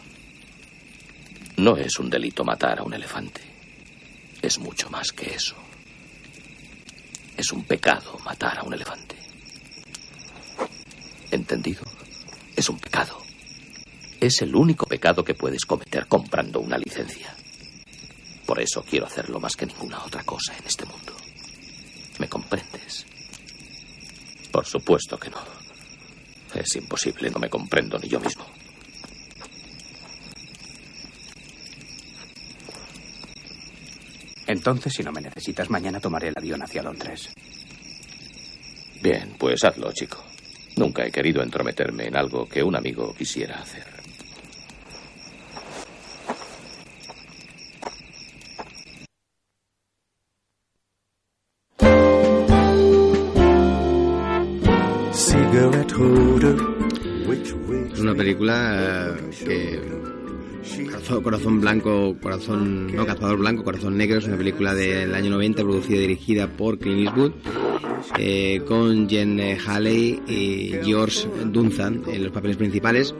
No 1.57 1.75
es 1.77 1.97
un 1.97 2.11
delito 2.11 2.43
matar 2.43 2.77
a 2.77 2.83
un 2.83 2.93
elefante. 2.93 3.41
Es 4.39 4.59
mucho 4.59 4.87
más 4.91 5.11
que 5.11 5.33
eso. 5.33 5.55
Es 7.35 7.51
un 7.51 7.63
pecado 7.63 8.19
matar 8.23 8.59
a 8.59 8.61
un 8.61 8.71
elefante. 8.71 9.15
¿Entendido? 11.31 11.81
Es 12.55 12.69
un 12.69 12.77
pecado. 12.77 13.17
Es 14.19 14.43
el 14.43 14.55
único 14.55 14.85
pecado 14.85 15.23
que 15.23 15.33
puedes 15.33 15.65
cometer 15.65 16.05
comprando 16.05 16.59
una 16.59 16.77
licencia. 16.77 17.35
Por 18.45 18.61
eso 18.61 18.85
quiero 18.87 19.07
hacerlo 19.07 19.39
más 19.39 19.55
que 19.55 19.65
ninguna 19.65 20.03
otra 20.03 20.21
cosa 20.23 20.55
en 20.55 20.67
este 20.67 20.85
mundo. 20.85 21.15
¿Me 22.19 22.29
comprendes? 22.29 23.07
Por 24.51 24.67
supuesto 24.67 25.17
que 25.17 25.31
no. 25.31 25.41
Es 26.53 26.75
imposible, 26.75 27.31
no 27.31 27.39
me 27.39 27.49
comprendo 27.49 27.97
ni 27.97 28.07
yo 28.07 28.19
mismo. 28.19 28.52
Entonces, 34.63 34.93
si 34.93 35.03
no 35.03 35.11
me 35.11 35.19
necesitas, 35.19 35.69
mañana 35.69 35.99
tomaré 35.99 36.29
el 36.29 36.35
avión 36.37 36.61
hacia 36.61 36.81
Londres. 36.81 37.29
Bien, 39.01 39.35
pues 39.37 39.61
hazlo, 39.65 39.91
chico. 39.91 40.23
Nunca 40.77 41.05
he 41.05 41.11
querido 41.11 41.43
entrometerme 41.43 42.07
en 42.07 42.15
algo 42.15 42.47
que 42.47 42.63
un 42.63 42.73
amigo 42.73 43.13
quisiera 43.13 43.59
hacer. 43.59 43.83
Es 57.91 57.99
una 57.99 58.15
película 58.15 59.13
eh, 59.19 59.29
que 59.45 60.12
Corazón, 60.85 61.23
Corazón 61.23 61.61
Blanco, 61.61 62.15
Corazón, 62.21 62.95
no, 62.95 63.05
Cazador 63.05 63.37
Blanco, 63.37 63.63
Corazón 63.63 63.97
Negro, 63.97 64.19
es 64.19 64.25
una 64.25 64.37
película 64.37 64.73
del 64.73 65.13
año 65.15 65.29
90 65.31 65.61
producida 65.63 65.97
y 65.97 66.01
dirigida 66.01 66.47
por 66.47 66.77
Clint 66.79 67.07
Eastwood 67.07 67.31
eh, 68.17 68.61
con 68.67 69.07
Jen 69.09 69.39
Haley 69.65 70.21
y 70.27 70.73
George 70.83 71.27
Dunzan 71.51 72.03
en 72.07 72.23
los 72.23 72.31
papeles 72.31 72.57
principales 72.57 73.13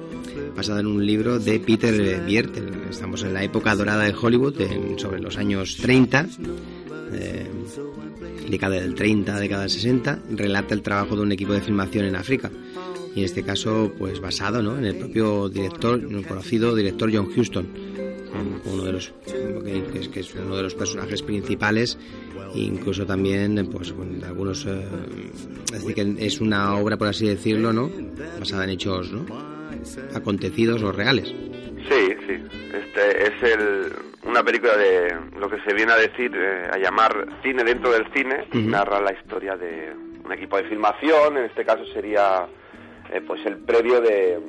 basada 0.55 0.82
en 0.82 0.88
un 0.88 1.05
libro 1.05 1.39
de 1.39 1.59
Peter 1.59 2.22
Biert. 2.26 2.55
Estamos 2.89 3.24
en 3.24 3.34
la 3.34 3.43
época 3.43 3.76
dorada 3.76 4.03
de 4.03 4.14
Hollywood, 4.20 4.59
en- 4.61 4.99
sobre 4.99 5.20
los 5.20 5.38
años 5.38 5.78
30, 5.78 6.28
eh, 7.14 7.47
década 8.49 8.76
del 8.76 8.93
30, 8.93 9.39
década 9.39 9.61
del 9.61 9.72
60, 9.72 10.20
relata 10.32 10.76
el 10.76 10.82
trabajo 10.84 11.16
de 11.16 11.24
un 11.24 11.32
equipo 11.32 11.53
de 11.53 11.61
filmación 11.61 12.05
en 12.05 12.16
África. 12.16 12.51
Y 13.16 13.20
en 13.20 13.26
este 13.26 13.43
caso, 13.43 13.93
pues 13.97 14.20
basado 14.20 14.61
¿no? 14.61 14.78
en 14.78 14.86
el 14.86 14.97
propio 14.97 15.49
director, 15.49 15.99
el 15.99 16.26
conocido 16.26 16.76
director 16.76 17.11
John 17.14 17.30
Huston, 17.36 17.68
uno 18.66 18.84
de 18.84 18.93
los 18.93 19.14
que, 19.24 20.20
es, 20.20 20.36
uno 20.36 20.57
de 20.57 20.64
los 20.64 20.76
personajes 20.76 21.22
principales, 21.22 21.97
incluso 22.55 23.05
también, 23.05 23.70
pues 23.72 23.91
bueno, 23.91 24.26
algunos, 24.26 24.66
eh, 24.66 24.84
es 25.66 25.86
decir, 25.86 25.93
que 25.93 26.26
es 26.26 26.41
una 26.41 26.76
obra, 26.76 26.97
por 26.97 27.07
así 27.07 27.28
decirlo, 27.28 27.72
¿no? 27.72 27.89
Basada 28.39 28.64
en 28.64 28.72
hechos, 28.72 29.11
¿no? 29.11 29.26
Acontecidos 30.16 30.82
o 30.82 30.91
reales. 30.91 31.28
Sí, 31.89 32.16
sí. 32.28 32.43
Este 32.74 33.24
es 33.24 33.43
el, 33.43 33.93
una 34.24 34.43
película 34.43 34.78
de 34.78 35.16
lo 35.38 35.49
que 35.49 35.59
se 35.61 35.74
viene 35.74 35.91
a 35.91 35.97
decir, 35.97 36.32
eh, 36.36 36.70
a 36.72 36.78
llamar 36.78 37.28
cine 37.43 37.64
dentro 37.64 37.91
del 37.91 38.05
cine. 38.14 38.47
Narra 38.53 39.01
la 39.01 39.14
historia 39.14 39.55
de 39.55 39.93
un 40.24 40.32
equipo 40.32 40.57
de 40.57 40.64
filmación. 40.70 41.38
En 41.38 41.45
este 41.45 41.66
caso 41.66 41.86
sería 41.93 42.47
eh, 43.12 43.22
pues 43.26 43.45
el 43.45 43.58
previo 43.58 44.01
de, 44.01 44.39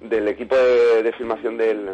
del 0.00 0.28
equipo 0.28 0.56
de, 0.56 1.02
de 1.02 1.12
filmación 1.12 1.56
del 1.56 1.90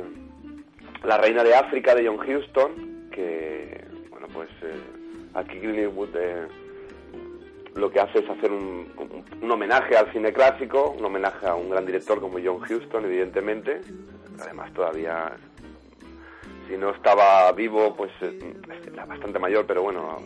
La 1.04 1.18
Reina 1.18 1.42
de 1.44 1.54
África 1.54 1.94
de 1.94 2.06
John 2.06 2.18
Huston. 2.20 3.08
Que, 3.10 3.84
bueno, 4.10 4.26
pues 4.32 4.48
eh, 4.62 4.74
aquí 5.34 5.56
Eastwood 5.58 6.10
eh, 6.16 6.46
lo 7.74 7.90
que 7.90 8.00
hace 8.00 8.20
es 8.20 8.28
hacer 8.30 8.50
un, 8.52 8.90
un- 8.96 9.24
un 9.42 9.50
homenaje 9.50 9.96
al 9.96 10.12
cine 10.12 10.32
clásico, 10.32 10.90
un 10.98 11.04
homenaje 11.04 11.46
a 11.46 11.54
un 11.54 11.70
gran 11.70 11.86
director 11.86 12.20
como 12.20 12.38
John 12.44 12.60
Huston, 12.62 13.04
evidentemente. 13.04 13.80
Además, 14.40 14.72
todavía, 14.72 15.32
si 16.68 16.76
no 16.76 16.90
estaba 16.90 17.50
vivo, 17.52 17.94
pues 17.96 18.12
eh, 18.20 18.54
era 18.92 19.06
bastante 19.06 19.38
mayor, 19.38 19.66
pero 19.66 19.82
bueno, 19.82 20.18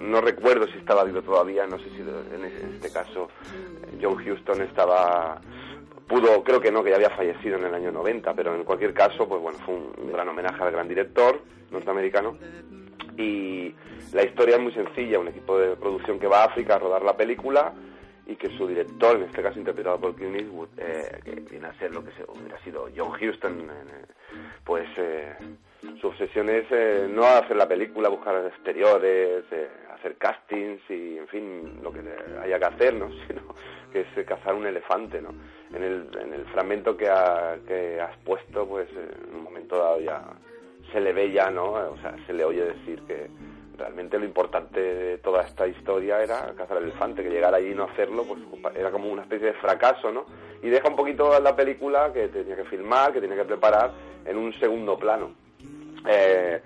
no 0.00 0.20
recuerdo 0.20 0.66
si 0.66 0.78
estaba 0.78 1.04
vivo 1.04 1.22
todavía, 1.22 1.66
no 1.66 1.78
sé 1.78 1.88
si 1.90 2.00
en 2.00 2.44
este 2.74 2.90
caso 2.92 3.28
eh, 3.86 3.98
John 4.02 4.16
Huston 4.20 4.62
estaba 4.62 5.40
pudo, 6.06 6.42
creo 6.44 6.60
que 6.60 6.70
no, 6.70 6.84
que 6.84 6.90
ya 6.90 6.96
había 6.96 7.10
fallecido 7.10 7.56
en 7.56 7.64
el 7.64 7.74
año 7.74 7.92
90, 7.92 8.34
pero 8.34 8.54
en 8.54 8.64
cualquier 8.64 8.94
caso, 8.94 9.28
pues 9.28 9.40
bueno, 9.40 9.58
fue 9.64 9.74
un, 9.74 9.92
un 9.98 10.12
gran 10.12 10.28
homenaje 10.28 10.62
al 10.62 10.72
gran 10.72 10.88
director 10.88 11.40
norteamericano. 11.70 12.36
Y 13.16 13.74
la 14.12 14.24
historia 14.24 14.56
es 14.56 14.62
muy 14.62 14.72
sencilla, 14.72 15.18
un 15.18 15.28
equipo 15.28 15.58
de 15.58 15.74
producción 15.76 16.18
que 16.18 16.26
va 16.26 16.42
a 16.42 16.46
África 16.46 16.76
a 16.76 16.78
rodar 16.78 17.02
la 17.02 17.16
película 17.16 17.72
y 18.26 18.36
que 18.36 18.48
su 18.56 18.66
director, 18.66 19.16
en 19.16 19.22
este 19.24 19.42
caso 19.42 19.58
interpretado 19.58 20.00
por 20.00 20.14
Clint 20.14 20.36
Eastwood, 20.36 20.68
eh, 20.76 21.20
que 21.24 21.34
viene 21.50 21.68
a 21.68 21.78
ser 21.78 21.92
lo 21.92 22.04
que 22.04 22.10
se, 22.12 22.24
hubiera 22.24 22.58
sido 22.62 22.88
John 22.94 23.12
Huston, 23.12 23.70
eh, 23.70 24.06
pues 24.64 24.88
eh, 24.96 25.34
su 26.00 26.08
obsesión 26.08 26.48
es 26.48 26.64
eh, 26.70 27.06
no 27.10 27.24
hacer 27.24 27.56
la 27.56 27.68
película, 27.68 28.08
buscar 28.08 28.44
exteriores, 28.46 29.44
eh, 29.50 29.68
hacer 29.94 30.16
castings 30.16 30.80
y, 30.90 31.18
en 31.18 31.26
fin, 31.28 31.80
lo 31.82 31.92
que 31.92 32.00
haya 32.42 32.58
que 32.58 32.64
hacer, 32.64 32.94
¿no? 32.94 33.08
Sino 33.26 33.42
que 33.92 34.00
es 34.00 34.26
cazar 34.26 34.54
un 34.54 34.66
elefante, 34.66 35.20
¿no? 35.22 35.30
En 35.74 35.82
el, 35.82 36.08
en 36.20 36.32
el 36.34 36.44
fragmento 36.46 36.96
que, 36.96 37.08
ha- 37.08 37.56
que 37.66 38.00
has 38.00 38.16
puesto, 38.18 38.66
pues 38.66 38.88
eh, 38.90 39.08
en 39.28 39.34
un 39.36 39.42
momento 39.44 39.78
dado 39.78 40.00
ya 40.00 40.22
se 40.92 41.00
le 41.00 41.12
ve 41.12 41.32
ya, 41.32 41.50
¿no? 41.50 41.72
O 41.72 41.96
sea, 42.02 42.14
se 42.26 42.32
le 42.32 42.44
oye 42.44 42.64
decir 42.64 43.00
que 43.06 43.28
realmente 43.76 44.18
lo 44.18 44.24
importante 44.24 44.80
de 44.80 45.18
toda 45.18 45.42
esta 45.42 45.66
historia 45.66 46.22
era 46.22 46.54
cazar 46.56 46.78
el 46.78 46.84
elefante, 46.84 47.22
que 47.22 47.30
llegar 47.30 47.54
allí 47.54 47.70
y 47.72 47.74
no 47.74 47.84
hacerlo, 47.84 48.24
pues 48.24 48.40
era 48.76 48.90
como 48.90 49.10
una 49.10 49.22
especie 49.22 49.48
de 49.48 49.52
fracaso, 49.54 50.10
¿no? 50.12 50.24
Y 50.62 50.68
deja 50.70 50.88
un 50.88 50.96
poquito 50.96 51.38
la 51.40 51.54
película 51.56 52.12
que 52.12 52.28
tenía 52.28 52.56
que 52.56 52.64
filmar, 52.64 53.12
que 53.12 53.20
tenía 53.20 53.36
que 53.36 53.44
preparar 53.44 53.90
en 54.24 54.36
un 54.36 54.52
segundo 54.60 54.96
plano. 54.98 55.32
Eh, 56.06 56.60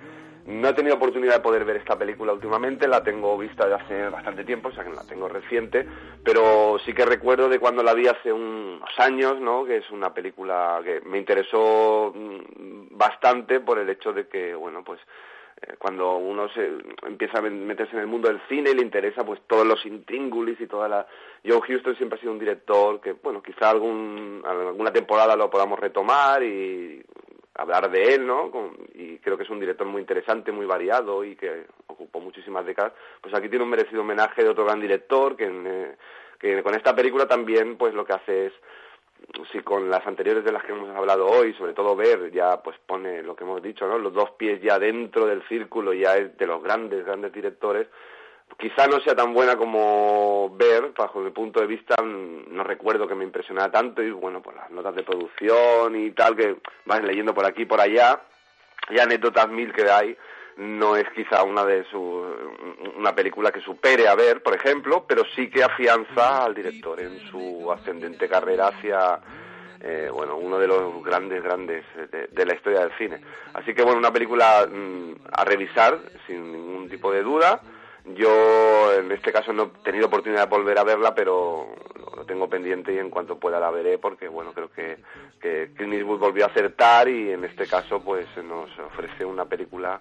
no 0.47 0.69
he 0.69 0.75
tenido 0.75 0.97
oportunidad 0.97 1.35
de 1.35 1.41
poder 1.41 1.65
ver 1.65 1.77
esta 1.77 1.99
película 1.99 2.33
últimamente, 2.33 2.89
la 2.89 3.05
tengo 3.05 3.37
vista 3.37 3.69
de 3.69 3.75
hace 3.75 4.09
bastante 4.09 4.45
tiempo, 4.45 4.69
o 4.69 4.73
sea 4.73 4.85
que 4.85 4.91
la 4.91 5.07
tengo 5.07 5.29
reciente, 5.29 5.87
pero 6.25 6.79
sí 6.85 6.93
que 6.93 7.05
recuerdo 7.05 7.49
de 7.49 7.59
cuando 7.59 7.83
la 7.83 7.95
vi 7.95 8.09
hace 8.09 8.33
unos 8.33 8.91
años, 8.99 9.39
¿no? 9.41 9.65
Que 9.65 9.77
es 9.79 9.91
una 9.91 10.13
película 10.15 10.81
que 10.83 11.03
me 11.03 11.19
interesó 11.19 12.13
mm, 12.15 12.97
bastante 12.97 13.61
por 13.61 13.79
el 13.79 13.91
hecho 13.91 14.13
de 14.13 14.29
que, 14.29 14.55
bueno, 14.55 14.83
pues 14.83 15.01
eh, 15.63 15.75
cuando 15.79 16.17
uno 16.17 16.49
se 16.49 16.71
empieza 17.07 17.39
a 17.39 17.43
meterse 17.43 17.95
en 17.95 18.01
el 18.01 18.07
mundo 18.07 18.29
del 18.29 18.41
cine 18.49 18.71
y 18.71 18.75
le 18.75 18.83
interesa 18.83 19.25
pues 19.25 19.41
todos 19.47 19.67
los 19.67 19.85
intríngulis 19.85 20.59
y 20.61 20.67
toda 20.67 20.89
la 20.89 21.07
Joe 21.47 21.61
Houston 21.61 21.97
siempre 21.97 22.17
ha 22.17 22.21
sido 22.21 22.33
un 22.33 22.39
director 22.39 23.01
que 23.01 23.13
bueno 23.13 23.43
quizá 23.43 23.69
algún 23.69 24.43
alguna 24.47 24.91
temporada 24.91 25.37
lo 25.37 25.51
podamos 25.51 25.79
retomar 25.79 26.43
y 26.43 27.03
hablar 27.61 27.91
de 27.91 28.15
él 28.15 28.27
no 28.27 28.51
y 28.95 29.19
creo 29.19 29.37
que 29.37 29.45
es 29.45 29.51
un 29.51 29.61
director 29.61 29.87
muy 29.87 30.01
interesante 30.01 30.53
muy 30.53 30.67
variado 30.67 31.25
y 31.25 31.37
que 31.37 31.67
ocupó 31.87 32.21
muchísimas 32.21 32.65
décadas 32.65 32.93
pues 33.21 33.35
aquí 33.35 33.49
tiene 33.49 33.65
un 33.65 33.71
merecido 33.71 34.01
homenaje 34.01 34.43
de 34.43 34.49
otro 34.49 34.65
gran 34.65 34.81
director 34.81 35.37
que, 35.37 35.45
en, 35.45 35.67
eh, 35.67 35.97
que 36.39 36.63
con 36.63 36.75
esta 36.75 36.95
película 36.95 37.27
también 37.27 37.77
pues 37.77 37.95
lo 37.95 38.05
que 38.05 38.13
hace 38.15 38.47
es 38.47 38.53
si 39.53 39.61
con 39.61 39.91
las 39.91 40.07
anteriores 40.07 40.45
de 40.45 40.53
las 40.53 40.65
que 40.65 40.73
hemos 40.73 40.95
hablado 40.97 41.27
hoy, 41.27 41.53
sobre 41.55 41.75
todo 41.75 41.95
ver, 41.95 42.31
ya 42.33 42.63
pues 42.63 42.77
pone 42.87 43.23
lo 43.23 43.37
que 43.37 43.45
hemos 43.45 43.63
dicho, 43.63 43.87
¿no? 43.87 43.99
Los 43.99 44.13
dos 44.13 44.31
pies 44.33 44.61
ya 44.63 44.79
dentro 44.79 45.27
del 45.27 45.47
círculo, 45.47 45.93
ya 45.93 46.17
es 46.17 46.37
de 46.37 46.47
los 46.47 46.63
grandes, 46.63 47.05
grandes 47.05 47.33
directores, 47.33 47.87
quizá 48.59 48.87
no 48.87 49.01
sea 49.01 49.15
tan 49.15 49.33
buena 49.33 49.57
como 49.57 50.55
ver, 50.57 50.93
bajo 50.97 51.21
mi 51.21 51.31
punto 51.31 51.61
de 51.61 51.67
vista, 51.67 51.97
mm, 52.03 52.55
no 52.55 52.65
recuerdo 52.65 53.07
que 53.09 53.15
me 53.15 53.25
impresionara 53.25 53.71
tanto 53.71 54.03
y 54.03 54.11
bueno, 54.11 54.43
pues 54.43 54.57
las 54.57 54.71
notas 54.71 54.95
de 54.95 55.03
producción 55.03 55.97
y 55.97 56.11
tal 56.13 56.37
que 56.37 56.57
vas 56.85 57.03
leyendo 57.03 57.35
por 57.35 57.47
aquí 57.47 57.63
y 57.63 57.67
por 57.67 57.81
allá, 57.81 58.21
y 58.89 58.99
anécdotas 58.99 59.49
mil 59.49 59.73
que 59.73 59.91
hay, 59.91 60.17
no 60.57 60.97
es 60.97 61.09
quizá 61.11 61.43
una 61.43 61.65
de 61.65 61.85
su, 61.85 62.25
una 62.97 63.15
película 63.15 63.51
que 63.51 63.61
supere 63.61 64.09
a 64.09 64.15
ver, 64.15 64.43
por 64.43 64.55
ejemplo, 64.55 65.05
pero 65.07 65.23
sí 65.35 65.49
que 65.49 65.63
afianza 65.63 66.45
al 66.45 66.55
director 66.55 67.01
en 67.01 67.19
su 67.31 67.73
ascendente 67.73 68.29
carrera 68.29 68.69
hacia 68.69 69.21
eh, 69.83 70.11
bueno, 70.13 70.37
uno 70.37 70.59
de 70.59 70.67
los 70.67 71.03
grandes, 71.03 71.43
grandes 71.43 71.85
de, 72.13 72.27
de 72.27 72.47
la 72.47 72.55
historia 72.55 72.81
del 72.81 72.93
cine. 72.99 73.21
Así 73.55 73.73
que 73.73 73.83
bueno, 73.83 73.99
una 73.99 74.13
película 74.13 74.67
mm, 74.71 75.13
a 75.33 75.45
revisar 75.45 75.99
sin 76.27 76.53
ningún 76.53 76.89
tipo 76.91 77.11
de 77.11 77.23
duda. 77.23 77.63
Yo 78.05 78.93
en 78.95 79.13
este 79.13 79.33
caso 79.33 79.53
no 79.53 79.65
he 79.65 79.85
tenido 79.85 80.07
oportunidad 80.07 80.49
de 80.49 80.57
volver 80.57 80.79
a 80.79 80.85
verla, 80.85 81.15
pero 81.15 81.67
lo, 82.17 82.25
tengo 82.25 82.49
pendiente 82.49 82.93
y 82.93 82.99
en 82.99 83.11
cuanto 83.11 83.39
pueda 83.39 83.61
la 83.61 83.71
veré 83.71 83.99
porque 83.99 84.29
bueno, 84.29 84.53
creo 84.53 84.71
que, 84.71 84.99
que 85.41 85.71
Clint 85.77 85.95
Eastwood 85.95 86.19
volvió 86.19 86.45
a 86.45 86.49
acertar 86.49 87.09
y 87.09 87.33
en 87.33 87.45
este 87.45 87.67
caso 87.67 88.01
pues 88.01 88.27
nos 88.45 88.71
ofrece 88.79 89.25
una 89.25 89.45
película 89.45 90.01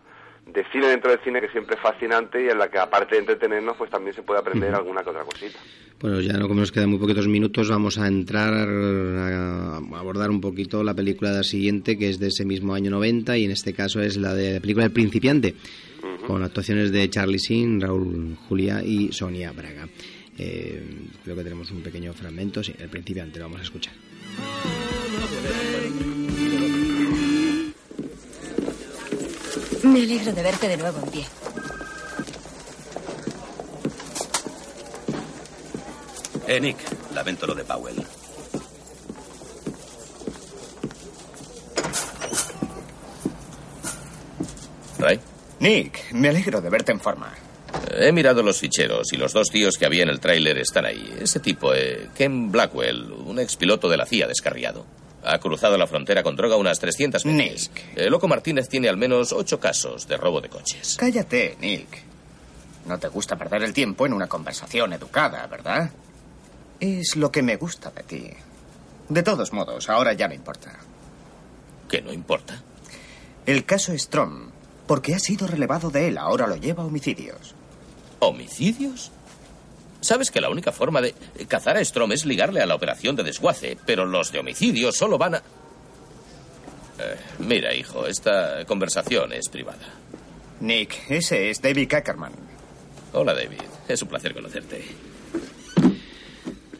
de 0.53 0.65
cine 0.71 0.87
dentro 0.87 1.11
del 1.11 1.19
cine 1.21 1.41
que 1.41 1.49
siempre 1.49 1.75
es 1.75 1.81
fascinante 1.81 2.43
y 2.43 2.49
en 2.49 2.57
la 2.57 2.69
que 2.69 2.79
aparte 2.79 3.15
de 3.15 3.21
entretenernos 3.21 3.77
pues 3.77 3.89
también 3.89 4.15
se 4.15 4.23
puede 4.23 4.39
aprender 4.39 4.73
alguna 4.73 5.03
que 5.03 5.09
otra 5.09 5.23
cosita. 5.23 5.59
Bueno, 5.99 6.21
ya 6.21 6.33
no 6.33 6.47
como 6.47 6.61
nos 6.61 6.71
quedan 6.71 6.89
muy 6.89 6.99
poquitos 6.99 7.27
minutos, 7.27 7.69
vamos 7.69 7.97
a 7.97 8.07
entrar 8.07 8.53
a 8.53 9.77
abordar 9.77 10.29
un 10.29 10.39
poquito 10.39 10.81
la 10.83 10.93
película 10.93 11.43
siguiente, 11.43 11.97
que 11.97 12.09
es 12.09 12.19
de 12.19 12.27
ese 12.27 12.45
mismo 12.45 12.73
año 12.73 12.89
90, 12.91 13.37
y 13.37 13.45
en 13.45 13.51
este 13.51 13.73
caso 13.73 13.99
es 14.01 14.15
la 14.15 14.33
de 14.33 14.53
la 14.53 14.59
película 14.61 14.85
El 14.85 14.91
Principiante, 14.91 15.55
con 16.25 16.41
actuaciones 16.41 16.93
de 16.93 17.09
Charlie 17.09 17.39
Sin, 17.39 17.81
Raúl 17.81 18.37
Julia 18.47 18.81
y 18.81 19.11
Sonia 19.11 19.51
Braga. 19.51 19.89
Eh, 20.37 20.81
creo 21.21 21.35
que 21.35 21.43
tenemos 21.43 21.69
un 21.71 21.81
pequeño 21.81 22.13
fragmento, 22.13 22.63
sí, 22.63 22.73
El 22.79 22.87
Principiante, 22.87 23.39
lo 23.39 23.45
vamos 23.45 23.59
a 23.59 23.63
escuchar. 23.63 23.93
Me 29.89 30.03
alegro 30.03 30.31
de 30.31 30.43
verte 30.43 30.67
de 30.67 30.77
nuevo 30.77 30.99
en 31.03 31.09
pie. 31.09 31.25
Eh, 36.47 36.59
Nick, 36.59 36.77
lamento 37.13 37.47
lo 37.47 37.55
de 37.55 37.63
Powell. 37.63 38.03
¿Ray? 44.99 45.19
Nick, 45.59 46.11
me 46.11 46.29
alegro 46.29 46.61
de 46.61 46.69
verte 46.69 46.91
en 46.91 46.99
forma. 46.99 47.33
He 47.91 48.11
mirado 48.11 48.43
los 48.43 48.59
ficheros 48.59 49.11
y 49.11 49.17
los 49.17 49.33
dos 49.33 49.49
tíos 49.49 49.75
que 49.77 49.87
había 49.87 50.03
en 50.03 50.09
el 50.09 50.19
tráiler 50.19 50.59
están 50.59 50.85
ahí. 50.85 51.15
Ese 51.19 51.39
tipo, 51.39 51.73
eh, 51.73 52.09
Ken 52.15 52.51
Blackwell, 52.51 53.11
un 53.11 53.39
expiloto 53.39 53.89
de 53.89 53.97
la 53.97 54.05
CIA 54.05 54.27
descarriado. 54.27 54.85
Ha 55.23 55.37
cruzado 55.39 55.77
la 55.77 55.87
frontera 55.87 56.23
con 56.23 56.35
droga 56.35 56.55
unas 56.55 56.79
300 56.79 57.23
veces. 57.23 57.71
El 57.95 58.09
Loco 58.11 58.27
Martínez 58.27 58.69
tiene 58.69 58.87
al 58.89 58.97
menos 58.97 59.33
ocho 59.33 59.59
casos 59.59 60.07
de 60.07 60.17
robo 60.17 60.41
de 60.41 60.49
coches. 60.49 60.95
Cállate, 60.97 61.57
Nick. 61.59 62.03
No 62.85 62.97
te 62.97 63.07
gusta 63.09 63.35
perder 63.35 63.63
el 63.63 63.73
tiempo 63.73 64.05
en 64.05 64.13
una 64.13 64.27
conversación 64.27 64.93
educada, 64.93 65.45
¿verdad? 65.47 65.91
Es 66.79 67.15
lo 67.17 67.31
que 67.31 67.43
me 67.43 67.57
gusta 67.57 67.91
de 67.91 68.03
ti. 68.03 68.29
De 69.09 69.23
todos 69.23 69.51
modos, 69.53 69.89
ahora 69.89 70.13
ya 70.13 70.27
no 70.27 70.33
importa. 70.33 70.79
¿Qué 71.89 72.01
no 72.01 72.13
importa? 72.13 72.63
El 73.45 73.65
caso 73.65 73.97
Strom, 73.97 74.51
porque 74.87 75.15
ha 75.15 75.19
sido 75.19 75.47
relevado 75.47 75.89
de 75.89 76.07
él, 76.07 76.17
ahora 76.17 76.47
lo 76.47 76.55
lleva 76.55 76.83
a 76.83 76.85
homicidios. 76.85 77.55
¿Homicidios? 78.19 79.11
Sabes 80.01 80.31
que 80.31 80.39
la 80.41 80.49
única 80.49 80.71
forma 80.71 81.01
de 81.01 81.13
cazar 81.47 81.77
a 81.77 81.83
Strom 81.83 82.11
es 82.13 82.25
ligarle 82.25 82.61
a 82.61 82.65
la 82.65 82.75
operación 82.75 83.15
de 83.15 83.23
desguace, 83.23 83.77
pero 83.85 84.05
los 84.05 84.31
de 84.31 84.39
homicidio 84.39 84.91
solo 84.91 85.17
van 85.17 85.35
a... 85.35 85.37
Eh, 86.99 87.15
mira, 87.39 87.73
hijo, 87.75 88.05
esta 88.07 88.65
conversación 88.65 89.33
es 89.33 89.49
privada. 89.49 89.93
Nick, 90.61 91.09
ese 91.09 91.49
es 91.49 91.61
David 91.61 91.93
Ackerman. 91.93 92.31
Hola, 93.13 93.33
David. 93.33 93.59
Es 93.87 94.01
un 94.01 94.07
placer 94.09 94.33
conocerte. 94.33 94.83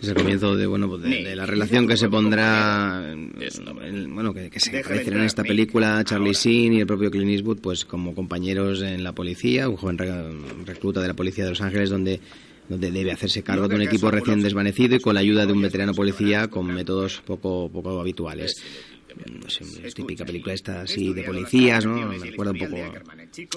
Es 0.01 0.07
el 0.07 0.13
comienzo 0.15 0.55
de, 0.55 0.65
bueno, 0.65 0.87
pues 0.87 1.01
de, 1.01 1.09
de 1.23 1.35
la 1.35 1.45
relación 1.45 1.85
que 1.85 1.97
se 1.97 2.07
pondrá, 2.07 3.03
el- 3.11 4.07
bueno, 4.07 4.33
que, 4.33 4.49
que 4.49 4.59
se 4.61 4.79
aparecerá 4.79 5.17
en 5.17 5.23
esta 5.25 5.43
película 5.43 6.01
Charlie 6.05 6.31
Sheen 6.33 6.71
y 6.73 6.79
el 6.79 6.87
propio 6.87 7.11
Clint 7.11 7.31
Eastwood, 7.31 7.59
pues 7.59 7.83
como 7.83 8.15
compañeros 8.15 8.81
en 8.81 9.03
la 9.03 9.11
policía, 9.11 9.67
un 9.67 9.75
joven 9.75 9.97
re- 9.97 10.31
recluta 10.65 11.01
de 11.01 11.09
la 11.09 11.13
policía 11.15 11.43
de 11.43 11.49
Los 11.49 11.59
Ángeles, 11.61 11.89
donde 11.89 12.21
donde 12.69 12.91
debe 12.91 13.11
hacerse 13.11 13.43
cargo 13.43 13.67
de 13.67 13.75
un 13.75 13.81
equipo 13.81 14.09
recién 14.11 14.41
desvanecido 14.41 14.95
y 14.95 14.99
con 14.99 15.15
la 15.15 15.19
ayuda 15.21 15.45
de 15.45 15.53
un 15.53 15.61
veterano 15.61 15.93
policía 15.93 16.47
con 16.47 16.67
métodos 16.67 17.21
poco 17.25 17.69
poco 17.73 17.99
habituales. 17.99 18.63
No 19.41 19.49
sé, 19.49 19.63
es 19.83 19.95
típica 19.95 20.23
película 20.23 20.53
esta 20.53 20.81
así 20.81 21.11
de 21.13 21.23
policías, 21.23 21.83
¿no? 21.83 22.05
Me 22.07 22.19
recuerda 22.19 22.51
un 22.53 22.59
poco 22.59 22.75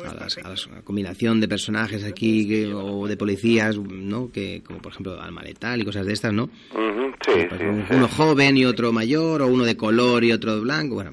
a, 0.09 0.15
las- 0.15 0.39
a 0.39 0.49
las- 0.49 0.67
a 0.67 0.71
la 0.77 0.83
combinación 0.83 1.41
de 1.41 1.47
personajes 1.47 2.03
aquí 2.05 2.49
que- 2.49 2.73
o 2.73 3.07
de 3.07 3.17
policías, 3.19 3.77
¿no? 3.79 4.33
Que 4.33 4.63
como 4.65 4.81
por 4.81 4.93
ejemplo 4.93 5.21
Alma 5.21 5.43
Letal 5.43 5.81
y 5.83 5.85
cosas 5.85 6.07
de 6.07 6.15
estas, 6.15 6.33
¿no? 6.33 6.47
Sí, 6.73 7.33
Pues 7.49 7.61
sí, 7.61 7.67
un- 7.67 7.87
sí. 7.87 7.95
uno 7.95 8.09
joven 8.09 8.57
y 8.57 8.65
otro 8.65 8.93
mayor, 8.93 9.43
o 9.43 9.47
uno 9.47 9.65
de 9.65 9.77
color 9.77 10.25
y 10.25 10.33
otro 10.33 10.55
de 10.55 10.61
blanco, 10.63 10.95
bueno, 10.95 11.13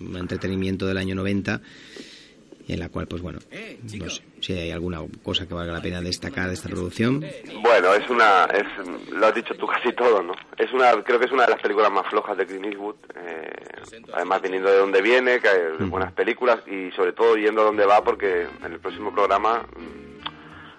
un 0.00 0.16
entretenimiento 0.16 0.86
del 0.86 0.96
año 0.98 1.14
90 1.16 1.60
en 2.68 2.80
la 2.80 2.88
cual, 2.88 3.06
pues 3.06 3.22
bueno, 3.22 3.38
no 3.50 4.10
sé 4.10 4.22
si 4.40 4.52
hay 4.52 4.70
alguna 4.70 5.00
cosa 5.22 5.46
que 5.46 5.54
valga 5.54 5.72
la 5.72 5.82
pena 5.82 6.00
destacar 6.00 6.48
de 6.48 6.54
esta 6.54 6.68
producción. 6.68 7.24
Bueno, 7.62 7.94
es 7.94 8.08
una, 8.08 8.44
es, 8.44 8.64
lo 9.12 9.26
has 9.26 9.34
dicho 9.34 9.54
tú 9.54 9.66
casi 9.66 9.92
todo, 9.92 10.22
¿no? 10.22 10.34
Es 10.56 10.72
una, 10.72 10.92
creo 11.02 11.18
que 11.18 11.26
es 11.26 11.32
una 11.32 11.44
de 11.44 11.52
las 11.52 11.60
películas 11.60 11.92
más 11.92 12.06
flojas 12.08 12.36
de 12.36 12.46
Clint 12.46 12.66
Eastwood, 12.66 12.96
eh, 13.16 13.52
además 14.14 14.42
viniendo 14.42 14.70
de 14.70 14.78
donde 14.78 15.02
viene, 15.02 15.40
que 15.40 15.48
hay 15.48 15.86
buenas 15.86 16.12
películas 16.12 16.60
y 16.66 16.90
sobre 16.92 17.12
todo 17.12 17.36
yendo 17.36 17.62
a 17.62 17.64
donde 17.64 17.84
va 17.84 18.02
porque 18.02 18.46
en 18.64 18.72
el 18.72 18.80
próximo 18.80 19.12
programa, 19.12 19.66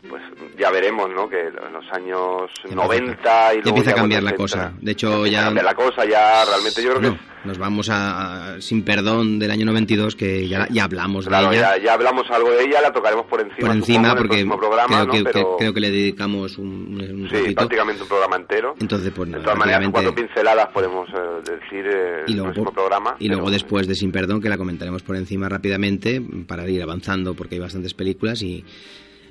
pues 0.10 0.22
ya 0.58 0.72
veremos, 0.72 1.10
¿no? 1.14 1.28
Que 1.30 1.48
en 1.48 1.74
los 1.74 1.86
años 1.92 2.50
90 2.70 3.54
y 3.54 3.58
Ya 3.58 3.64
luego 3.64 3.70
empieza 3.70 3.92
a 3.92 3.94
ya, 3.94 4.02
cambiar 4.02 4.24
la 4.24 4.36
cosa. 4.36 4.66
80, 4.68 4.78
De 4.86 4.92
hecho, 4.92 5.26
ya 5.28 5.44
cambia 5.46 5.64
la 5.64 5.74
cosa, 5.76 6.06
ya 6.06 6.46
realmente 6.46 6.84
yo 6.84 6.90
creo 6.96 7.02
que 7.02 7.08
no, 7.10 7.18
nos 7.46 7.58
vamos 7.58 7.90
a, 7.90 8.56
a 8.56 8.62
Sin 8.62 8.84
Perdón 8.84 9.38
del 9.40 9.52
año 9.52 9.66
92, 9.66 10.16
que 10.16 10.48
ya, 10.48 10.68
ya 10.72 10.86
hablamos 10.86 11.28
Claro, 11.28 11.50
de 11.50 11.58
ella. 11.58 11.78
ya, 11.78 11.84
ya 11.84 11.94
hablamos 11.94 12.24
algo 12.32 12.52
de 12.52 12.64
ella, 12.64 12.82
la 12.82 12.92
tocaremos 12.92 13.26
por 13.28 13.40
encima, 13.42 13.68
por 13.68 13.76
encima, 13.76 14.10
supongo, 14.10 14.34
en 14.34 14.40
el 14.40 14.48
porque 14.48 14.60
programa, 14.60 14.88
creo, 14.88 15.06
¿no? 15.06 15.12
que, 15.12 15.24
Pero- 15.24 15.34
que- 15.34 15.56
creo 15.60 15.74
que 15.74 15.80
le 15.80 15.92
dedicamos 15.92 16.58
un, 16.58 16.68
un 16.68 17.28
Sí, 17.30 17.36
ratito. 17.36 17.56
prácticamente 17.56 18.02
un 18.04 18.08
programa 18.08 18.36
entero. 18.38 18.76
Entonces, 18.80 19.12
pues 19.16 19.28
De 19.28 19.32
nada, 19.34 19.44
todas 19.44 19.60
maneras, 19.60 19.80
prácticamente- 19.82 20.10
cuatro 20.16 20.34
pinceladas 20.34 20.68
podemos 20.74 21.10
eh, 21.10 21.52
decir 21.52 21.86
eh, 21.88 22.24
y 22.28 22.32
el 22.32 22.38
luego, 22.38 22.54
próximo 22.54 22.72
programa. 22.72 23.16
y 23.20 23.28
luego 23.28 23.52
después 23.52 23.88
de 23.88 23.96
Sin 23.96 24.12
Perdón, 24.12 24.42
que 24.42 24.50
la 24.50 24.58
comentaremos 24.58 25.04
por 25.04 25.16
encima 25.16 25.48
rápidamente 25.50 26.22
para 26.48 26.68
ir 26.68 26.82
avanzando, 26.82 27.34
porque 27.36 27.56
hay 27.56 27.62
bastantes 27.62 27.94
películas 27.94 28.42
y, 28.42 28.64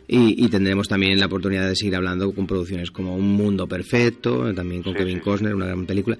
y, 0.09 0.44
y 0.44 0.48
tendremos 0.48 0.88
también 0.88 1.18
la 1.18 1.26
oportunidad 1.26 1.68
de 1.68 1.76
seguir 1.76 1.96
hablando 1.96 2.32
con 2.32 2.46
producciones 2.46 2.90
como 2.90 3.14
Un 3.16 3.32
Mundo 3.32 3.66
Perfecto, 3.66 4.52
también 4.55 4.82
con 4.82 4.94
Kevin 4.94 5.20
Costner, 5.20 5.55
una 5.55 5.66
gran 5.66 5.86
película. 5.86 6.18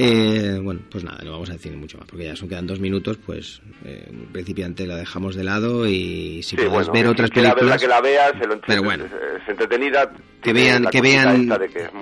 Eh, 0.00 0.60
bueno, 0.62 0.80
pues 0.88 1.02
nada, 1.02 1.18
no 1.24 1.32
vamos 1.32 1.50
a 1.50 1.54
decir 1.54 1.76
mucho 1.76 1.98
más, 1.98 2.06
porque 2.06 2.24
ya 2.26 2.36
son 2.36 2.48
quedan 2.48 2.68
dos 2.68 2.78
minutos, 2.78 3.18
pues 3.26 3.60
eh, 3.84 4.08
principiante 4.32 4.86
la 4.86 4.94
dejamos 4.96 5.34
de 5.34 5.42
lado 5.42 5.88
y 5.88 6.40
si 6.44 6.50
Sí, 6.50 6.56
puedes 6.56 6.70
bueno, 6.72 6.92
ver 6.92 7.06
otras 7.08 7.30
películas, 7.30 7.80
que 7.80 7.88
la 7.88 8.00
vea, 8.00 8.30
se 8.38 8.46
lo 8.46 8.54
entre- 8.54 8.66
pero 8.68 8.82
bueno. 8.84 9.06
es 9.06 9.48
entretenida. 9.48 10.12
que 10.40 10.52
vean 10.52 10.86
que 10.86 11.00
vean 11.00 11.48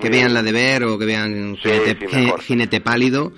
que 0.02 0.10
vean 0.10 0.34
la 0.34 0.42
de 0.42 0.52
ver 0.52 0.84
o 0.84 0.98
que 0.98 1.06
vean 1.06 1.56
Sí, 1.62 1.70
jinete, 1.70 2.06
sí, 2.10 2.16
mejor. 2.16 2.40
jinete 2.42 2.80
pálido 2.82 3.32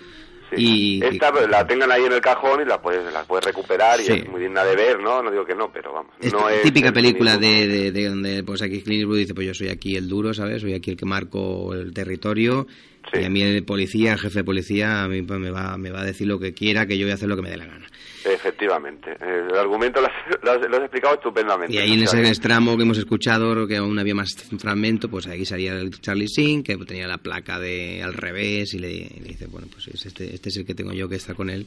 y 0.57 1.05
Esta 1.05 1.33
pues, 1.33 1.49
la 1.49 1.67
tengan 1.67 1.91
ahí 1.93 2.05
en 2.05 2.13
el 2.13 2.21
cajón 2.21 2.63
y 2.63 2.65
la 2.65 2.81
puedes, 2.81 3.13
la 3.13 3.25
puedes 3.25 3.45
recuperar 3.45 4.01
y 4.01 4.07
es 4.07 4.29
muy 4.29 4.41
digna 4.41 4.65
de 4.65 4.77
ver, 4.77 5.01
¿no? 5.01 5.23
No 5.23 5.31
digo 5.31 5.45
que 5.45 5.55
no, 5.55 5.71
pero 5.73 5.93
vamos. 5.93 6.13
Es 6.21 6.33
no 6.33 6.49
es 6.49 6.63
típica 6.63 6.89
el 6.89 6.95
película 6.95 7.37
de, 7.37 7.91
de 7.93 8.09
donde 8.09 8.43
pues 8.43 8.63
aquí 8.63 8.83
Clint 8.83 9.01
Eastwood 9.01 9.19
dice 9.19 9.35
pues 9.35 9.47
yo 9.47 9.55
soy 9.55 9.69
aquí 9.69 9.97
el 9.97 10.09
duro 10.09 10.35
sabes 10.35 10.63
soy 10.63 10.75
aquí 10.75 10.93
el 10.93 10.97
que 10.97 11.07
marco 11.07 11.75
el 11.75 11.93
territorio 11.93 12.67
y 13.13 13.25
a 13.25 13.31
mí 13.31 13.43
el 13.43 13.65
policía 13.65 14.13
el 14.15 14.19
jefe 14.19 14.39
de 14.41 14.45
policía 14.45 15.03
a 15.05 15.09
mí 15.09 15.23
pues, 15.23 15.39
me 15.41 15.51
va 15.51 15.77
me 15.79 15.91
va 15.91 16.01
a 16.01 16.05
decir 16.05 16.27
lo 16.27 16.39
que 16.39 16.53
quiera 16.55 16.87
que 16.87 16.97
yo 16.99 17.05
voy 17.07 17.13
a 17.13 17.15
hacer 17.15 17.29
lo 17.29 17.37
que 17.37 17.43
me 17.43 17.51
dé 17.51 17.57
la 17.57 17.67
gana 17.67 17.87
Efectivamente. 18.25 19.17
El 19.21 19.57
argumento 19.57 20.01
lo 20.01 20.07
has, 20.09 20.13
lo 20.43 20.51
has- 20.53 20.69
lo 20.69 20.77
has 20.77 20.83
explicado 20.83 21.15
estupendamente. 21.15 21.75
y 21.75 21.79
ahí 21.79 21.93
en 21.95 22.03
ese 22.03 22.41
tramo 22.41 22.77
que 22.77 22.83
hemos 22.83 22.99
escuchado 22.99 23.67
que 23.67 23.77
aún 23.77 23.99
había 23.99 24.15
más 24.15 24.35
fragmento 24.59 25.09
pues 25.09 25.27
aquí 25.27 25.45
salía 25.45 25.73
el 25.79 25.91
Charlie 26.01 26.29
Sin 26.29 26.63
que 26.63 26.77
tenía 26.79 27.07
la 27.07 27.19
placa 27.19 27.59
de 27.59 28.03
al 28.03 28.13
revés 28.15 28.75
y 28.75 28.79
le, 28.81 28.91
y 28.93 29.21
le 29.21 29.29
dice 29.29 29.47
bueno 29.47 29.69
pues 29.73 29.89
es 29.89 30.05
este 30.07 30.35
este 30.35 30.49
es 30.51 30.57
el 30.59 30.67
que 30.67 30.75
tengo 30.75 30.93
yo 30.93 31.09
que 31.09 31.17
estar 31.17 31.37
con 31.37 31.49
él 31.49 31.67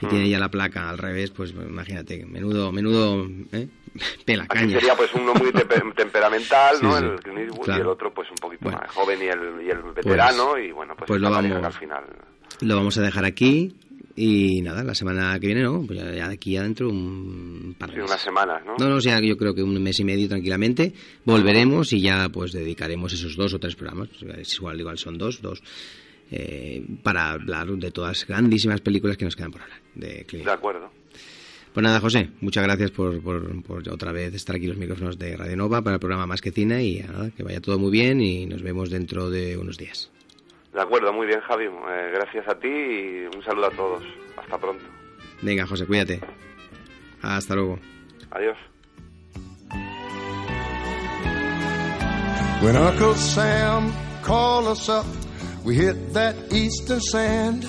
y 0.00 0.06
Mm. 0.06 0.08
tiene 0.08 0.28
ya 0.28 0.38
la 0.38 0.50
placa 0.50 0.88
al 0.90 0.98
revés 0.98 1.30
pues 1.30 1.50
imagínate 1.52 2.24
menudo 2.26 2.72
menudo 2.72 3.26
¿eh? 3.52 3.68
pela 4.24 4.46
Aquí 4.48 4.70
sería 4.70 4.94
pues 4.96 5.12
uno 5.14 5.34
muy 5.34 5.50
temperamental, 5.94 6.76
Sí, 6.76 6.82
¿no? 6.84 6.96
sí, 6.98 7.04
el 7.04 7.20
Clint 7.20 7.38
Eastwood, 7.40 7.60
y 7.62 7.64
claro. 7.64 7.82
el 7.82 7.88
otro 7.88 8.12
pues 8.14 8.30
un 8.30 8.36
poquito 8.36 8.62
Bueno. 8.64 8.78
más 8.78 8.90
joven 8.90 9.18
y 9.22 9.26
el, 9.26 9.66
y 9.66 9.70
el 9.70 9.82
veterano 9.94 10.56
y 10.58 10.70
bueno, 10.72 10.94
pues, 10.96 11.08
pues 11.08 11.20
lo 11.20 11.30
vamos- 11.30 11.64
al 11.64 11.72
final... 11.72 12.04
Lo 12.60 12.76
vamos 12.76 12.96
a 12.98 13.02
dejar 13.02 13.24
aquí 13.24 13.74
Y 14.16 14.60
nada, 14.62 14.82
la 14.84 14.94
semana 14.94 15.38
que 15.40 15.46
viene 15.46 15.62
no, 15.62 15.82
pues 15.86 15.98
ya, 15.98 16.12
ya 16.12 16.28
de 16.28 16.34
aquí 16.34 16.56
adentro 16.56 16.88
un 16.90 17.74
par 17.78 17.88
de 17.90 17.94
Sí, 17.96 18.00
unas 18.02 18.20
semanas, 18.20 18.62
¿no? 18.66 18.74
No, 18.78 18.88
no, 18.90 18.96
o 18.96 19.00
sea, 19.00 19.18
yo 19.20 19.36
creo 19.36 19.54
que 19.54 19.62
un 19.62 19.80
mes 19.82 19.98
y 20.00 20.04
medio 20.04 20.28
tranquilamente 20.28 20.92
volveremos 21.24 21.92
y 21.92 22.00
ya 22.00 22.28
pues 22.28 22.52
dedicaremos 22.52 23.12
esos 23.12 23.36
dos 23.36 23.54
o 23.54 23.58
tres 23.58 23.76
programas, 23.76 24.08
es 24.38 24.54
igual, 24.56 24.78
igual 24.78 24.98
son 24.98 25.16
dos, 25.16 25.40
dos, 25.40 25.62
eh, 26.30 26.84
para 27.02 27.30
hablar 27.30 27.68
de 27.68 27.90
todas 27.92 28.18
las 28.18 28.26
grandísimas 28.26 28.80
películas 28.80 29.16
que 29.16 29.24
nos 29.24 29.36
quedan 29.36 29.52
por 29.52 29.62
hablar. 29.62 29.79
De 29.94 30.24
Clint 30.26 30.46
De 30.46 30.52
acuerdo. 30.52 30.90
Pues 31.72 31.84
nada, 31.84 32.00
José, 32.00 32.30
muchas 32.40 32.64
gracias 32.64 32.90
por, 32.90 33.22
por, 33.22 33.62
por 33.62 33.88
otra 33.88 34.10
vez 34.10 34.34
estar 34.34 34.56
aquí 34.56 34.64
en 34.64 34.70
los 34.70 34.78
micrófonos 34.78 35.18
de 35.18 35.36
Radio 35.36 35.56
Nova 35.56 35.82
para 35.82 35.94
el 35.94 36.00
programa 36.00 36.26
Más 36.26 36.40
que 36.40 36.50
Cine 36.50 36.82
y 36.84 37.00
nada, 37.00 37.30
que 37.30 37.44
vaya 37.44 37.60
todo 37.60 37.78
muy 37.78 37.92
bien 37.92 38.20
y 38.20 38.46
nos 38.46 38.62
vemos 38.62 38.90
dentro 38.90 39.30
de 39.30 39.56
unos 39.56 39.78
días. 39.78 40.10
De 40.72 40.80
acuerdo, 40.80 41.12
muy 41.12 41.26
bien, 41.26 41.40
Javi. 41.40 41.64
Eh, 41.66 42.10
gracias 42.12 42.48
a 42.48 42.58
ti 42.58 42.68
y 42.68 43.26
un 43.36 43.42
saludo 43.44 43.66
a 43.66 43.70
todos. 43.70 44.02
Hasta 44.36 44.58
pronto. 44.58 44.84
Venga, 45.42 45.66
José, 45.66 45.86
cuídate. 45.86 46.20
Hasta 47.22 47.54
luego. 47.54 47.78
Adiós. 48.30 48.56
When 52.62 52.76
Uncle 52.76 53.14
Sam 53.14 53.92
called 54.22 54.66
us 54.66 54.88
up, 54.88 55.06
we 55.64 55.76
hit 55.76 56.12
that 56.12 56.34
eastern 56.52 57.00
sand. 57.00 57.66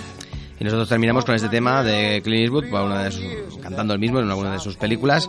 Y 0.61 0.63
nosotros 0.63 0.89
terminamos 0.89 1.25
con 1.25 1.33
este 1.33 1.49
tema 1.49 1.81
de 1.81 2.21
Clint 2.23 2.43
Eastwood, 2.43 2.69
para 2.69 2.83
una 2.83 3.03
de 3.05 3.11
sus- 3.11 3.57
cantando 3.63 3.95
el 3.95 3.99
mismo 3.99 4.19
en 4.19 4.29
alguna 4.29 4.53
de 4.53 4.59
sus 4.59 4.77
películas. 4.77 5.27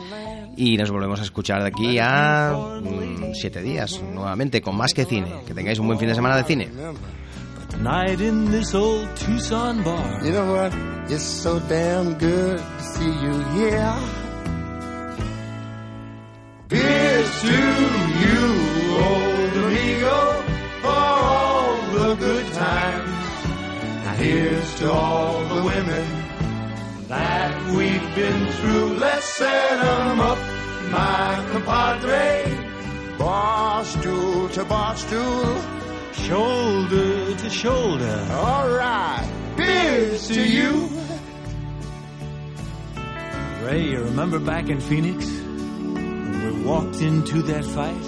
Y 0.58 0.76
nos 0.76 0.90
volvemos 0.90 1.20
a 1.20 1.22
escuchar 1.22 1.62
de 1.62 1.68
aquí 1.68 1.98
a 1.98 2.52
mm, 2.82 3.32
siete 3.32 3.62
días, 3.62 3.98
nuevamente, 4.12 4.60
con 4.60 4.76
más 4.76 4.92
que 4.92 5.06
cine. 5.06 5.40
Que 5.46 5.54
tengáis 5.54 5.78
un 5.78 5.86
buen 5.86 5.98
fin 5.98 6.08
de 6.08 6.14
semana 6.14 6.36
de 6.36 6.44
cine. 6.44 6.68
Night 7.80 8.20
in 8.20 8.50
this 8.50 8.74
old 8.74 9.08
Tucson 9.14 9.82
bar. 9.82 10.22
You 10.22 10.32
know 10.32 10.54
what? 10.54 10.70
It's 11.08 11.22
so 11.24 11.58
damn 11.66 12.12
good 12.18 12.58
to 12.58 12.84
see 12.84 13.06
you 13.06 13.32
here. 13.56 13.94
Here's 16.68 17.40
to 17.40 18.01
here's 24.22 24.74
to 24.78 24.90
all 24.90 25.44
the 25.46 25.62
women 25.62 26.06
that 27.08 27.52
we've 27.76 28.14
been 28.14 28.46
through. 28.58 28.88
Let's 29.06 29.26
set 29.26 29.72
'em 29.72 30.20
up, 30.20 30.38
my 30.90 31.44
compadre. 31.50 32.28
Bar 33.18 33.84
stool 33.84 34.48
to 34.50 34.64
bar 34.64 34.96
stool. 34.96 35.56
Shoulder 36.12 37.34
to 37.42 37.50
shoulder. 37.50 38.16
All 38.30 38.68
right. 38.70 39.28
Here's 39.56 40.28
to 40.28 40.42
you. 40.56 40.88
Ray, 43.64 43.82
you 43.92 44.00
remember 44.10 44.38
back 44.38 44.68
in 44.68 44.80
Phoenix? 44.80 45.18
When 45.26 46.42
we 46.46 46.52
walked 46.70 47.00
into 47.00 47.42
that 47.42 47.64
fight? 47.64 48.04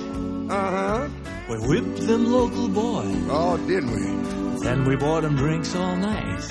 Uh 0.50 0.70
huh. 0.76 1.08
We 1.50 1.56
whipped 1.68 2.00
them 2.06 2.22
local 2.38 2.68
boys. 2.68 3.16
Oh, 3.30 3.56
didn't 3.68 3.92
we? 3.96 4.43
Then 4.64 4.86
we 4.86 4.96
bought 4.96 5.24
them 5.24 5.36
drinks 5.36 5.76
all 5.76 5.94
night. 5.94 6.42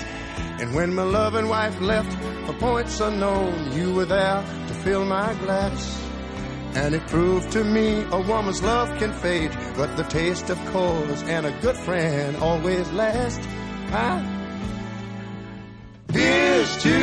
And 0.60 0.72
when 0.72 0.94
my 0.94 1.02
loving 1.02 1.48
wife 1.48 1.80
left 1.80 2.12
for 2.46 2.52
points 2.54 3.00
unknown, 3.00 3.72
you 3.72 3.92
were 3.92 4.04
there 4.04 4.40
to 4.68 4.74
fill 4.84 5.04
my 5.04 5.34
glass. 5.34 6.00
And 6.76 6.94
it 6.94 7.04
proved 7.08 7.50
to 7.52 7.64
me 7.64 8.04
a 8.12 8.20
woman's 8.20 8.62
love 8.62 8.88
can 8.98 9.12
fade, 9.12 9.50
but 9.76 9.96
the 9.96 10.04
taste 10.04 10.48
of 10.48 10.64
coals 10.66 11.22
and 11.24 11.44
a 11.44 11.50
good 11.60 11.76
friend 11.76 12.36
always 12.36 12.88
last. 12.92 13.40
Huh? 13.90 14.22
Here's 16.12 16.82
to 16.84 16.96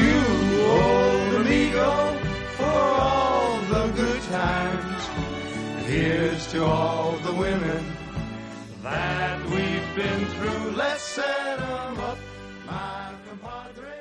you, 0.00 0.22
old 0.66 1.34
amigo, 1.46 2.18
for 2.56 2.64
all 2.64 3.60
the 3.60 3.92
good 3.94 4.22
times. 4.22 5.08
And 5.76 5.86
here's 5.86 6.46
to 6.48 6.64
all 6.64 7.12
the 7.18 7.32
women 7.32 7.84
that 8.82 9.44
we've 9.50 9.77
been 9.98 10.26
through. 10.26 10.70
Let's 10.76 11.02
set 11.02 11.58
'em 11.58 11.98
up, 12.10 12.18
my 12.66 13.12
compadre. 13.28 13.97